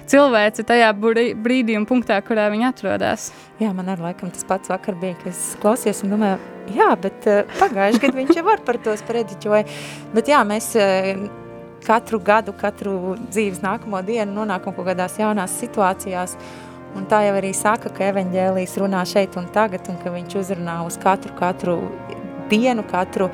cilvēci 0.09 0.65
tajā 0.67 0.89
brīdī 0.99 1.77
un 1.79 1.87
punktā, 1.89 2.19
kurā 2.25 2.49
viņi 2.53 2.69
atrodas. 2.69 3.29
Jā, 3.61 3.71
man 3.75 3.91
arī 3.93 4.09
laikam 4.09 4.33
tas 4.33 4.43
pats 4.47 4.71
vakar 4.71 4.97
bija, 4.99 5.15
ka 5.21 5.31
es 5.31 5.53
klausījos 5.61 6.03
un 6.03 6.15
domāju, 6.15 6.41
jā, 6.75 6.89
bet 7.03 7.29
uh, 7.29 7.55
pagājuši 7.61 8.03
gadu 8.03 8.19
viņš 8.19 8.35
jau 8.39 8.45
var 8.49 8.65
par 8.67 8.81
to 8.83 8.97
sprediķoja. 8.99 9.63
Bet 10.15 10.31
jā, 10.33 10.41
mēs 10.47 10.73
uh, 10.75 11.23
katru 11.85 12.19
gadu, 12.23 12.53
katru 12.57 13.15
dzīves 13.29 13.63
nākamo 13.63 14.01
dienu 14.05 14.33
nonākam 14.39 14.75
kaut 14.75 14.87
kādās 14.87 15.19
jaunās 15.19 15.57
situācijās, 15.61 16.37
un 16.97 17.05
tā 17.09 17.23
jau 17.27 17.35
arī 17.39 17.53
saka, 17.57 17.91
ka 17.93 18.09
evaņģēlijas 18.11 18.79
runā 18.81 19.03
šeit 19.09 19.37
un 19.39 19.49
tagad, 19.53 19.87
un 19.91 19.99
ka 20.01 20.13
viņš 20.13 20.39
uzrunā 20.41 20.79
uz 20.87 20.97
katru, 21.01 21.33
katru 21.39 21.77
dienu, 22.51 22.85
katru 22.89 23.29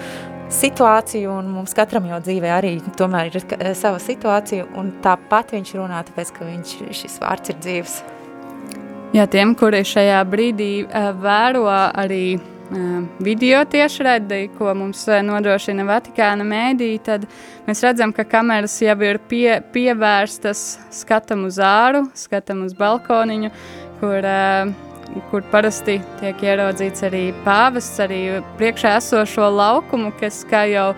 situāciju, 0.50 1.32
un 1.40 1.50
mums 1.54 1.76
katram 1.78 2.08
jau 2.10 2.20
dzīvē 2.26 2.54
arī 2.56 2.76
tomēr 2.98 3.30
ir 3.30 3.74
sava 3.78 4.00
situācija, 4.02 4.66
un 4.80 4.96
tāpat 5.04 5.54
viņš 5.54 5.76
runā, 5.78 6.02
tāpēc, 6.08 6.32
ka 6.38 6.48
viņš, 6.48 6.78
šis 7.02 7.20
vārds 7.22 7.54
ir 7.54 7.60
dzīves. 7.62 8.00
Jā, 9.14 9.26
tiem, 9.26 9.56
kuri 9.58 9.82
šajā 9.90 10.20
brīdī 10.30 10.72
uh, 10.86 11.12
vēro 11.18 11.66
arī 11.70 12.38
video 13.20 13.64
tiešraidi, 13.66 14.50
ko 14.58 14.74
mums 14.78 15.06
nodrošina 15.26 15.86
Vatikāna 15.88 16.46
mēdī, 16.46 16.92
tad 17.04 17.26
mēs 17.68 17.82
redzam, 17.86 18.14
ka 18.14 18.26
kameras 18.30 18.76
jau 18.82 18.98
ir 19.06 19.22
pie, 19.30 19.62
pievērstas 19.74 20.80
skatam 21.02 21.48
uz 21.50 21.58
āru, 21.64 22.06
skatam 22.18 22.64
uz 22.68 22.78
balkoniņu, 22.78 23.50
kur 24.02 24.30
kur 25.32 25.42
parasti 25.50 25.96
tiek 26.20 26.44
ieraudzīts 26.46 27.02
arī 27.08 27.24
pāvests, 27.46 27.98
arī 28.04 28.20
priekšā 28.60 28.92
esošo 29.00 29.48
laukumu, 29.56 30.12
kas, 30.20 30.44
kā 30.50 30.68
jau 30.70 30.92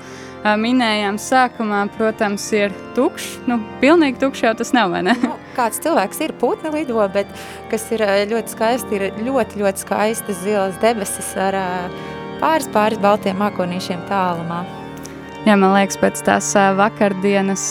minējām 0.43 1.19
sākumā, 1.22 1.84
protams, 1.97 2.47
ir 2.55 2.73
tukšs. 2.97 3.41
Nu, 3.49 3.59
pilnīgi 3.81 4.19
tukšs 4.22 4.45
jau 4.47 4.53
tas 4.57 4.73
nav, 4.73 4.93
vai 4.95 5.03
ne? 5.05 5.15
Nu, 5.22 5.35
kāds 5.55 5.81
cilvēks 5.84 6.22
ir 6.26 6.34
putni 6.41 6.72
lido, 6.73 7.01
bet 7.13 7.30
kas 7.72 7.85
ir 7.93 8.03
ļoti 8.31 8.55
skaisti, 8.55 8.97
ir 8.97 9.22
ļoti, 9.26 9.61
ļoti 9.61 9.85
skaistas 9.85 10.41
zilas 10.45 10.80
debesis 10.81 11.34
ar 11.38 11.57
pāris, 12.41 12.69
pāris 12.73 13.01
baltiem 13.01 13.38
mākonīšiem 13.41 14.01
tālumā. 14.09 14.63
Jā, 15.45 15.57
man 15.57 15.73
liekas, 15.73 15.97
pēc 16.01 16.22
tās 16.26 16.51
vakardienas, 16.77 17.63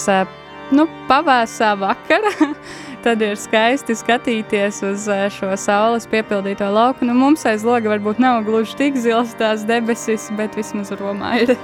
nu, 0.74 0.86
pavēsā 1.10 1.74
vakara, 1.78 2.32
tad 3.04 3.22
ir 3.22 3.38
skaisti 3.38 3.94
skatīties 3.98 4.82
uz 4.86 5.06
šo 5.36 5.52
saules 5.58 6.06
piepildīto 6.10 6.70
lauku. 6.70 7.06
Nu, 7.06 7.14
mums 7.18 7.46
aiz 7.50 7.66
loga 7.66 7.94
varbūt 7.94 8.22
nav 8.22 8.42
gluži 8.46 8.78
tik 8.78 8.98
zils 8.98 9.34
tās 9.38 9.66
debesis, 9.66 10.30
bet 10.38 10.58
vismaz 10.58 10.94
Romā 10.98 11.38
ir. 11.44 11.56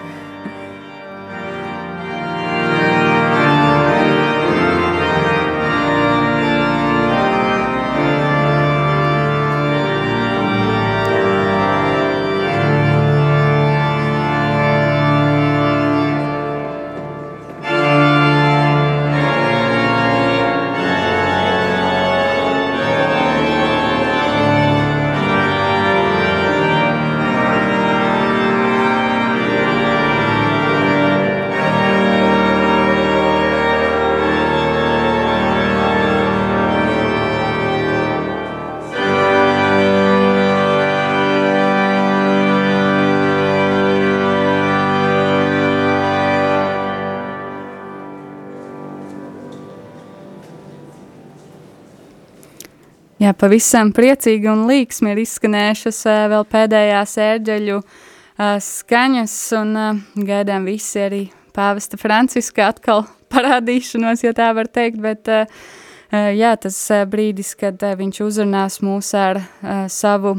Pavisam 53.41 53.93
priecīgi 53.95 54.49
un 54.51 54.67
līksmi 54.69 55.13
ir 55.13 55.23
izskanējušas 55.23 56.03
vēl 56.33 56.45
pēdējās 56.51 57.17
ērģeļu 57.23 57.81
skaņas, 58.67 59.35
un 59.61 59.75
gaidām 60.29 60.69
visi 60.69 61.03
arī 61.05 61.23
pāvesta 61.57 61.99
Franciska 62.01 62.71
atkal 62.73 63.07
parādīšanos, 63.33 64.25
ja 64.25 64.35
tā 64.37 64.51
var 64.57 64.71
teikt, 64.73 65.01
bet 65.03 65.31
jā, 66.13 66.53
tas 66.63 66.81
brīdis, 67.11 67.55
kad 67.59 67.81
viņš 67.99 68.21
uzrunās 68.25 68.81
mūs 68.85 69.13
ar 69.19 69.41
savu 69.93 70.37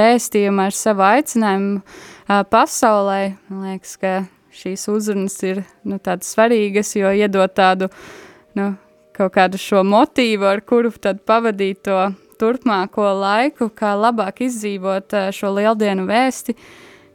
vēstījumu, 0.00 0.66
ar 0.66 0.76
savu 0.76 1.06
aicinājumu 1.08 1.80
pasaulē, 2.52 3.22
man 3.50 3.72
liekas, 3.72 3.96
ka 4.00 4.14
šīs 4.54 4.86
uzrunas 4.90 5.36
ir 5.46 5.64
nu, 5.86 5.98
tādas 6.02 6.32
svarīgas, 6.34 6.94
jo 6.98 7.10
iedot 7.14 7.52
tādu, 7.54 7.90
nu, 8.58 8.72
kaut 9.16 9.34
kādu 9.36 9.60
šo 9.60 9.84
motīvu, 9.86 10.46
ar 10.48 10.62
kuru 10.66 10.92
tad 10.96 11.22
pavadīt 11.28 11.84
to 11.86 11.98
turpmāko 12.40 13.04
laiku, 13.20 13.70
kā 13.76 13.92
labāk 13.98 14.44
izdzīvot 14.46 15.16
eh, 15.16 15.28
šo 15.36 15.52
lieldienu 15.58 16.06
vēsti, 16.08 16.56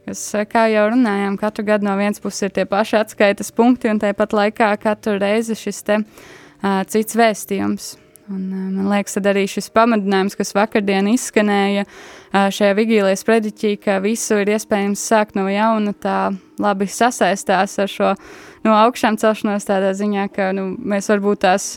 kas, 0.06 0.22
eh, 0.34 0.46
kā 0.50 0.66
jau 0.72 0.86
runājām, 0.94 1.38
katru 1.40 1.66
gadu 1.66 1.88
no 1.88 1.96
vienas 1.98 2.22
puses 2.22 2.46
ir 2.46 2.56
tie 2.56 2.66
paši 2.70 3.00
atskaites 3.02 3.52
punkti, 3.54 3.90
un 3.92 4.02
tāpat 4.02 4.36
laikā 4.36 4.72
katru 4.82 5.18
reizi 5.22 5.58
šis 5.58 5.82
te 5.86 6.00
uh, 6.02 6.82
cits 6.88 7.18
vēstījums. 7.18 7.94
Un, 8.26 8.40
uh, 8.50 8.62
man 8.74 8.88
liekas, 8.90 9.18
tad 9.18 9.28
arī 9.30 9.44
šis 9.50 9.70
pamudinājums, 9.74 10.38
kas 10.38 10.54
vakardien 10.56 11.10
izskanēja 11.12 11.84
uh, 11.86 12.48
šajā 12.54 12.72
vigīlijas 12.78 13.22
prediķī, 13.26 13.76
ka 13.82 14.00
visu 14.04 14.40
ir 14.42 14.54
iespējams 14.56 15.04
sākt 15.12 15.38
no 15.38 15.46
jauna, 15.50 15.94
tā 15.94 16.18
labi 16.62 16.88
sasaistās 16.90 17.78
ar 17.82 17.92
šo 17.92 18.16
no 18.66 18.74
augšām 18.74 19.18
celšanos 19.20 19.68
tādā 19.68 19.92
ziņā, 19.94 20.26
ka 20.34 20.50
nu, 20.56 20.72
mēs 20.78 21.10
varbūt 21.12 21.44
tās 21.46 21.70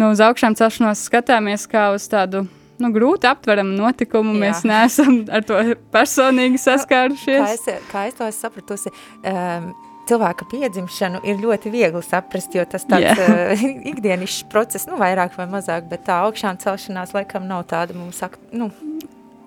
nu, 0.00 0.10
uz 0.10 0.22
augšām 0.24 0.56
celšanos 0.58 1.06
skatāmies 1.08 1.66
kā 1.70 1.88
uz 1.94 2.06
tādu 2.10 2.44
nu, 2.82 2.90
grūti 2.94 3.28
aptveramu 3.30 3.76
notikumu. 3.78 4.34
Jā. 4.36 4.42
Mēs 4.44 4.62
neesam 4.68 5.22
ar 5.32 5.46
to 5.46 5.60
personīgi 5.94 6.60
saskārušies. 6.62 7.42
Kā 7.42 7.56
es, 7.56 7.88
kā 7.92 8.06
es 8.10 8.18
to 8.18 8.28
esmu 8.28 8.48
sapratusi, 8.48 8.94
um, 9.30 9.72
cilvēka 10.08 10.48
piedzimšanu 10.50 11.22
ir 11.28 11.40
ļoti 11.40 11.72
viegli 11.72 12.02
saprast, 12.04 12.54
jo 12.56 12.64
tas 12.68 12.86
tāds 12.90 13.24
uh, 13.24 13.64
ikdienišs 13.92 14.44
process, 14.52 14.88
nu, 14.90 14.98
vairāk 15.00 15.38
vai 15.38 15.48
mazāk, 15.50 15.88
bet 15.90 16.06
tā 16.08 16.20
augšām 16.26 16.60
celšanās 16.62 17.14
laikam 17.16 17.48
nav 17.48 17.66
tāda 17.70 17.96
mums, 17.96 18.22
ak, 18.26 18.38
nu, 18.52 18.70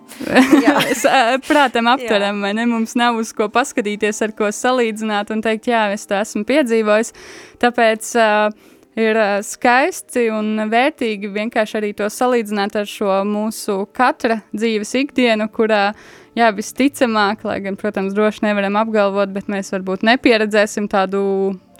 Prātam 1.49 1.89
aptveram, 1.91 2.39
vai 2.41 2.53
ne? 2.55 2.63
Mums 2.69 2.93
nav 2.95 3.17
uz 3.19 3.33
ko 3.35 3.49
paskatīties, 3.51 4.21
ar 4.23 4.31
ko 4.37 4.47
salīdzināt 4.55 5.33
un 5.35 5.43
teikt, 5.43 5.67
jā, 5.67 5.81
es 5.91 6.07
to 6.07 6.15
esmu 6.15 6.45
piedzīvojis. 6.47 7.11
Tāpēc 7.59 8.13
uh, 8.15 8.71
ir 8.97 9.19
skaisti 9.45 10.27
un 10.33 10.67
vērtīgi 10.71 11.29
vienkārši 11.33 11.77
arī 11.79 11.91
to 11.97 12.09
salīdzināt 12.11 12.79
ar 12.79 12.89
šo 12.89 13.21
mūsu 13.27 13.83
katra 13.95 14.41
dzīves 14.55 14.95
ikdienu, 15.03 15.49
kurā, 15.53 15.91
jā, 16.37 16.49
visticamāk, 16.55 17.45
lai 17.47 17.59
gan, 17.65 17.77
protams, 17.79 18.17
droši 18.17 18.47
nevaram 18.47 18.79
apgalvot, 18.81 19.31
bet 19.35 19.51
mēs 19.51 19.71
varbūt 19.75 20.05
nepieredzēsim 20.07 20.89
tādu 20.91 21.21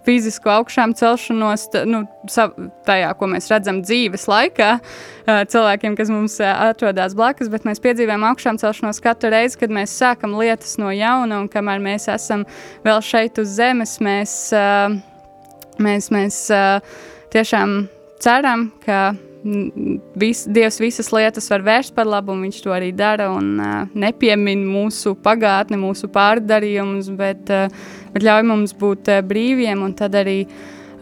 fizisku 0.07 0.47
augšām 0.47 0.93
celšanos, 0.95 1.65
nu, 1.89 2.05
tajā, 2.87 3.09
ko 3.19 3.27
mēs 3.27 3.49
redzam 3.51 3.81
dzīves 3.83 4.23
laikā, 4.31 4.69
cilvēkiem, 5.51 5.97
kas 5.99 6.11
mums 6.13 6.37
atrodas 6.47 7.17
blakus, 7.17 7.51
bet 7.51 7.67
mēs 7.67 7.83
piedzīvojam 7.83 8.23
augšām 8.29 8.61
celšanos 8.61 9.03
katru 9.03 9.33
reizi, 9.33 9.59
kad 9.59 9.73
mēs 9.73 9.97
sākam 9.99 10.37
lietas 10.39 10.77
no 10.79 10.93
jauna, 10.95 11.41
un 11.41 11.51
kamēr 11.51 11.83
mēs 11.83 12.07
esam 12.13 12.47
vēl 12.87 13.03
šeit 13.03 13.43
uz 13.43 13.51
zemes, 13.59 13.97
mēs 14.03 14.39
uh, 14.55 14.95
mēs, 15.83 16.11
mēs 16.13 16.41
tiešām 17.33 17.79
ceram, 18.23 18.69
ka 18.85 19.15
vis, 20.15 20.45
Dievs 20.49 20.79
visas 20.81 21.11
lietas 21.13 21.49
var 21.51 21.63
vērst 21.65 21.95
par 21.95 22.07
labu, 22.09 22.33
un 22.33 22.43
Viņš 22.45 22.61
to 22.63 22.73
arī 22.75 22.91
dara. 22.95 23.29
Un, 23.35 23.53
uh, 23.59 23.85
nepiemin 23.93 24.65
mūsu 24.67 25.15
pagātni, 25.23 25.79
mūsu 25.79 26.09
pārdarījumus, 26.13 27.11
bet, 27.17 27.51
uh, 27.53 27.71
bet 28.13 28.25
ļauj 28.25 28.47
mums 28.47 28.75
būt 28.77 29.11
uh, 29.13 29.21
brīviem 29.25 29.83
un 29.83 29.95
tad 29.97 30.17
arī 30.17 30.43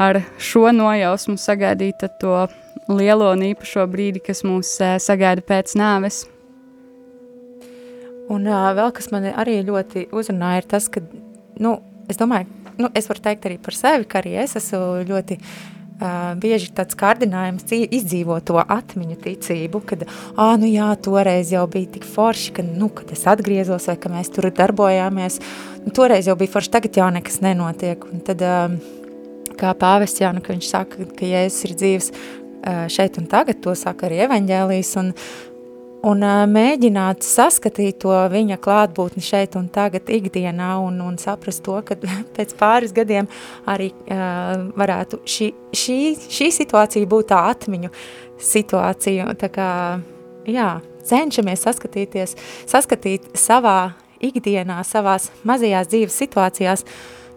ar 0.02 0.22
šo 0.38 0.68
nojausmu 0.76 1.38
sagaidīt 1.40 2.04
to 2.20 2.46
lielo 2.92 3.32
un 3.34 3.46
īpašo 3.50 3.86
brīdi, 3.90 4.24
kas 4.26 4.44
mūs 4.46 4.76
uh, 4.84 4.98
sagaida 5.02 5.46
pēc 5.46 5.76
nāves. 5.80 6.26
Un 8.30 8.48
uh, 8.50 8.72
vēl 8.76 8.94
kas 8.96 9.12
man 9.14 9.30
arī 9.32 9.62
ļoti 9.66 10.10
uzrunāja, 10.16 10.64
ir 10.64 10.70
tas, 10.76 10.90
ka, 10.92 11.04
nu, 11.62 11.78
es 12.10 12.20
domāju, 12.20 12.65
nu, 12.82 12.90
es 12.96 13.10
varu 13.10 13.24
teikt 13.24 13.48
arī 13.48 13.58
par 13.62 13.78
sevi, 13.78 14.08
ka 14.10 14.22
arī 14.22 14.36
es 14.44 14.56
esmu 14.60 15.06
ļoti 15.08 15.38
uh, 15.40 16.34
bieži 16.42 16.72
tāds 16.76 16.98
kārdinājums 17.00 17.68
izdzīvot 17.76 18.48
to 18.50 18.60
atmiņu 18.62 19.18
ticību, 19.24 19.82
kad, 19.90 20.06
ā, 20.36 20.50
nu 20.62 20.70
jā, 20.70 20.90
toreiz 21.08 21.54
jau 21.54 21.66
bija 21.72 21.96
tik 21.96 22.08
forši, 22.10 22.54
ka, 22.58 22.66
nu, 22.66 22.90
kad 22.94 23.12
es 23.16 23.26
atgriezos 23.32 23.90
vai 23.92 23.98
ka 24.02 24.12
mēs 24.14 24.32
tur 24.36 24.50
darbojāmies, 24.52 25.40
nu, 25.86 25.96
toreiz 25.96 26.30
jau 26.30 26.38
bija 26.40 26.56
forši, 26.56 26.74
tagad 26.78 27.02
jau 27.02 27.10
nekas 27.16 27.42
nenotiek. 27.46 28.06
Un 28.12 28.24
tad, 28.26 28.44
uh, 28.46 28.96
kā 29.60 29.76
pāvests 29.80 30.24
Jāna, 30.24 30.44
ka 30.44 30.56
viņš 30.56 30.72
saka, 30.72 31.10
ka 31.16 31.28
Jēzus 31.30 31.68
ir 31.70 31.76
dzīves 31.80 32.14
uh, 32.14 32.86
šeit 32.92 33.20
un 33.22 33.30
tagad, 33.32 33.62
to 33.64 33.76
saka 33.80 34.10
arī 34.10 34.26
evaņģēlijas, 34.28 34.96
un, 35.02 35.14
un 36.06 36.22
mēģināt 36.52 37.26
saskatīt 37.26 38.00
to 38.04 38.14
viņa 38.32 38.58
klātbūtni 38.62 39.24
šeit 39.26 39.58
un 39.60 39.68
tagad 39.74 40.10
ikdienā 40.12 40.76
un, 40.84 41.00
un 41.04 41.18
saprast 41.22 41.64
to, 41.66 41.80
ka 41.86 41.98
pēc 42.36 42.56
pāris 42.60 42.94
gadiem 42.96 43.30
arī 43.70 43.92
uh, 43.92 44.68
varētu 44.78 45.24
šī, 45.26 45.52
šī, 45.74 46.00
šī 46.38 46.52
situācija 46.62 47.10
būt 47.10 47.32
tā 47.34 47.42
atmiņu 47.52 47.92
situācija. 48.42 49.28
Tā 49.40 49.52
kā, 49.54 49.70
jā, 50.50 50.70
cenšamies 51.10 51.66
saskatīties, 51.66 52.36
saskatīt 52.70 53.34
savā 53.40 53.96
ikdienā, 54.24 54.82
savās 54.88 55.32
mazajās 55.48 55.92
dzīves 55.92 56.24
situācijās, 56.26 56.88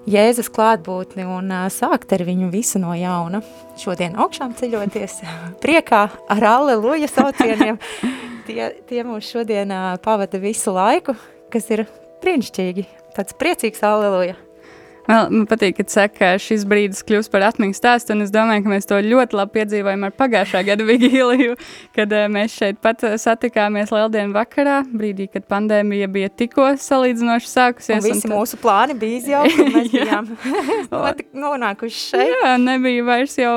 Jēzus 0.09 0.47
klātbūtni 0.55 1.27
un 1.28 1.51
uh, 1.53 1.66
sākt 1.69 2.15
ar 2.16 2.23
viņu 2.24 2.47
visu 2.49 2.81
no 2.81 2.95
jauna. 2.97 3.43
Šodien 3.77 4.15
augšām 4.16 4.55
ceļoties, 4.57 5.19
priekā 5.65 6.07
ar 6.32 6.47
alleluja 6.49 7.11
saucieniem, 7.12 7.77
tie, 8.49 8.73
tie 8.89 9.05
mums 9.07 9.29
šodien 9.29 9.73
pavada 10.05 10.41
visu 10.43 10.75
laiku, 10.75 11.15
kas 11.53 11.69
ir 11.75 11.85
brīnišķīgi. 12.25 12.87
Tāds 13.16 13.37
priecīgs 13.39 13.85
alleluja. 13.87 14.37
Vēl, 15.09 15.30
man 15.32 15.47
patīk, 15.48 15.78
ka 15.78 15.85
saka, 15.89 16.16
ka 16.18 16.30
šis 16.43 16.66
brīdis 16.68 17.01
kļūst 17.09 17.32
par 17.32 17.47
atmiņu 17.47 17.76
stāstu, 17.76 18.12
un 18.12 18.26
es 18.26 18.32
domāju, 18.35 18.66
ka 18.66 18.72
mēs 18.74 18.89
to 18.90 18.98
ļoti 19.01 19.39
labi 19.39 19.55
piedzīvojam 19.55 20.05
ar 20.05 20.12
pagājušā 20.18 20.60
gada 20.68 20.85
vigīliju, 20.85 21.55
kad 21.97 22.12
uh, 22.12 22.26
mēs 22.32 22.56
šeit 22.59 22.82
pat 22.85 23.06
satikāmies 23.22 23.89
Lieldienu 23.94 24.36
vakarā, 24.36 24.82
brīdī, 24.93 25.30
kad 25.32 25.47
pandēmija 25.48 26.10
bija 26.12 26.28
tikko 26.28 26.68
salīdzinoši 26.85 27.48
sākusies. 27.55 28.02
Un 28.02 28.05
visi 28.05 28.20
un 28.20 28.26
tad... 28.26 28.35
mūsu 28.36 28.60
plāni 28.60 28.98
bija 29.01 29.22
izjaukti, 29.22 29.64
un 29.64 29.72
mēs 29.78 29.90
bijām 29.97 30.30
nonākuši 31.47 32.05
šeit. 32.05 32.36
Jā, 32.36 32.52
nebija 32.60 33.09
vairs 33.09 33.40
jau 33.40 33.56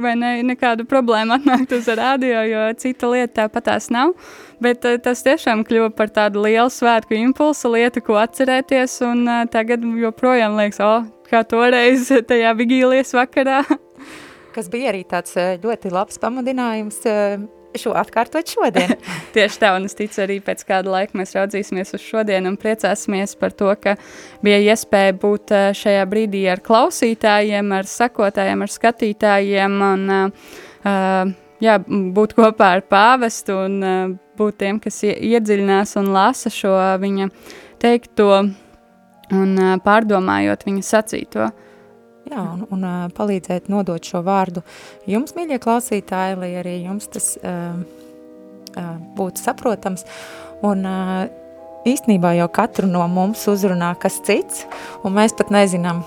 vai 0.00 0.16
ne, 0.16 0.32
nekādu 0.48 0.88
problēmu 0.88 1.36
atnākt 1.36 1.76
uz 1.76 1.92
rādio, 1.92 2.40
jo 2.48 2.66
cita 2.80 3.12
lieta 3.12 3.42
tāpatās 3.42 3.92
nav. 3.92 4.16
Bet 4.62 4.86
uh, 4.88 4.96
tas 5.02 5.20
tiešām 5.26 5.64
kļuva 5.68 5.90
par 5.96 6.12
tādu 6.14 6.44
lielu 6.46 6.70
svētku 6.72 7.16
impulsu, 7.18 7.74
lietu, 7.74 8.02
ko 8.06 8.16
atcerēties. 8.20 9.00
Un 9.08 9.26
uh, 9.28 9.42
tagad 9.52 9.84
joprojām 9.84 10.56
liekas, 10.56 10.80
oh, 10.84 11.04
kā 11.28 11.42
toreiz 11.48 12.08
tajā 12.30 12.54
vigīlijas 12.56 13.12
vakarā. 13.16 13.62
Kas 14.56 14.70
bija 14.72 14.94
arī 14.94 15.04
tāds 15.08 15.36
uh, 15.36 15.58
ļoti 15.60 15.92
labs 15.92 16.16
pamudinājums 16.22 17.02
šo 17.76 17.92
atkārtot 18.00 18.48
šodien. 18.48 18.94
Tieši 19.36 19.60
tā, 19.60 19.74
un 19.76 19.84
es 19.88 19.96
ticu 19.98 20.22
arī 20.24 20.38
pēc 20.44 20.64
kāda 20.64 20.94
laika 20.94 21.18
mēs 21.20 21.34
raudzīsimies 21.36 21.92
uz 21.98 22.04
šodienu 22.04 22.54
un 22.54 22.60
priecāsimies 22.60 23.36
par 23.36 23.52
to, 23.52 23.68
ka 23.76 23.98
bija 24.44 24.62
iespēja 24.72 25.16
būt 25.20 25.52
šajā 25.76 26.06
brīdī 26.08 26.46
ar 26.48 26.64
klausītājiem, 26.64 27.74
ar 27.76 27.90
sakotājiem, 27.90 28.64
ar 28.64 28.72
skatītājiem 28.72 29.82
un 29.90 30.14
uh, 30.16 31.34
jā, 31.62 31.76
būt 31.86 32.36
kopā 32.36 32.72
ar 32.76 32.84
pāvestu 32.90 33.56
un 33.66 33.76
uh, 33.82 34.14
būt 34.38 34.58
tiem, 34.62 34.80
kas 34.82 35.02
iedziļinās 35.06 35.96
un 36.00 36.12
lasa 36.14 36.52
šo 36.52 36.74
viņa 37.02 37.28
teikto 37.82 38.30
un 38.42 39.54
uh, 39.58 39.76
pārdomājot 39.84 40.66
viņa 40.66 40.84
sacīto. 40.86 41.48
Jā, 42.26 42.42
un, 42.42 42.64
un 42.74 42.82
uh, 42.82 43.06
palīdzēt 43.14 43.68
nodot 43.70 44.02
šo 44.02 44.24
vārdu 44.26 44.64
jums, 45.06 45.36
mīļie 45.36 45.60
klausītāji, 45.62 46.38
lai 46.40 46.52
arī 46.58 46.80
jums 46.82 47.06
tas 47.12 47.36
uh, 47.38 47.78
uh, 48.74 48.94
būtu 49.18 49.44
saprotams. 49.44 50.02
Un 50.66 50.82
uh, 50.88 51.28
īstenībā 51.86 52.34
jau 52.40 52.48
katru 52.50 52.90
no 52.90 53.04
mums 53.10 53.46
uzrunā 53.50 53.92
kas 54.02 54.18
cits, 54.26 54.64
un 55.06 55.14
mēs 55.16 55.36
pat 55.38 55.52
nezinām, 55.54 56.02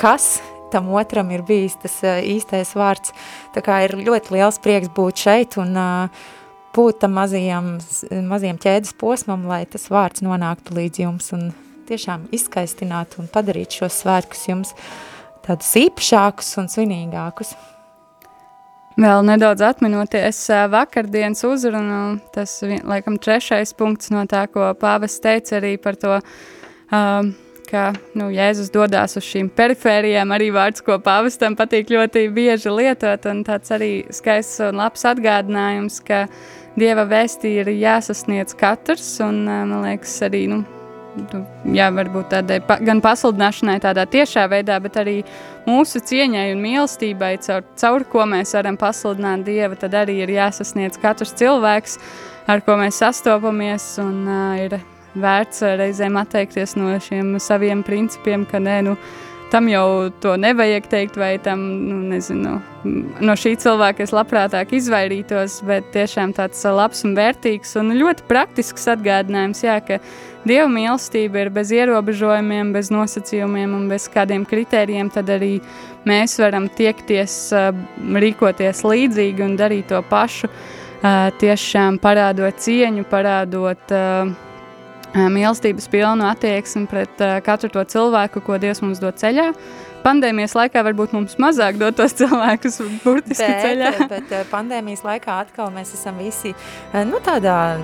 kas 0.00 0.36
tam 0.72 0.90
otram 0.96 1.30
ir 1.34 1.44
bijis 1.48 1.78
tas 1.82 1.98
uh, 2.06 2.18
īstais 2.18 2.74
vārds. 2.78 3.14
Tā 3.54 3.62
kā 3.64 3.82
ir 3.86 3.98
ļoti 4.00 4.36
liels 4.36 4.60
prieks 4.62 4.92
būt 4.96 5.26
šeit 5.26 5.58
un 5.60 5.76
uh, 5.78 6.22
būt 6.72 7.02
tam 7.04 7.16
mazajam, 7.18 7.74
mazajam 8.28 8.60
ķēdes 8.62 8.96
posmam, 9.00 9.44
lai 9.48 9.64
tas 9.68 9.90
vārds 9.92 10.24
nonāktu 10.24 10.76
līdz 10.78 11.04
jums 11.04 11.32
un 11.36 11.50
tiešām 11.88 12.30
izskaistināt 12.32 13.18
un 13.20 13.28
padarīt 13.32 13.76
šos 13.76 14.00
svētkus 14.02 14.46
jums 14.48 14.72
tādus 15.44 15.72
īpašākus 15.82 16.56
un 16.62 16.70
svinīgākus. 16.72 17.52
Vēl 19.00 19.22
nedaudz 19.24 19.62
atminoties 19.64 20.38
vakardienas 20.70 21.40
uzrunu, 21.48 22.20
tas 22.34 22.58
laikam 22.62 23.16
trešais 23.20 23.72
punkts 23.76 24.12
no 24.12 24.26
tā, 24.28 24.44
ko 24.52 24.68
pāvis 24.78 25.16
teica 25.24 25.56
arī 25.58 25.78
par 25.80 25.96
to, 25.96 26.18
um, 26.92 27.32
ka 27.72 27.88
nu, 28.18 28.28
Jēzus 28.32 28.70
dodas 28.72 29.16
uz 29.16 29.24
šīm 29.24 29.48
perifērijām, 29.56 30.34
arī 30.36 30.50
vārds, 30.54 30.84
ko 30.84 30.98
pāvestam 31.02 31.56
patīk 31.58 31.90
ļoti 31.94 32.26
bieži 32.34 32.72
lietot, 32.72 33.24
tāds 33.48 33.72
arī 33.72 33.92
skaists 34.12 34.60
un 34.68 34.82
labs 34.82 35.06
atgādinājums, 35.08 36.02
ka 36.04 36.26
Dieva 36.76 37.04
vēstī 37.04 37.58
ir 37.60 37.68
jāsasniedz 37.72 38.54
katrs, 38.56 39.08
un 39.24 39.42
man 39.44 39.74
liekas 39.82 40.14
arī, 40.24 40.46
nu 40.48 40.62
jā, 41.76 41.88
varbūt 41.92 42.30
tādai 42.32 42.58
pa, 42.64 42.78
gan 42.80 43.02
pasludināšanai 43.04 43.78
tādā 43.84 44.06
tiešā 44.08 44.46
veidā, 44.52 44.78
bet 44.82 44.96
arī 45.00 45.18
mūsu 45.68 46.00
cieņai 46.08 46.46
un 46.54 46.62
mīlestībai, 46.64 47.34
caur, 47.44 47.66
caur 47.80 48.06
ko 48.12 48.26
mēs 48.28 48.54
varam 48.56 48.78
pasludināt 48.80 49.44
Dievu, 49.48 49.76
tad 49.80 49.96
arī 50.04 50.22
ir 50.24 50.32
jāsasniedz 50.32 51.00
katrs 51.02 51.36
cilvēks, 51.40 51.98
ar 52.48 52.64
ko 52.64 52.78
mēs 52.80 53.02
sastopamies, 53.02 53.92
un 54.02 54.24
uh, 54.24 54.64
ir 54.64 54.80
vērts 55.14 55.64
reizēm 55.80 56.16
atteikties 56.20 56.76
no 56.78 56.94
šiem 57.02 57.36
saviem 57.42 57.84
principiem, 57.86 58.46
ka 58.48 58.60
nē, 58.62 58.80
nu, 58.86 58.96
tam 59.52 59.68
jau 59.68 60.08
to 60.24 60.32
nevajag 60.40 60.86
teikt, 60.88 61.16
vai 61.20 61.34
tam, 61.42 61.60
nu, 61.84 61.98
nezinu, 62.08 62.56
no 63.20 63.34
šī 63.36 63.52
cilvēka 63.60 64.06
es 64.06 64.14
labprātāk 64.16 64.72
izvairītos, 64.78 65.58
bet 65.68 65.90
tiešām 65.92 66.32
tāds 66.38 66.62
labs 66.64 67.04
un 67.04 67.12
vērtīgs 67.18 67.76
un 67.80 67.92
ļoti 67.98 68.24
praktisks 68.30 68.88
atgādinājums, 68.94 69.64
jā, 69.66 69.78
ka 69.84 70.00
Dieva 70.42 70.66
mīlestība 70.66 71.44
ir 71.44 71.52
bez 71.54 71.70
ierobežojumiem, 71.70 72.72
bez 72.74 72.88
nosacījumiem 72.90 73.76
un 73.76 73.84
bez 73.92 74.08
kādiem 74.10 74.42
kritērijiem, 74.48 75.12
tad 75.14 75.28
arī 75.30 75.52
mēs 76.08 76.34
varam 76.42 76.66
tiekties, 76.66 77.36
rīkoties 78.24 78.82
līdzīgi 78.82 79.44
un 79.46 79.54
darīt 79.60 79.92
to 79.92 80.00
pašu, 80.10 80.50
tiešām 81.38 82.00
parādot 82.02 82.58
cieņu, 82.62 83.06
parādot 83.12 83.94
uh, 83.94 84.32
mīlestības 85.14 85.88
pilnu 85.92 86.26
attieksmi 86.28 86.86
pret 86.90 87.20
uh, 87.20 87.38
katru 87.44 87.70
to 87.72 87.84
cilvēku, 87.84 88.42
ko 88.44 88.58
Dievs 88.60 88.82
mums 88.84 89.00
dod 89.02 89.18
ceļā. 89.20 89.50
Pandēmijas 90.02 90.56
laikā 90.58 90.82
varbūt 90.82 91.12
mums 91.14 91.36
mazāk 91.42 91.76
dot 91.78 91.98
tos 92.00 92.14
cilvēkus 92.18 92.80
burtiski 93.04 93.46
bet, 93.46 93.66
ceļā. 93.66 93.92
Bet 94.10 94.32
pandēmijas 94.50 95.04
laikā 95.06 95.42
atkal 95.44 95.70
mēs 95.74 95.92
esam 95.94 96.18
visi 96.18 96.54
nu, 97.06 97.20
tādā, 97.22 97.76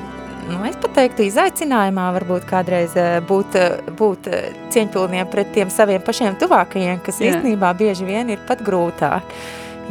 nu, 0.48 0.59
es 0.66 0.78
pat 0.82 0.96
teiktu, 0.98 1.28
izaicinājumā 1.28 2.09
varbūt 2.18 2.48
kādreiz 2.48 2.96
būt, 3.28 3.60
būt 4.00 4.30
cieņpilniem 4.74 5.30
pret 5.30 5.55
tiem 5.55 5.70
saviem 5.70 6.02
pašiem 6.02 6.40
tuvākajiem, 6.42 6.98
kas 7.06 7.22
Jā. 7.22 7.36
īstenībā 7.36 7.70
bieži 7.78 8.09
vien 8.09 8.34
ir 8.34 8.42
pat 8.48 8.64
grūtāk. 8.66 9.36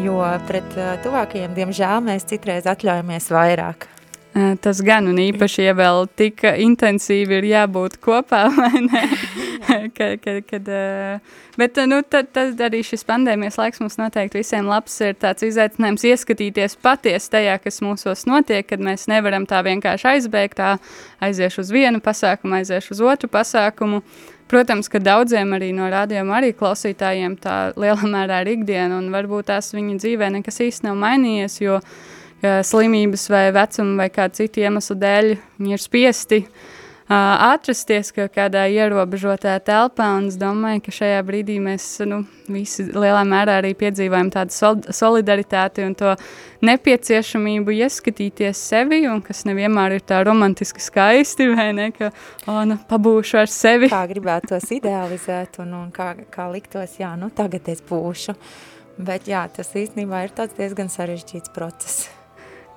Jo 0.04 0.20
pret 0.50 0.76
tuvākajiem, 1.06 1.56
diemžēl, 1.58 2.04
mēs 2.06 2.28
citreiz 2.30 2.68
atļaujamies 2.70 3.32
vairāk. 3.34 3.88
Tas 4.62 4.82
gan, 4.86 5.08
un 5.10 5.18
īpaši, 5.18 5.64
ja 5.66 5.74
vēl 5.74 6.04
tik 6.20 6.44
intensīvi 6.46 7.40
ir 7.40 7.46
jābūt 7.48 7.96
kopā, 8.04 8.44
vai 8.60 8.84
ne? 8.86 9.04
kad, 9.96 10.20
kad, 10.22 10.44
kad, 10.46 10.68
bet, 11.58 11.80
nu, 11.90 12.02
tad, 12.06 12.30
tad 12.36 12.62
arī 12.62 12.84
šis 12.86 13.06
pandēmijas 13.08 13.58
laiks 13.58 13.82
mums 13.82 13.98
noteikti 13.98 14.42
visiem 14.42 14.68
labs 14.70 15.00
ir 15.02 15.16
tāds 15.18 15.46
izaicinājums 15.48 16.06
ieskatīties 16.12 16.78
patiesi 16.86 17.32
tajā, 17.34 17.56
kas 17.64 17.82
mūsos 17.82 18.28
notiek, 18.30 18.68
kad 18.68 18.84
mēs 18.84 19.08
nevaram 19.10 19.48
tā 19.50 19.64
vienkārši 19.66 20.12
aizbēgt, 20.12 20.60
tā 20.60 20.76
aiziešu 21.26 21.64
uz 21.66 21.72
vienu 21.74 22.02
pasākumu, 22.04 22.60
aiziešu 22.60 22.94
uz 22.94 23.02
otru 23.14 23.32
pasākumu, 23.34 24.04
protams, 24.52 24.92
ka 24.92 25.02
daudziem 25.02 25.56
arī 25.58 25.72
no 25.76 25.90
rādījuma 25.92 26.38
arī 26.42 26.54
klausītājiem 26.58 27.40
tā 27.42 27.58
lielā 27.80 28.12
mērā 28.14 28.44
ir 28.46 28.54
ikdiena, 28.54 29.00
un 29.02 29.10
varbūt 29.16 29.50
tās 29.50 29.74
viņa 29.74 29.98
dzīvē 30.04 30.30
nekas 30.38 30.62
īsti 30.68 30.92
nav 30.92 31.02
mainījies, 31.02 31.58
jo 31.66 31.82
slimības 32.42 33.30
vai 33.34 33.48
vecuma 33.56 34.04
vai 34.04 34.10
kāda 34.14 34.42
cita 34.42 34.66
iemesla 34.68 35.00
dēļ 35.02 35.32
ir 35.72 35.82
spiesti 35.82 36.44
uh, 36.46 36.76
atrasties 37.08 38.12
kādā 38.12 38.66
ierobežotā 38.68 39.56
telpā. 39.64 40.10
Es 40.28 40.36
domāju, 40.40 40.82
ka 40.84 40.92
šajā 40.92 41.22
brīdī 41.24 41.58
mēs 41.64 41.86
nu, 42.08 42.26
visi 42.52 42.88
lielā 42.92 43.24
mērā 43.28 43.60
arī 43.62 43.74
piedzīvojam 43.80 44.32
tādu 44.34 44.56
sol 44.56 44.82
solidaritāti 44.92 45.86
un 45.88 45.96
to 45.96 46.16
nepieciešamību 46.68 47.78
ieskatīties 47.80 48.60
sevi, 48.60 49.06
un 49.08 49.22
kas 49.24 49.46
nevienmēr 49.48 49.98
ir 49.98 50.06
tā 50.08 50.20
romantiski 50.28 50.84
skaisti, 50.84 51.50
vai 51.56 51.70
ne, 51.78 51.92
ka, 51.96 52.12
o, 52.48 52.60
nu, 52.68 52.80
pabūšu 52.90 53.42
ar 53.44 53.52
sevi. 53.52 53.92
Kā 53.94 54.04
gribētos 54.10 54.68
idealizēt 54.76 55.62
un, 55.64 55.78
un 55.86 55.94
kā, 55.96 56.14
kā 56.34 56.50
liktos, 56.52 57.00
jā, 57.00 57.14
nu, 57.20 57.32
tagad 57.32 57.72
es 57.72 57.84
būšu. 57.88 58.36
Bet 58.98 59.30
jā, 59.30 59.46
tas 59.54 59.70
īstenībā 59.78 60.26
ir 60.26 60.34
tāds 60.36 60.58
diezgan 60.58 60.90
sarežģīts 60.90 61.54
process. 61.54 62.17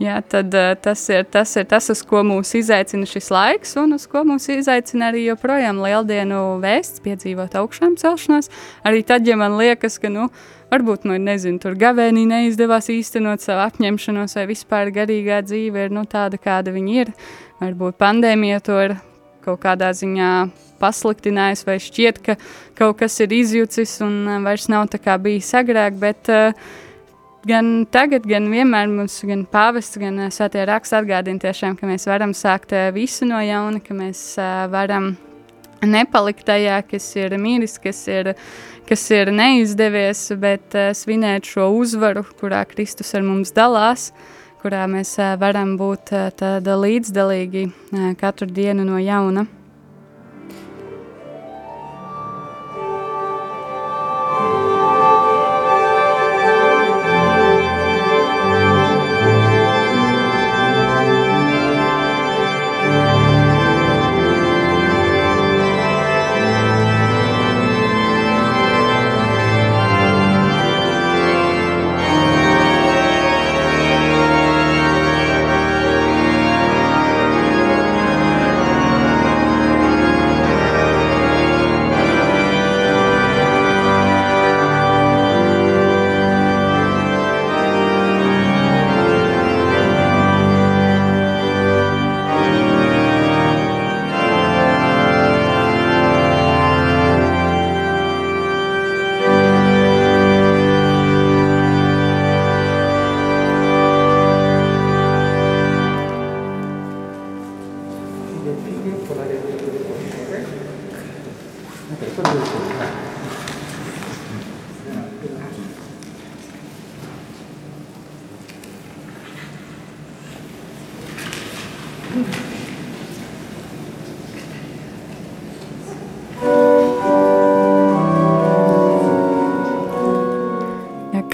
Jā, 0.01 0.15
tad 0.25 0.55
uh, 0.57 0.71
tas, 0.81 1.03
ir, 1.13 1.27
tas 1.29 1.51
ir 1.61 1.67
tas, 1.69 1.91
uz 1.93 2.01
ko 2.09 2.23
mūs 2.25 2.55
izaicina 2.57 3.05
šis 3.05 3.27
laiks, 3.35 3.75
un 3.77 3.93
uz 3.99 4.07
ko 4.09 4.23
mūs 4.25 4.47
izaicina 4.49 5.11
arī 5.11 5.27
joprojām 5.27 5.83
lieldienu 5.85 6.39
vēsts, 6.63 7.03
piedzīvot 7.05 7.59
augšām 7.61 7.99
celšanās. 8.01 8.49
Arī 8.89 9.03
tad, 9.05 9.29
ja 9.29 9.37
man 9.37 9.59
liekas, 9.61 9.99
ka, 10.01 10.09
nu, 10.09 10.31
varbūt, 10.73 11.05
nu, 11.05 11.21
nezinu, 11.21 11.61
tur 11.61 11.77
gavēnī 11.77 12.25
neizdevās 12.33 12.89
īstenot 12.97 13.45
savu 13.45 13.67
apņemšanos, 13.67 14.39
vai 14.41 14.49
vispār 14.49 14.95
garīgā 14.97 15.43
dzīve 15.45 15.85
ir, 15.91 15.93
nu, 15.93 16.09
tāda, 16.09 16.41
kāda 16.41 16.73
viņa 16.73 16.99
ir. 17.05 17.15
Varbūt 17.61 18.01
pandēmija 18.01 18.65
to 18.65 18.81
ir 18.89 18.97
kaut 19.45 19.61
kādā 19.61 19.93
ziņā 19.93 20.33
pasliktinājis, 20.81 21.69
vai 21.69 21.77
šķiet, 21.77 22.25
ka 22.25 22.41
kaut 22.79 23.03
kas 23.05 23.21
ir 23.21 23.37
izjucis 23.37 23.99
un 24.01 24.23
uh, 24.25 24.41
vairs 24.49 24.71
nav 24.73 24.89
tā 24.89 25.05
kā 25.05 25.21
bijis 25.21 25.53
agrāk, 25.61 26.01
bet 26.01 26.33
uh, 26.33 26.57
gan 27.47 27.85
tagad, 27.93 28.27
gan 28.29 28.49
vienmēr 28.53 28.89
mums, 28.91 29.21
gan 29.27 29.45
pāvests, 29.49 29.99
gan 30.01 30.19
uh, 30.27 30.31
svētie 30.33 30.65
raksti 30.69 30.97
atgādina 31.01 31.43
tiešām, 31.43 31.77
ka 31.79 31.89
mēs 31.89 32.07
varam 32.11 32.35
sākt 32.37 32.75
uh, 32.77 32.91
visu 32.95 33.29
no 33.29 33.41
jauna, 33.45 33.81
ka 33.85 33.97
mēs 33.97 34.23
uh, 34.39 34.67
varam 34.73 35.15
nepalikt 35.81 36.45
tajā, 36.49 36.81
kas 36.91 37.07
ir 37.17 37.37
mīlis, 37.41 37.79
kas 37.81 38.03
ir, 38.13 38.35
kas 38.89 39.07
ir 39.17 39.31
neizdevies, 39.33 40.27
bet 40.41 40.77
svinēt 40.99 41.49
šo 41.49 41.71
uzvaru, 41.79 42.27
kurā 42.41 42.67
Kristus 42.69 43.15
ar 43.17 43.25
mums 43.25 43.55
dalās, 43.57 44.11
kurā 44.61 44.85
mēs 44.93 45.15
varam 45.41 45.79
būt 45.81 46.13
tāda 46.37 46.77
līdzdalīgi 46.83 47.65
katru 48.21 48.51
dienu 48.53 48.85
no 48.85 49.01
jauna. 49.01 49.47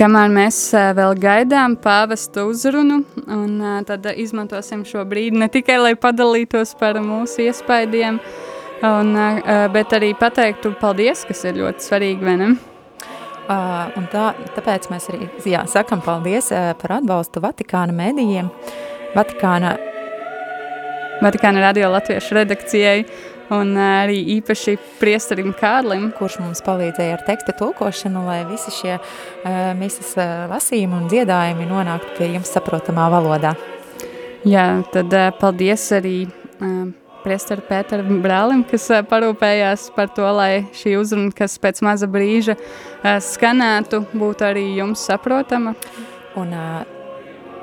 Kamēr 0.06 0.28
mēs 0.30 0.56
vēl 0.94 1.16
gaidām 1.18 1.72
pāvesta 1.82 2.44
uzrunu, 2.46 3.00
un 3.26 3.54
tad 3.88 4.04
izmantosim 4.12 4.84
šo 4.86 5.02
brīdi 5.02 5.40
ne 5.40 5.48
tikai, 5.50 5.80
lai 5.82 5.96
padalītos 5.98 6.76
par 6.78 7.00
mūsu 7.02 7.42
un, 8.86 9.10
bet 9.74 9.96
arī 9.98 10.12
pateiktu 10.14 10.76
paldies, 10.78 11.24
kas 11.26 11.42
ir 11.50 11.58
ļoti 11.58 11.88
svarīgi, 11.88 12.22
vai 12.22 12.36
ne? 12.38 12.52
Uh, 13.50 13.98
un 13.98 14.06
tā, 14.12 14.28
tāpēc 14.54 14.86
mēs 14.94 15.10
arī 15.10 15.26
jā, 15.42 15.64
sakam 15.74 16.04
paldies 16.06 16.52
par 16.54 17.00
atbalstu 17.00 17.42
Vatikāna 17.42 17.98
medijiem, 17.98 18.52
Vatikāna, 19.18 19.74
Vatikāna 21.18 21.66
radio 21.66 21.90
latviešu 21.96 22.38
redakcijai, 22.44 23.00
Un 23.54 23.76
arī 23.78 24.18
īpaši 24.38 24.74
priesterim 24.98 25.52
Kārlim, 25.54 26.08
kurš 26.16 26.40
mums 26.42 26.62
palīdzēja 26.66 27.14
ar 27.14 27.24
teksta 27.28 27.54
tulkošanu, 27.54 28.24
lai 28.26 28.40
visi 28.48 28.72
šie 28.74 28.96
uh, 28.96 29.70
misas 29.78 30.16
uh, 30.18 30.48
lasījumi 30.50 30.98
un 30.98 31.06
dziedājumi 31.12 31.68
nonāktu 31.70 32.16
pie 32.18 32.32
jums 32.32 32.50
saprotamā 32.56 33.06
valodā. 33.12 33.54
Jā, 34.46 34.66
tad 34.90 35.14
uh, 35.14 35.28
paldies 35.38 35.84
arī 35.94 36.16
uh, 36.26 36.88
priesteru 37.22 37.62
Pēteru 37.68 38.18
brālim, 38.24 38.66
kas 38.66 38.88
uh, 38.90 39.04
parūpējās 39.06 39.92
par 39.94 40.10
to, 40.18 40.26
lai 40.34 40.66
šī 40.74 40.96
uzruna, 40.98 41.30
kas 41.34 41.54
pēc 41.62 41.84
maza 41.86 42.10
brīža 42.10 42.58
uh, 42.58 43.16
skanētu, 43.22 44.02
būtu 44.10 44.50
arī 44.50 44.68
jums 44.80 45.06
saprotama. 45.06 45.76
Un 46.36 46.50
uh, 46.50 46.95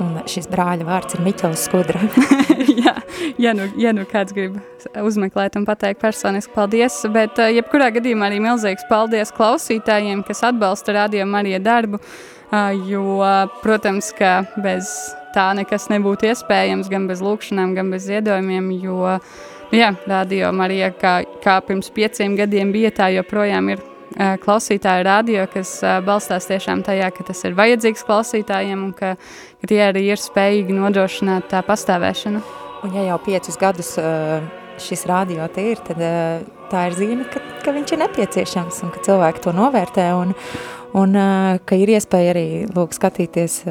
Un 0.02 0.16
šis 0.30 0.48
brāļa 0.50 0.88
vārds 0.88 1.14
ir 1.14 1.22
Miķels 1.22 1.64
Skudra. 1.68 2.02
jā, 2.84 2.96
ja 3.42 3.54
nu, 3.54 3.68
ja 3.78 3.94
nu 3.94 4.08
kāds 4.10 4.34
grib 4.34 4.58
uzmeklēt 4.98 5.58
un 5.60 5.68
pateikt 5.68 6.02
personiski 6.02 6.54
paldies, 6.56 6.98
bet 7.14 7.38
uh, 7.42 7.52
jebkurā 7.54 7.92
gadījumā 7.94 8.30
arī 8.32 8.40
milzīgs 8.44 8.88
paldies 8.90 9.34
klausītājiem, 9.38 10.24
kas 10.26 10.44
atbalsta 10.50 10.98
Radio 10.98 11.28
Marija 11.30 11.62
darbu, 11.64 12.02
jo, 12.90 13.22
protams, 13.62 14.12
ka 14.18 14.44
bez 14.62 14.90
tā 15.34 15.52
nekas 15.58 15.88
nebūtu 15.94 16.30
iespējams, 16.30 16.90
gan 16.92 17.08
bez 17.10 17.22
lūkšanām, 17.26 17.74
gan 17.78 17.90
bez 17.94 18.06
ziedojumiem, 18.10 18.70
jo, 18.84 19.16
jā, 19.74 19.94
Radio 20.10 20.52
Marija, 20.56 20.92
kā, 20.98 21.16
kā 21.46 21.58
pirms 21.66 21.90
pieciem 21.94 22.38
gadiem 22.38 22.74
bija, 22.74 22.94
tā 22.94 23.10
joprojām 23.14 23.74
ir 23.74 23.82
klausītāju 24.18 25.06
radio, 25.08 25.46
kas 25.52 25.76
balstās 26.06 26.48
tiešām 26.50 26.84
tajā, 26.86 27.10
ka 27.16 27.26
tas 27.30 27.44
ir 27.48 27.56
vajadzīgs 27.58 28.06
klausītājiem 28.08 28.84
un 28.90 28.92
ka, 28.98 29.16
ka 29.62 29.70
tie 29.70 29.82
arī 29.88 30.06
ir 30.12 30.22
spējīgi 30.22 30.76
nodrošināt 30.78 31.50
tā 31.54 31.64
pastāvēšanu. 31.66 32.44
Un 32.84 32.98
ja 32.98 33.08
jau 33.08 33.18
piecus 33.24 33.58
gadus 33.60 33.96
šis 34.84 35.06
radio 35.08 35.48
te 35.54 35.66
ir, 35.72 35.82
tad 35.88 36.02
tā 36.72 36.86
ir 36.90 36.98
zīme, 36.98 37.28
ka, 37.32 37.42
ka 37.64 37.74
viņš 37.76 37.96
ir 37.96 38.02
nepieciešams 38.04 38.84
un 38.86 38.94
ka 38.94 39.04
cilvēki 39.06 39.44
to 39.46 39.54
novērtē 39.56 40.08
un, 40.18 40.34
un 41.00 41.18
ka 41.64 41.80
ir 41.80 41.94
iespēja 41.96 42.34
arī 42.36 42.48
lūk 42.74 42.96
skatīties 42.98 43.62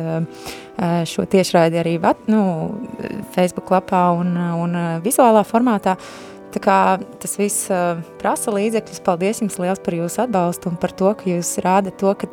šo 1.13 1.25
tiešraidi 1.29 1.79
arī 1.83 1.99
vat, 2.03 2.23
nu, 2.33 2.43
Facebook 3.35 3.71
lapā 3.75 4.07
un, 4.17 4.33
un 4.39 4.79
vizuālā 5.05 5.45
formātā, 5.47 5.99
uh, 5.99 6.32
tas 7.23 7.39
viss 7.41 7.71
prasa 8.21 8.53
līdzekļus, 8.53 9.01
paldies 9.07 9.41
jums 9.41 9.59
liels 9.63 9.81
par 9.83 9.97
jūsu 9.97 10.25
atbalstu 10.27 10.73
un 10.73 10.79
par 10.83 10.93
to, 10.93 11.15
ka 11.17 11.31
jūs 11.31 11.57
rādat 11.65 11.97
to, 12.03 12.13
ka, 12.19 12.29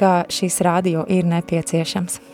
ka 0.00 0.12
šīs 0.32 0.60
radio 0.64 1.04
ir 1.08 1.28
nepieciešams. 1.28 2.29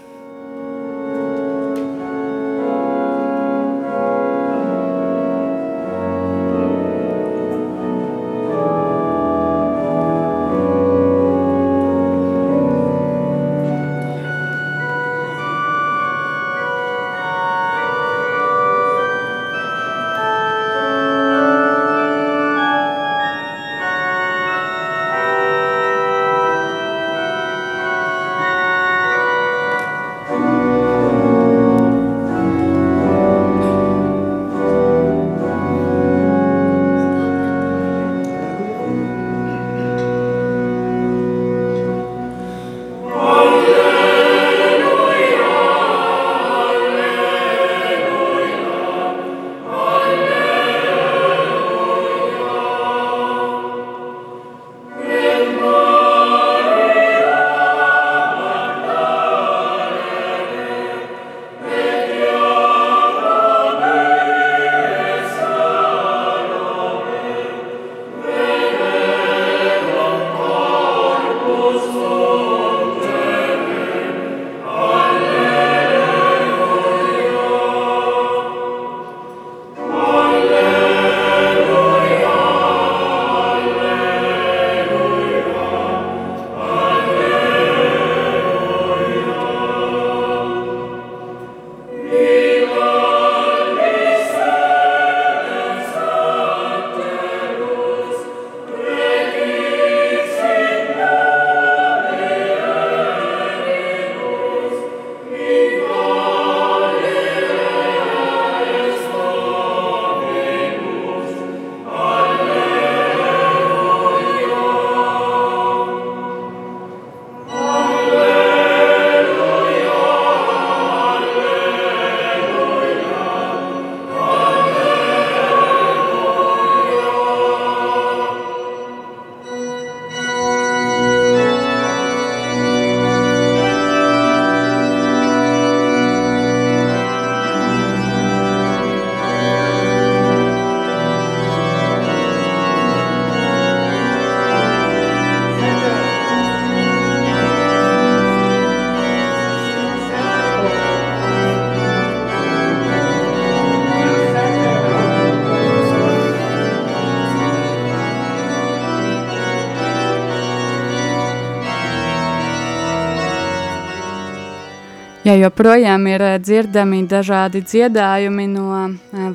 Ja 165.37 165.51
joprojām 165.51 166.07
ir 166.09 166.23
dzirdami 166.41 167.03
dažādi 167.11 167.61
dziedājumi 167.61 168.47
no 168.49 168.79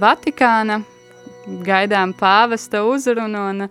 Vatikāna, 0.01 0.79
gaidām 1.61 2.15
pāvesta 2.17 2.81
uzrunu 2.89 3.43
un 3.51 3.67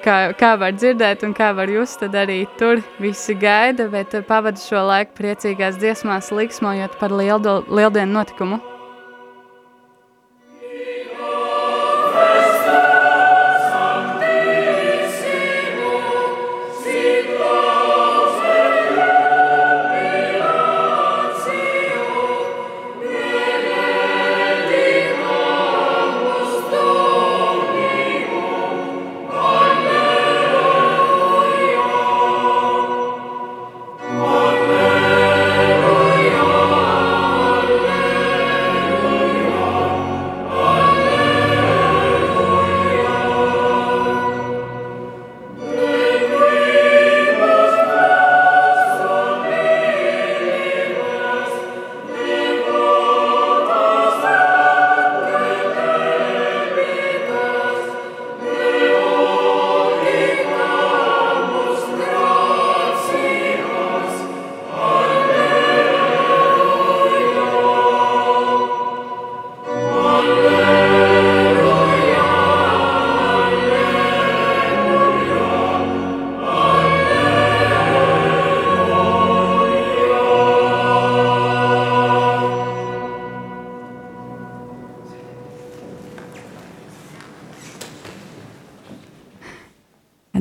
kā, 0.00 0.16
kā 0.40 0.54
var 0.64 0.72
dzirdēt 0.78 1.26
un 1.28 1.36
kā 1.36 1.50
var 1.58 1.68
just, 1.68 2.00
tad 2.00 2.16
arī 2.22 2.38
tur 2.56 2.80
visi 3.04 3.36
gaida, 3.36 3.90
bet 3.92 4.16
pavadu 4.32 4.64
šo 4.64 4.86
laiku 4.94 5.18
priecīgās 5.20 5.76
dziesmās 5.76 6.32
liksmojot 6.32 6.96
par 7.02 7.12
lieldo, 7.12 7.58
lieldienu 7.68 8.16
notikumu. 8.16 8.62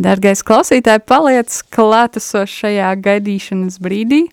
Dargais 0.10 0.42
klausītāji, 0.42 1.04
paliec 1.06 1.54
klātesošs 1.70 2.64
šajā 2.64 2.96
gaidīšanas 3.06 3.76
brīdī. 3.84 4.24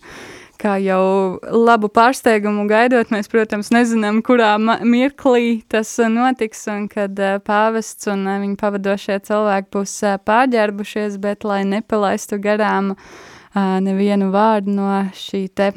Kā 0.57 0.79
jau 0.81 1.37
labu 1.53 1.85
pārsteigumu 1.93 2.63
gaidot, 2.65 3.11
mēs, 3.13 3.29
protams, 3.29 3.69
nezinām, 3.69 4.23
kurā 4.25 4.55
mirklī 4.57 5.61
tas 5.69 5.91
notiks 6.09 6.65
un 6.73 6.87
kad 6.89 7.21
pāvests 7.45 8.09
un 8.09 8.25
viņa 8.25 8.57
pavadošie 8.57 9.19
cilvēki 9.29 9.69
būs 9.77 9.93
pārģērbušies, 10.25 11.21
bet 11.21 11.45
lai 11.45 11.61
nepalaistu 11.69 12.41
garām 12.41 12.95
uh, 12.95 13.11
nevienu 13.55 14.29
vārdu 14.33 14.73
no 14.75 14.89
šī 15.15 15.47
te 15.55 15.71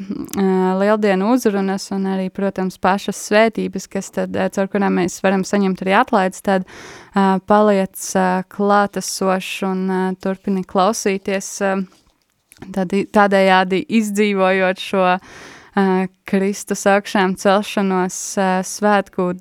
lieldienu 0.81 1.31
uzrunas 1.33 1.89
un 1.95 2.07
arī, 2.11 2.29
protams, 2.33 2.77
pašas 2.81 3.19
svētības, 3.29 3.87
kas 3.91 4.11
tad, 4.15 4.35
caur 4.55 4.69
kurām 4.71 4.99
mēs 4.99 5.19
varam 5.23 5.45
saņemt 5.47 5.83
arī 5.85 5.95
atlaides, 6.01 6.43
tad 6.45 6.67
paliec 7.47 8.11
klātesošs 8.51 9.63
un 9.69 9.87
turpini 10.21 10.65
klausīties, 10.67 11.53
tad, 12.75 12.97
tādējādi 13.17 13.85
izdzīvojot 14.01 14.85
šo 14.89 15.07
Kristus 16.27 16.85
augšām 16.91 17.37
celšanos 17.39 18.21
svētku 18.67 19.31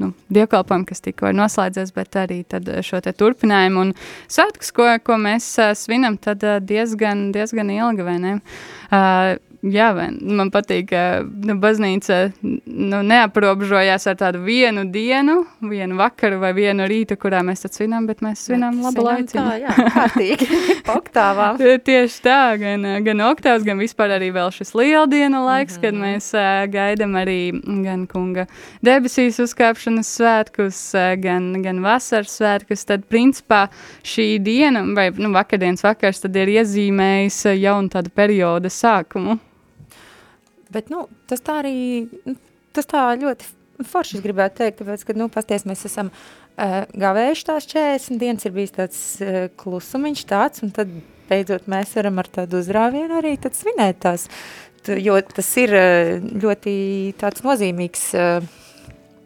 nu, 0.00 0.12
dievkalpojumu, 0.32 0.88
kas 0.88 1.04
tikko 1.04 1.30
ir 1.30 1.38
noslēdzies, 1.38 1.92
bet 1.96 2.18
arī 2.20 2.40
šo 2.86 3.02
turpinājumu 3.04 3.86
un 3.86 3.92
svētkus, 4.30 4.72
ko, 4.76 4.88
ko 5.04 5.20
mēs 5.20 5.52
svinam, 5.80 6.18
tad 6.20 6.44
diezgan, 6.66 7.28
diezgan 7.36 7.72
ilgi, 7.76 8.06
vai 8.06 8.18
ne? 8.22 8.34
Uh, 8.90 9.36
jā, 9.62 9.88
man 10.20 10.50
patīk, 10.52 10.88
ka 10.90 11.02
nu, 11.24 11.56
baznīca 11.60 12.18
nu, 12.42 13.00
neaprobežojās 13.06 14.06
ar 14.10 14.16
tādu 14.20 14.40
vienu 14.44 14.86
dienu, 14.92 15.42
vienu 15.60 15.98
vakaru 15.98 16.40
vai 16.40 16.52
vienu 16.56 16.86
rītu, 16.88 17.18
kurā 17.20 17.42
mēs 17.46 17.66
svinām, 17.68 18.06
bet 18.08 18.22
mēs 18.24 18.46
svinām 18.48 18.80
labu 18.84 19.04
laiku. 19.04 19.34
Tā, 19.36 19.46
jā, 19.60 19.74
kārtīgi, 19.94 20.48
oktāvām. 20.98 21.60
Tieši 21.90 22.22
tā, 22.24 22.40
gan, 22.60 22.86
gan 23.04 23.24
oktāvs, 23.28 23.66
gan 23.66 23.80
vispār 23.82 24.16
arī 24.16 24.30
vēl 24.34 24.52
šis 24.54 24.72
lieldienu 24.78 25.44
laiks, 25.44 25.76
mm 25.76 25.78
-hmm. 25.78 25.82
kad 25.82 25.94
mhm. 25.94 26.04
mēs 26.04 26.30
uh, 26.34 26.72
gaidam 26.72 27.16
arī 27.20 27.40
gan 27.84 28.06
kunga 28.06 28.46
debesīs 28.82 29.40
uzkāpšanas 29.44 30.14
svētkus, 30.16 30.80
uh, 30.96 31.14
gan, 31.20 31.52
gan 31.62 31.82
vasaras 31.84 32.40
svētkus, 32.40 32.86
tad 32.86 33.04
principā 33.04 33.68
šī 34.04 34.38
diena, 34.38 34.84
vai 34.94 35.10
nu, 35.16 35.32
vakardienas 35.32 35.84
vakars, 35.84 36.20
tad 36.20 36.36
ir 36.36 36.48
iezīmējis 36.48 37.44
jaunu 37.60 37.88
tādu 37.88 38.10
perioda 38.14 38.68
sākumu. 38.68 39.38
Bet, 40.70 40.90
nu, 40.92 41.06
tas 41.30 41.42
tā 41.42 41.60
arī, 41.64 41.78
nu, 42.28 42.36
tas 42.76 42.86
tā 42.90 43.08
ļoti 43.18 43.56
forši 43.88 44.18
es 44.18 44.24
gribētu 44.24 44.60
teikt, 44.60 44.80
tāpēc, 44.82 45.04
ka, 45.06 45.16
nu, 45.18 45.28
pasties, 45.32 45.66
mēs 45.68 45.84
esam 45.88 46.10
uh, 46.10 46.82
gavējuši 47.00 47.46
tās 47.48 47.68
40 47.70 48.20
dienas, 48.20 48.46
ir 48.46 48.54
bijis 48.56 48.76
tāds 48.76 49.00
uh, 49.24 49.42
klusumiņš 49.60 50.24
tāds, 50.30 50.64
un 50.66 50.74
tad 50.76 50.92
beidzot 51.30 51.68
mēs 51.70 51.94
varam 51.98 52.20
ar 52.20 52.30
tādu 52.40 52.60
uzrāvienu 52.60 53.20
arī 53.20 53.36
tad 53.40 53.56
svinēt 53.56 54.02
tās, 54.04 54.28
jo 54.90 55.18
tas 55.34 55.50
ir 55.60 55.76
uh, 55.76 56.16
ļoti 56.42 56.74
tāds 57.20 57.46
nozīmīgs 57.46 58.06
uh, 58.18 58.50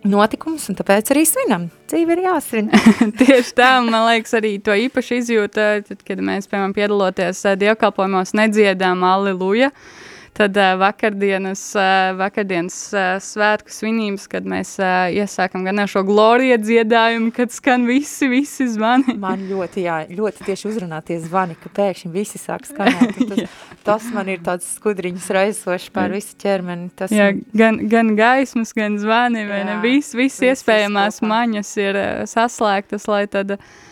notikums, 0.05 0.69
un 0.69 0.77
tāpēc 0.77 1.15
arī 1.15 1.25
svinam. 1.27 1.69
Dzīve 1.89 2.17
ir 2.17 2.25
jāsvin. 2.27 2.73
Tieši 3.21 3.55
tā, 3.59 3.75
man 3.85 4.09
liekas, 4.11 4.37
arī 4.39 4.57
to 4.63 4.77
īpaši 4.87 5.21
izjūta, 5.23 5.69
tad, 5.89 6.03
kad 6.07 6.25
mēs, 6.25 6.51
piemēram, 6.51 6.77
piedaloties 6.77 7.47
dievkalpojumos, 7.63 8.37
nedziedām 8.37 9.07
Alleluja, 9.09 9.73
uh, 9.73 10.03
Tad 10.35 10.57
uh, 10.57 10.79
vakardienas, 10.79 11.61
uh, 11.79 12.17
vakardienas 12.19 12.75
uh, 12.91 13.03
svētku 13.23 13.71
svinības, 13.71 14.25
kad 14.33 14.49
mēs 14.51 14.73
uh, 14.83 15.07
iesākam 15.15 15.63
gan 15.63 15.79
ar 15.79 15.93
šo 15.93 16.03
gloriju 16.09 16.57
dziedājumu, 16.59 17.31
kad 17.37 17.55
skan 17.55 17.85
visi, 17.87 18.27
visi 18.33 18.67
zvani. 18.73 19.15
Man 19.23 19.45
ļoti, 19.47 19.85
jā, 19.87 20.01
ļoti 20.11 20.49
tieši 20.49 20.67
uzrunāties 20.73 21.29
zvani, 21.29 21.55
ka 21.61 21.71
pēkšņi 21.79 22.11
visi 22.17 22.43
sāk 22.43 22.67
skanēt. 22.67 23.23
Tas, 23.31 23.55
tas 23.87 24.11
man 24.17 24.33
ir 24.35 24.43
tāds 24.43 24.73
skudriņas 24.81 25.31
raisošs 25.39 25.95
pār 25.95 26.19
visu 26.19 26.35
ķermeni. 26.43 26.91
Tas 26.99 27.15
jā, 27.15 27.31
man... 27.31 27.47
gan, 27.55 27.81
gan 27.95 28.13
gaismas, 28.19 28.75
gan 28.75 28.99
zvani, 28.99 29.47
vai 29.47 29.63
jā, 29.63 29.71
ne? 29.71 29.81
Viss, 29.87 30.19
viss 30.19 30.43
iespējamās 30.51 31.23
maņas 31.23 31.75
ir 31.79 32.03
uh, 32.03 32.13
saslēgtas, 32.27 33.07
lai 33.07 33.27
tad... 33.31 33.55
Uh, 33.61 33.83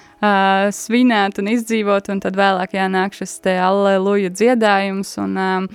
svinēt 0.70 1.40
un 1.42 1.48
izdzīvot, 1.50 2.06
un 2.12 2.20
tad 2.22 2.36
vēlāk 2.38 2.76
jānāk 2.76 3.16
šis 3.18 3.40
te 3.42 3.56
alleluja 3.58 4.30
dziedājums, 4.30 5.16
un 5.18 5.32
um, 5.34 5.66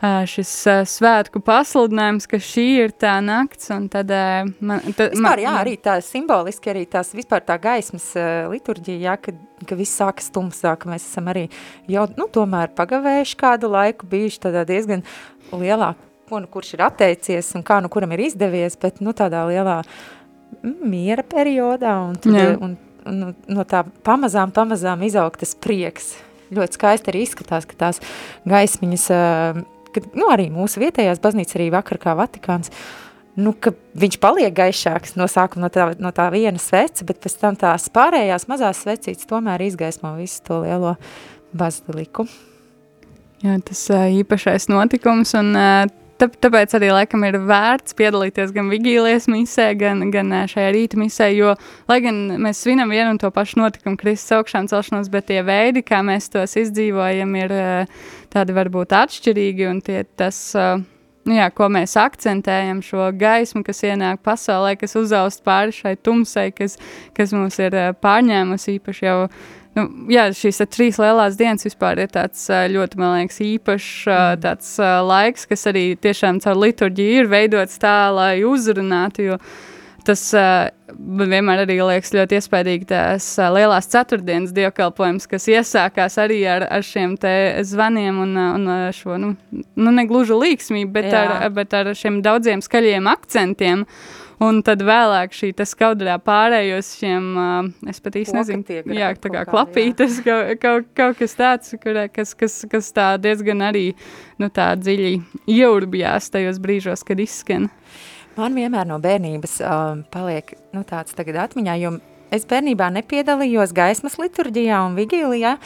šis 0.00 0.50
svētku 0.88 1.42
pasludinājums, 1.44 2.24
ka 2.30 2.38
šī 2.40 2.66
ir 2.86 2.92
tā 2.96 3.18
nakts, 3.24 3.68
tad... 3.92 4.12
Man, 4.60 4.80
tad 4.96 5.12
vispār, 5.12 5.24
man, 5.26 5.42
jā, 5.44 5.54
arī 5.60 5.74
tā 5.82 5.98
simboliski, 6.04 6.70
arī 6.72 6.86
tās 6.88 7.12
vispār 7.16 7.44
tā 7.44 7.58
gaismas 7.60 8.06
liturģija, 8.48 9.00
jā, 9.04 9.16
ka, 9.20 9.34
ka 9.68 9.76
viss 9.76 9.98
sākas 10.00 10.30
tumsā, 10.32 10.72
ka 10.80 10.88
mēs 10.88 11.04
esam 11.04 11.28
arī 11.32 11.48
jau, 11.90 12.06
nu, 12.16 12.30
tomēr 12.32 12.72
pagavējuši 12.78 13.40
kādu 13.40 13.72
laiku, 13.74 14.08
bijuši 14.08 14.40
tādā 14.46 14.62
diezgan 14.68 15.04
lielā, 15.52 15.92
ko, 16.30 16.40
nu, 16.40 16.48
kurš 16.48 16.78
ir 16.78 16.84
atteicies 16.86 17.52
un 17.58 17.66
kā, 17.66 17.82
nu, 17.84 17.90
kuram 17.92 18.14
ir 18.16 18.24
izdevies, 18.30 18.78
bet, 18.80 19.02
nu, 19.04 19.12
tādā 19.16 19.42
lielā 19.50 19.82
miera 20.64 21.24
periodā, 21.28 21.98
un, 22.08 22.16
tad, 22.24 22.56
un, 22.64 22.78
un 23.04 23.20
no 23.52 23.66
tā 23.68 23.82
pamazām, 24.06 24.54
pamazām 24.54 25.04
izaugtas 25.04 25.52
prieks. 25.60 26.14
Ļoti 26.50 26.80
skaisti 26.80 27.12
arī 27.12 27.20
izskatās, 27.22 27.68
ka 27.68 27.76
tās 27.78 28.00
gaismiņas 28.48 29.04
uh, 29.14 29.60
kad 29.94 30.10
nu, 30.18 30.28
arī 30.32 30.48
mūsu 30.52 30.82
vietējās 30.82 31.22
baznīcas, 31.22 31.56
arī 31.58 31.70
vakar 31.74 32.00
kā 32.02 32.16
Vatikāns, 32.18 32.72
nu, 33.40 33.54
ka 33.54 33.72
viņš 33.98 34.18
paliek 34.22 34.54
gaišāks 34.56 35.16
no 35.18 35.28
sākuma 35.30 35.66
no 35.66 35.72
tā, 35.72 35.90
no 36.02 36.12
tā 36.14 36.28
viena 36.34 36.60
sveca, 36.60 37.06
bet 37.08 37.22
pēc 37.22 37.38
tam 37.40 37.58
tās 37.58 37.88
pārējās 37.92 38.48
mazās 38.50 38.84
svecītes 38.84 39.28
tomēr 39.30 39.62
izgaismo 39.68 40.14
visu 40.18 40.42
to 40.46 40.62
lielo 40.64 40.96
baziliku. 41.56 42.26
Jā, 43.40 43.56
tas 43.64 43.86
īpašais 43.88 44.68
notikums, 44.68 45.32
un 45.38 45.54
tāpēc 46.20 46.74
arī 46.76 46.90
laikam 46.92 47.22
ir 47.24 47.38
vērts 47.48 47.96
piedalīties 47.96 48.52
gan 48.52 48.68
vigīlijas 48.72 49.28
misē, 49.32 49.70
gan, 49.80 50.02
gan 50.12 50.34
šajā 50.50 50.72
rīta 50.76 51.00
misē, 51.00 51.30
jo, 51.32 51.54
lai 51.88 52.00
gan 52.04 52.18
mēs 52.42 52.60
svinam 52.64 52.92
vienu 52.92 53.14
un 53.14 53.20
to 53.22 53.30
pašu 53.32 53.62
notikumu 53.62 53.96
Kristus 54.00 54.36
augšām 54.36 54.68
celšanos, 54.70 55.08
bet 55.12 55.30
tie 55.30 55.40
veidi, 55.46 55.84
kā 55.86 56.02
mēs 56.04 56.28
tos 56.34 56.58
izdzīvojam, 56.60 57.32
ir 57.40 57.56
tādi 58.32 58.56
varbūt 58.56 58.94
atšķirīgi, 58.96 59.68
un 59.70 59.80
tie 59.84 60.02
tas, 60.18 60.40
nu 61.28 61.36
jā, 61.36 61.46
ko 61.54 61.70
mēs 61.72 61.96
akcentējam, 62.00 62.82
šo 62.84 63.10
gaismu, 63.18 63.64
kas 63.66 63.84
ienāk 63.86 64.22
pasaulē, 64.26 64.76
kas 64.80 64.96
uzaust 64.98 65.44
pāri 65.46 65.74
šai 65.76 65.96
tumsai, 66.00 66.50
kas, 66.56 66.78
kas 67.16 67.34
mums 67.36 67.58
ir 67.62 67.76
pārņēmusi 68.02 68.78
īpaši 68.78 69.08
jau. 69.08 69.16
Nu, 69.78 69.84
jā, 70.10 70.24
šīs 70.34 70.64
trīs 70.66 70.96
lielās 70.98 71.36
dienas 71.38 71.62
vispār 71.62 72.00
ir 72.02 72.08
tāds 72.10 72.48
ļoti, 72.50 72.98
man 72.98 73.20
liekas, 73.20 73.36
īpašs 73.46 73.90
mm. 74.10 74.40
tāds 74.42 74.72
laiks, 75.06 75.46
kas 75.46 75.68
arī 75.70 75.84
tiešām 75.94 76.40
caur 76.42 76.58
liturģiju 76.58 77.20
ir 77.20 77.30
veidots 77.30 77.78
tā, 77.78 78.08
lai 78.10 78.40
uzrunātu, 78.42 79.28
jo 79.28 79.36
uh, 79.38 79.52
Tas 80.06 80.22
uh, 80.36 80.70
vienmēr 80.96 81.64
arī 81.66 81.76
liekas 81.82 82.14
ļoti 82.14 82.38
iespaidīgi 82.38 82.88
tās 82.92 83.26
uh, 83.38 83.50
lielās 83.52 83.88
ceturtdienas 83.92 84.54
dievkalpojums, 84.56 85.28
kas 85.30 85.48
iesākās 85.52 86.16
arī 86.22 86.40
ar, 86.48 86.64
ar 86.72 86.86
šiem 86.86 87.18
zvaniem 87.66 88.22
un, 88.22 88.32
un 88.38 88.70
šo, 88.96 89.18
nu, 89.20 89.34
nu 89.52 89.92
neglužu 89.94 90.38
līksmību, 90.40 90.90
bet 90.94 91.10
Jā. 91.12 91.26
ar, 91.26 91.52
bet 91.54 91.76
ar 91.76 91.92
šiem 91.96 92.22
daudziem 92.24 92.64
skaļiem 92.64 93.10
akcentiem. 93.10 93.86
Un 94.40 94.62
tad 94.64 94.80
vēlāk 94.80 95.34
šī 95.36 95.50
skaudrā 95.68 96.14
pārējos 96.24 96.94
šiem, 96.96 97.24
uh, 97.36 97.90
es 97.92 98.00
pat 98.00 98.14
īsti 98.16 98.38
nezinu, 98.38 98.64
tiek, 98.64 98.86
jā, 98.96 99.10
tā 99.20 99.28
kā 99.34 99.42
klapītes, 99.44 100.22
kaut, 100.24 100.54
kaut, 100.62 100.86
kaut 100.96 101.18
kas 101.18 101.36
tāds, 101.36 101.74
kur, 101.82 101.98
kas, 102.08 102.32
kas, 102.40 102.54
kas 102.72 102.88
tā 102.96 103.10
diezgan 103.20 103.60
arī, 103.68 103.90
nu 104.40 104.48
tā 104.48 104.70
dziļi 104.80 105.12
ieurbjās 105.58 106.32
tajos 106.32 106.62
brīžos, 106.64 107.04
kad 107.04 107.20
izskan. 107.20 107.68
Man 108.38 108.54
vienmēr 108.56 108.86
no 108.88 109.00
bērnības 109.02 109.58
um, 109.66 110.04
paliek 110.12 110.54
nu, 110.74 110.84
tāds 110.86 111.16
tagad 111.16 111.40
atmiņā, 111.48 111.76
jo 111.82 111.96
es 112.34 112.46
bērnībā 112.48 112.88
nepiedalījos 112.94 113.74
gaismas 113.74 114.16
liturģijā 114.20 114.78
un 114.86 114.96
vigīlijā, 114.98 115.56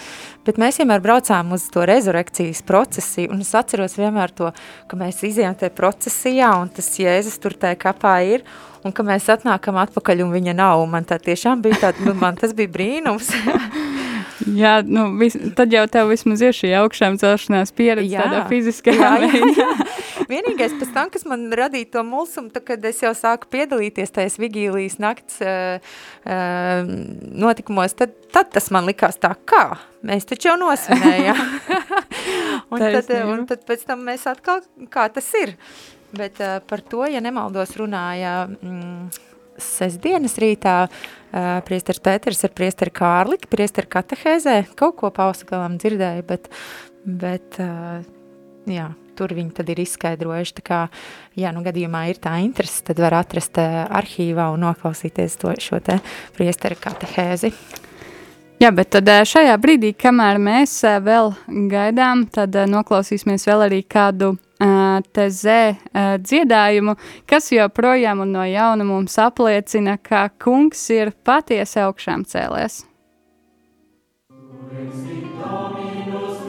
bet 0.46 0.60
mēs 0.60 0.80
vienmēr 0.80 1.02
braucām 1.04 1.52
uz 1.56 1.66
to 1.72 1.84
rezurekcijas 1.88 2.64
procesiju, 2.66 3.34
un 3.34 3.44
es 3.44 3.52
atceros 3.56 3.98
vienmēr 4.00 4.32
to, 4.36 4.50
ka 4.88 4.98
mēs 5.00 5.22
izējām 5.28 5.58
tajā 5.60 5.74
procesijā, 5.76 6.54
un 6.60 6.72
tas 6.72 6.88
Jēzus 7.00 7.36
tur 7.42 7.56
tajā 7.60 7.78
kapā 7.84 8.16
ir, 8.26 8.46
un 8.84 8.96
ka 8.96 9.04
mēs 9.06 9.28
atnākam 9.32 9.78
atpakaļ, 9.84 10.24
un 10.24 10.32
viņa 10.34 10.56
nav, 10.56 10.82
un 10.84 10.92
man 10.96 11.08
tā 11.08 11.20
tiešām 11.20 11.62
bija 11.64 11.86
tāda, 11.88 12.08
nu, 12.08 12.16
man 12.18 12.40
tas 12.40 12.56
bija 12.56 12.72
brīnums. 12.72 13.32
Jā, 14.44 14.80
nu, 14.82 15.06
vis, 15.18 15.36
tad 15.56 15.72
jau 15.72 15.84
tev 15.88 16.10
vismaz 16.10 16.42
ir 16.44 16.52
šī 16.56 16.72
augšām 16.80 17.16
celšanās 17.20 17.70
pieredze 17.76 18.10
jā, 18.12 18.24
tādā 18.26 18.42
fiziskā 18.50 18.92
jā. 18.92 19.12
Jā, 19.22 19.52
jā. 19.56 19.68
Vienīgais 20.34 20.74
pēc 20.80 20.92
tam, 20.94 21.10
kas 21.14 21.26
man 21.28 21.46
radīja 21.54 21.92
to 21.96 22.02
mulsumu, 22.06 22.50
tad, 22.54 22.64
kad 22.66 22.84
es 22.88 23.00
jau 23.04 23.12
sāku 23.16 23.48
piedalīties 23.52 24.14
tajās 24.14 24.38
vigīlijas 24.42 24.96
nakts 25.02 25.40
uh, 25.44 25.82
uh, 26.26 26.94
notikumos, 27.44 27.94
tad, 27.98 28.16
tad 28.34 28.50
tas 28.54 28.70
man 28.74 28.88
likās 28.88 29.20
tā, 29.22 29.34
kā? 29.46 29.66
Mēs 30.04 30.26
taču 30.28 30.50
jau 30.50 30.56
nosvinējām. 30.60 31.44
un, 32.72 32.80
tad, 32.80 33.12
un 33.30 33.44
tad 33.50 33.62
pēc 33.68 33.84
tam 33.88 34.02
mēs 34.08 34.26
atkal, 34.30 34.64
kā 34.92 35.06
tas 35.14 35.30
ir. 35.38 35.54
Bet 36.14 36.42
uh, 36.42 36.58
par 36.66 36.82
to, 36.82 37.04
ja 37.10 37.22
nemaldos, 37.22 37.76
runāja 37.78 38.34
mm, 38.48 39.06
sestdienas 39.60 40.36
rītā 40.42 40.80
uh, 40.88 41.62
priesteris 41.66 42.02
Pēters 42.04 42.42
ar 42.46 42.54
priesteri 42.56 42.94
Kārliku, 42.94 43.50
priesteri 43.50 43.90
katehēzē, 43.90 44.58
kaut 44.78 44.98
ko 45.00 45.14
pausa 45.14 45.46
galam 45.48 45.78
dzirdēju, 45.78 46.26
bet, 46.28 46.50
bet 47.04 47.62
uh, 47.62 48.02
jā, 48.70 48.90
tur 49.16 49.34
viņi 49.36 49.54
tad 49.56 49.70
ir 49.72 49.80
izskaidrojuši, 49.84 50.56
tā 50.58 50.66
kā, 50.66 50.80
ja 51.38 51.54
nu 51.54 51.64
gadījumā 51.64 52.06
ir 52.10 52.20
tā 52.22 52.36
interese, 52.44 52.82
tad 52.90 53.00
var 53.02 53.20
atrast 53.22 53.58
uh, 53.62 53.84
arhīvā 53.88 54.50
un 54.54 54.66
noklausīties 54.66 55.40
to, 55.40 55.54
šo 55.60 55.80
te 55.84 56.00
priesteri 56.36 56.78
katehēzi. 56.80 57.54
Jā, 58.62 58.70
bet 58.70 58.92
tad 58.94 59.10
šajā 59.26 59.54
brīdī, 59.60 59.90
kamēr 59.98 60.38
mēs 60.40 60.76
vēl 61.04 61.32
gaidām, 61.72 62.22
tad 62.32 62.54
noklausīsimies 62.70 63.48
vēl 63.50 63.66
arī 63.66 63.82
kādu 63.82 64.36
tezē 65.12 65.58
dziedājumu, 66.22 66.94
kas 67.28 67.50
joprojām 67.52 68.22
un 68.24 68.32
no 68.38 68.46
jauna 68.46 68.86
mums 68.86 69.18
apliecina, 69.18 69.98
ka 69.98 70.28
kungs 70.40 70.86
ir 70.94 71.12
patiesi 71.26 71.82
augšām 71.82 72.24
cēlies. 72.30 72.84
Sing 74.92 75.28
God. 75.38 76.43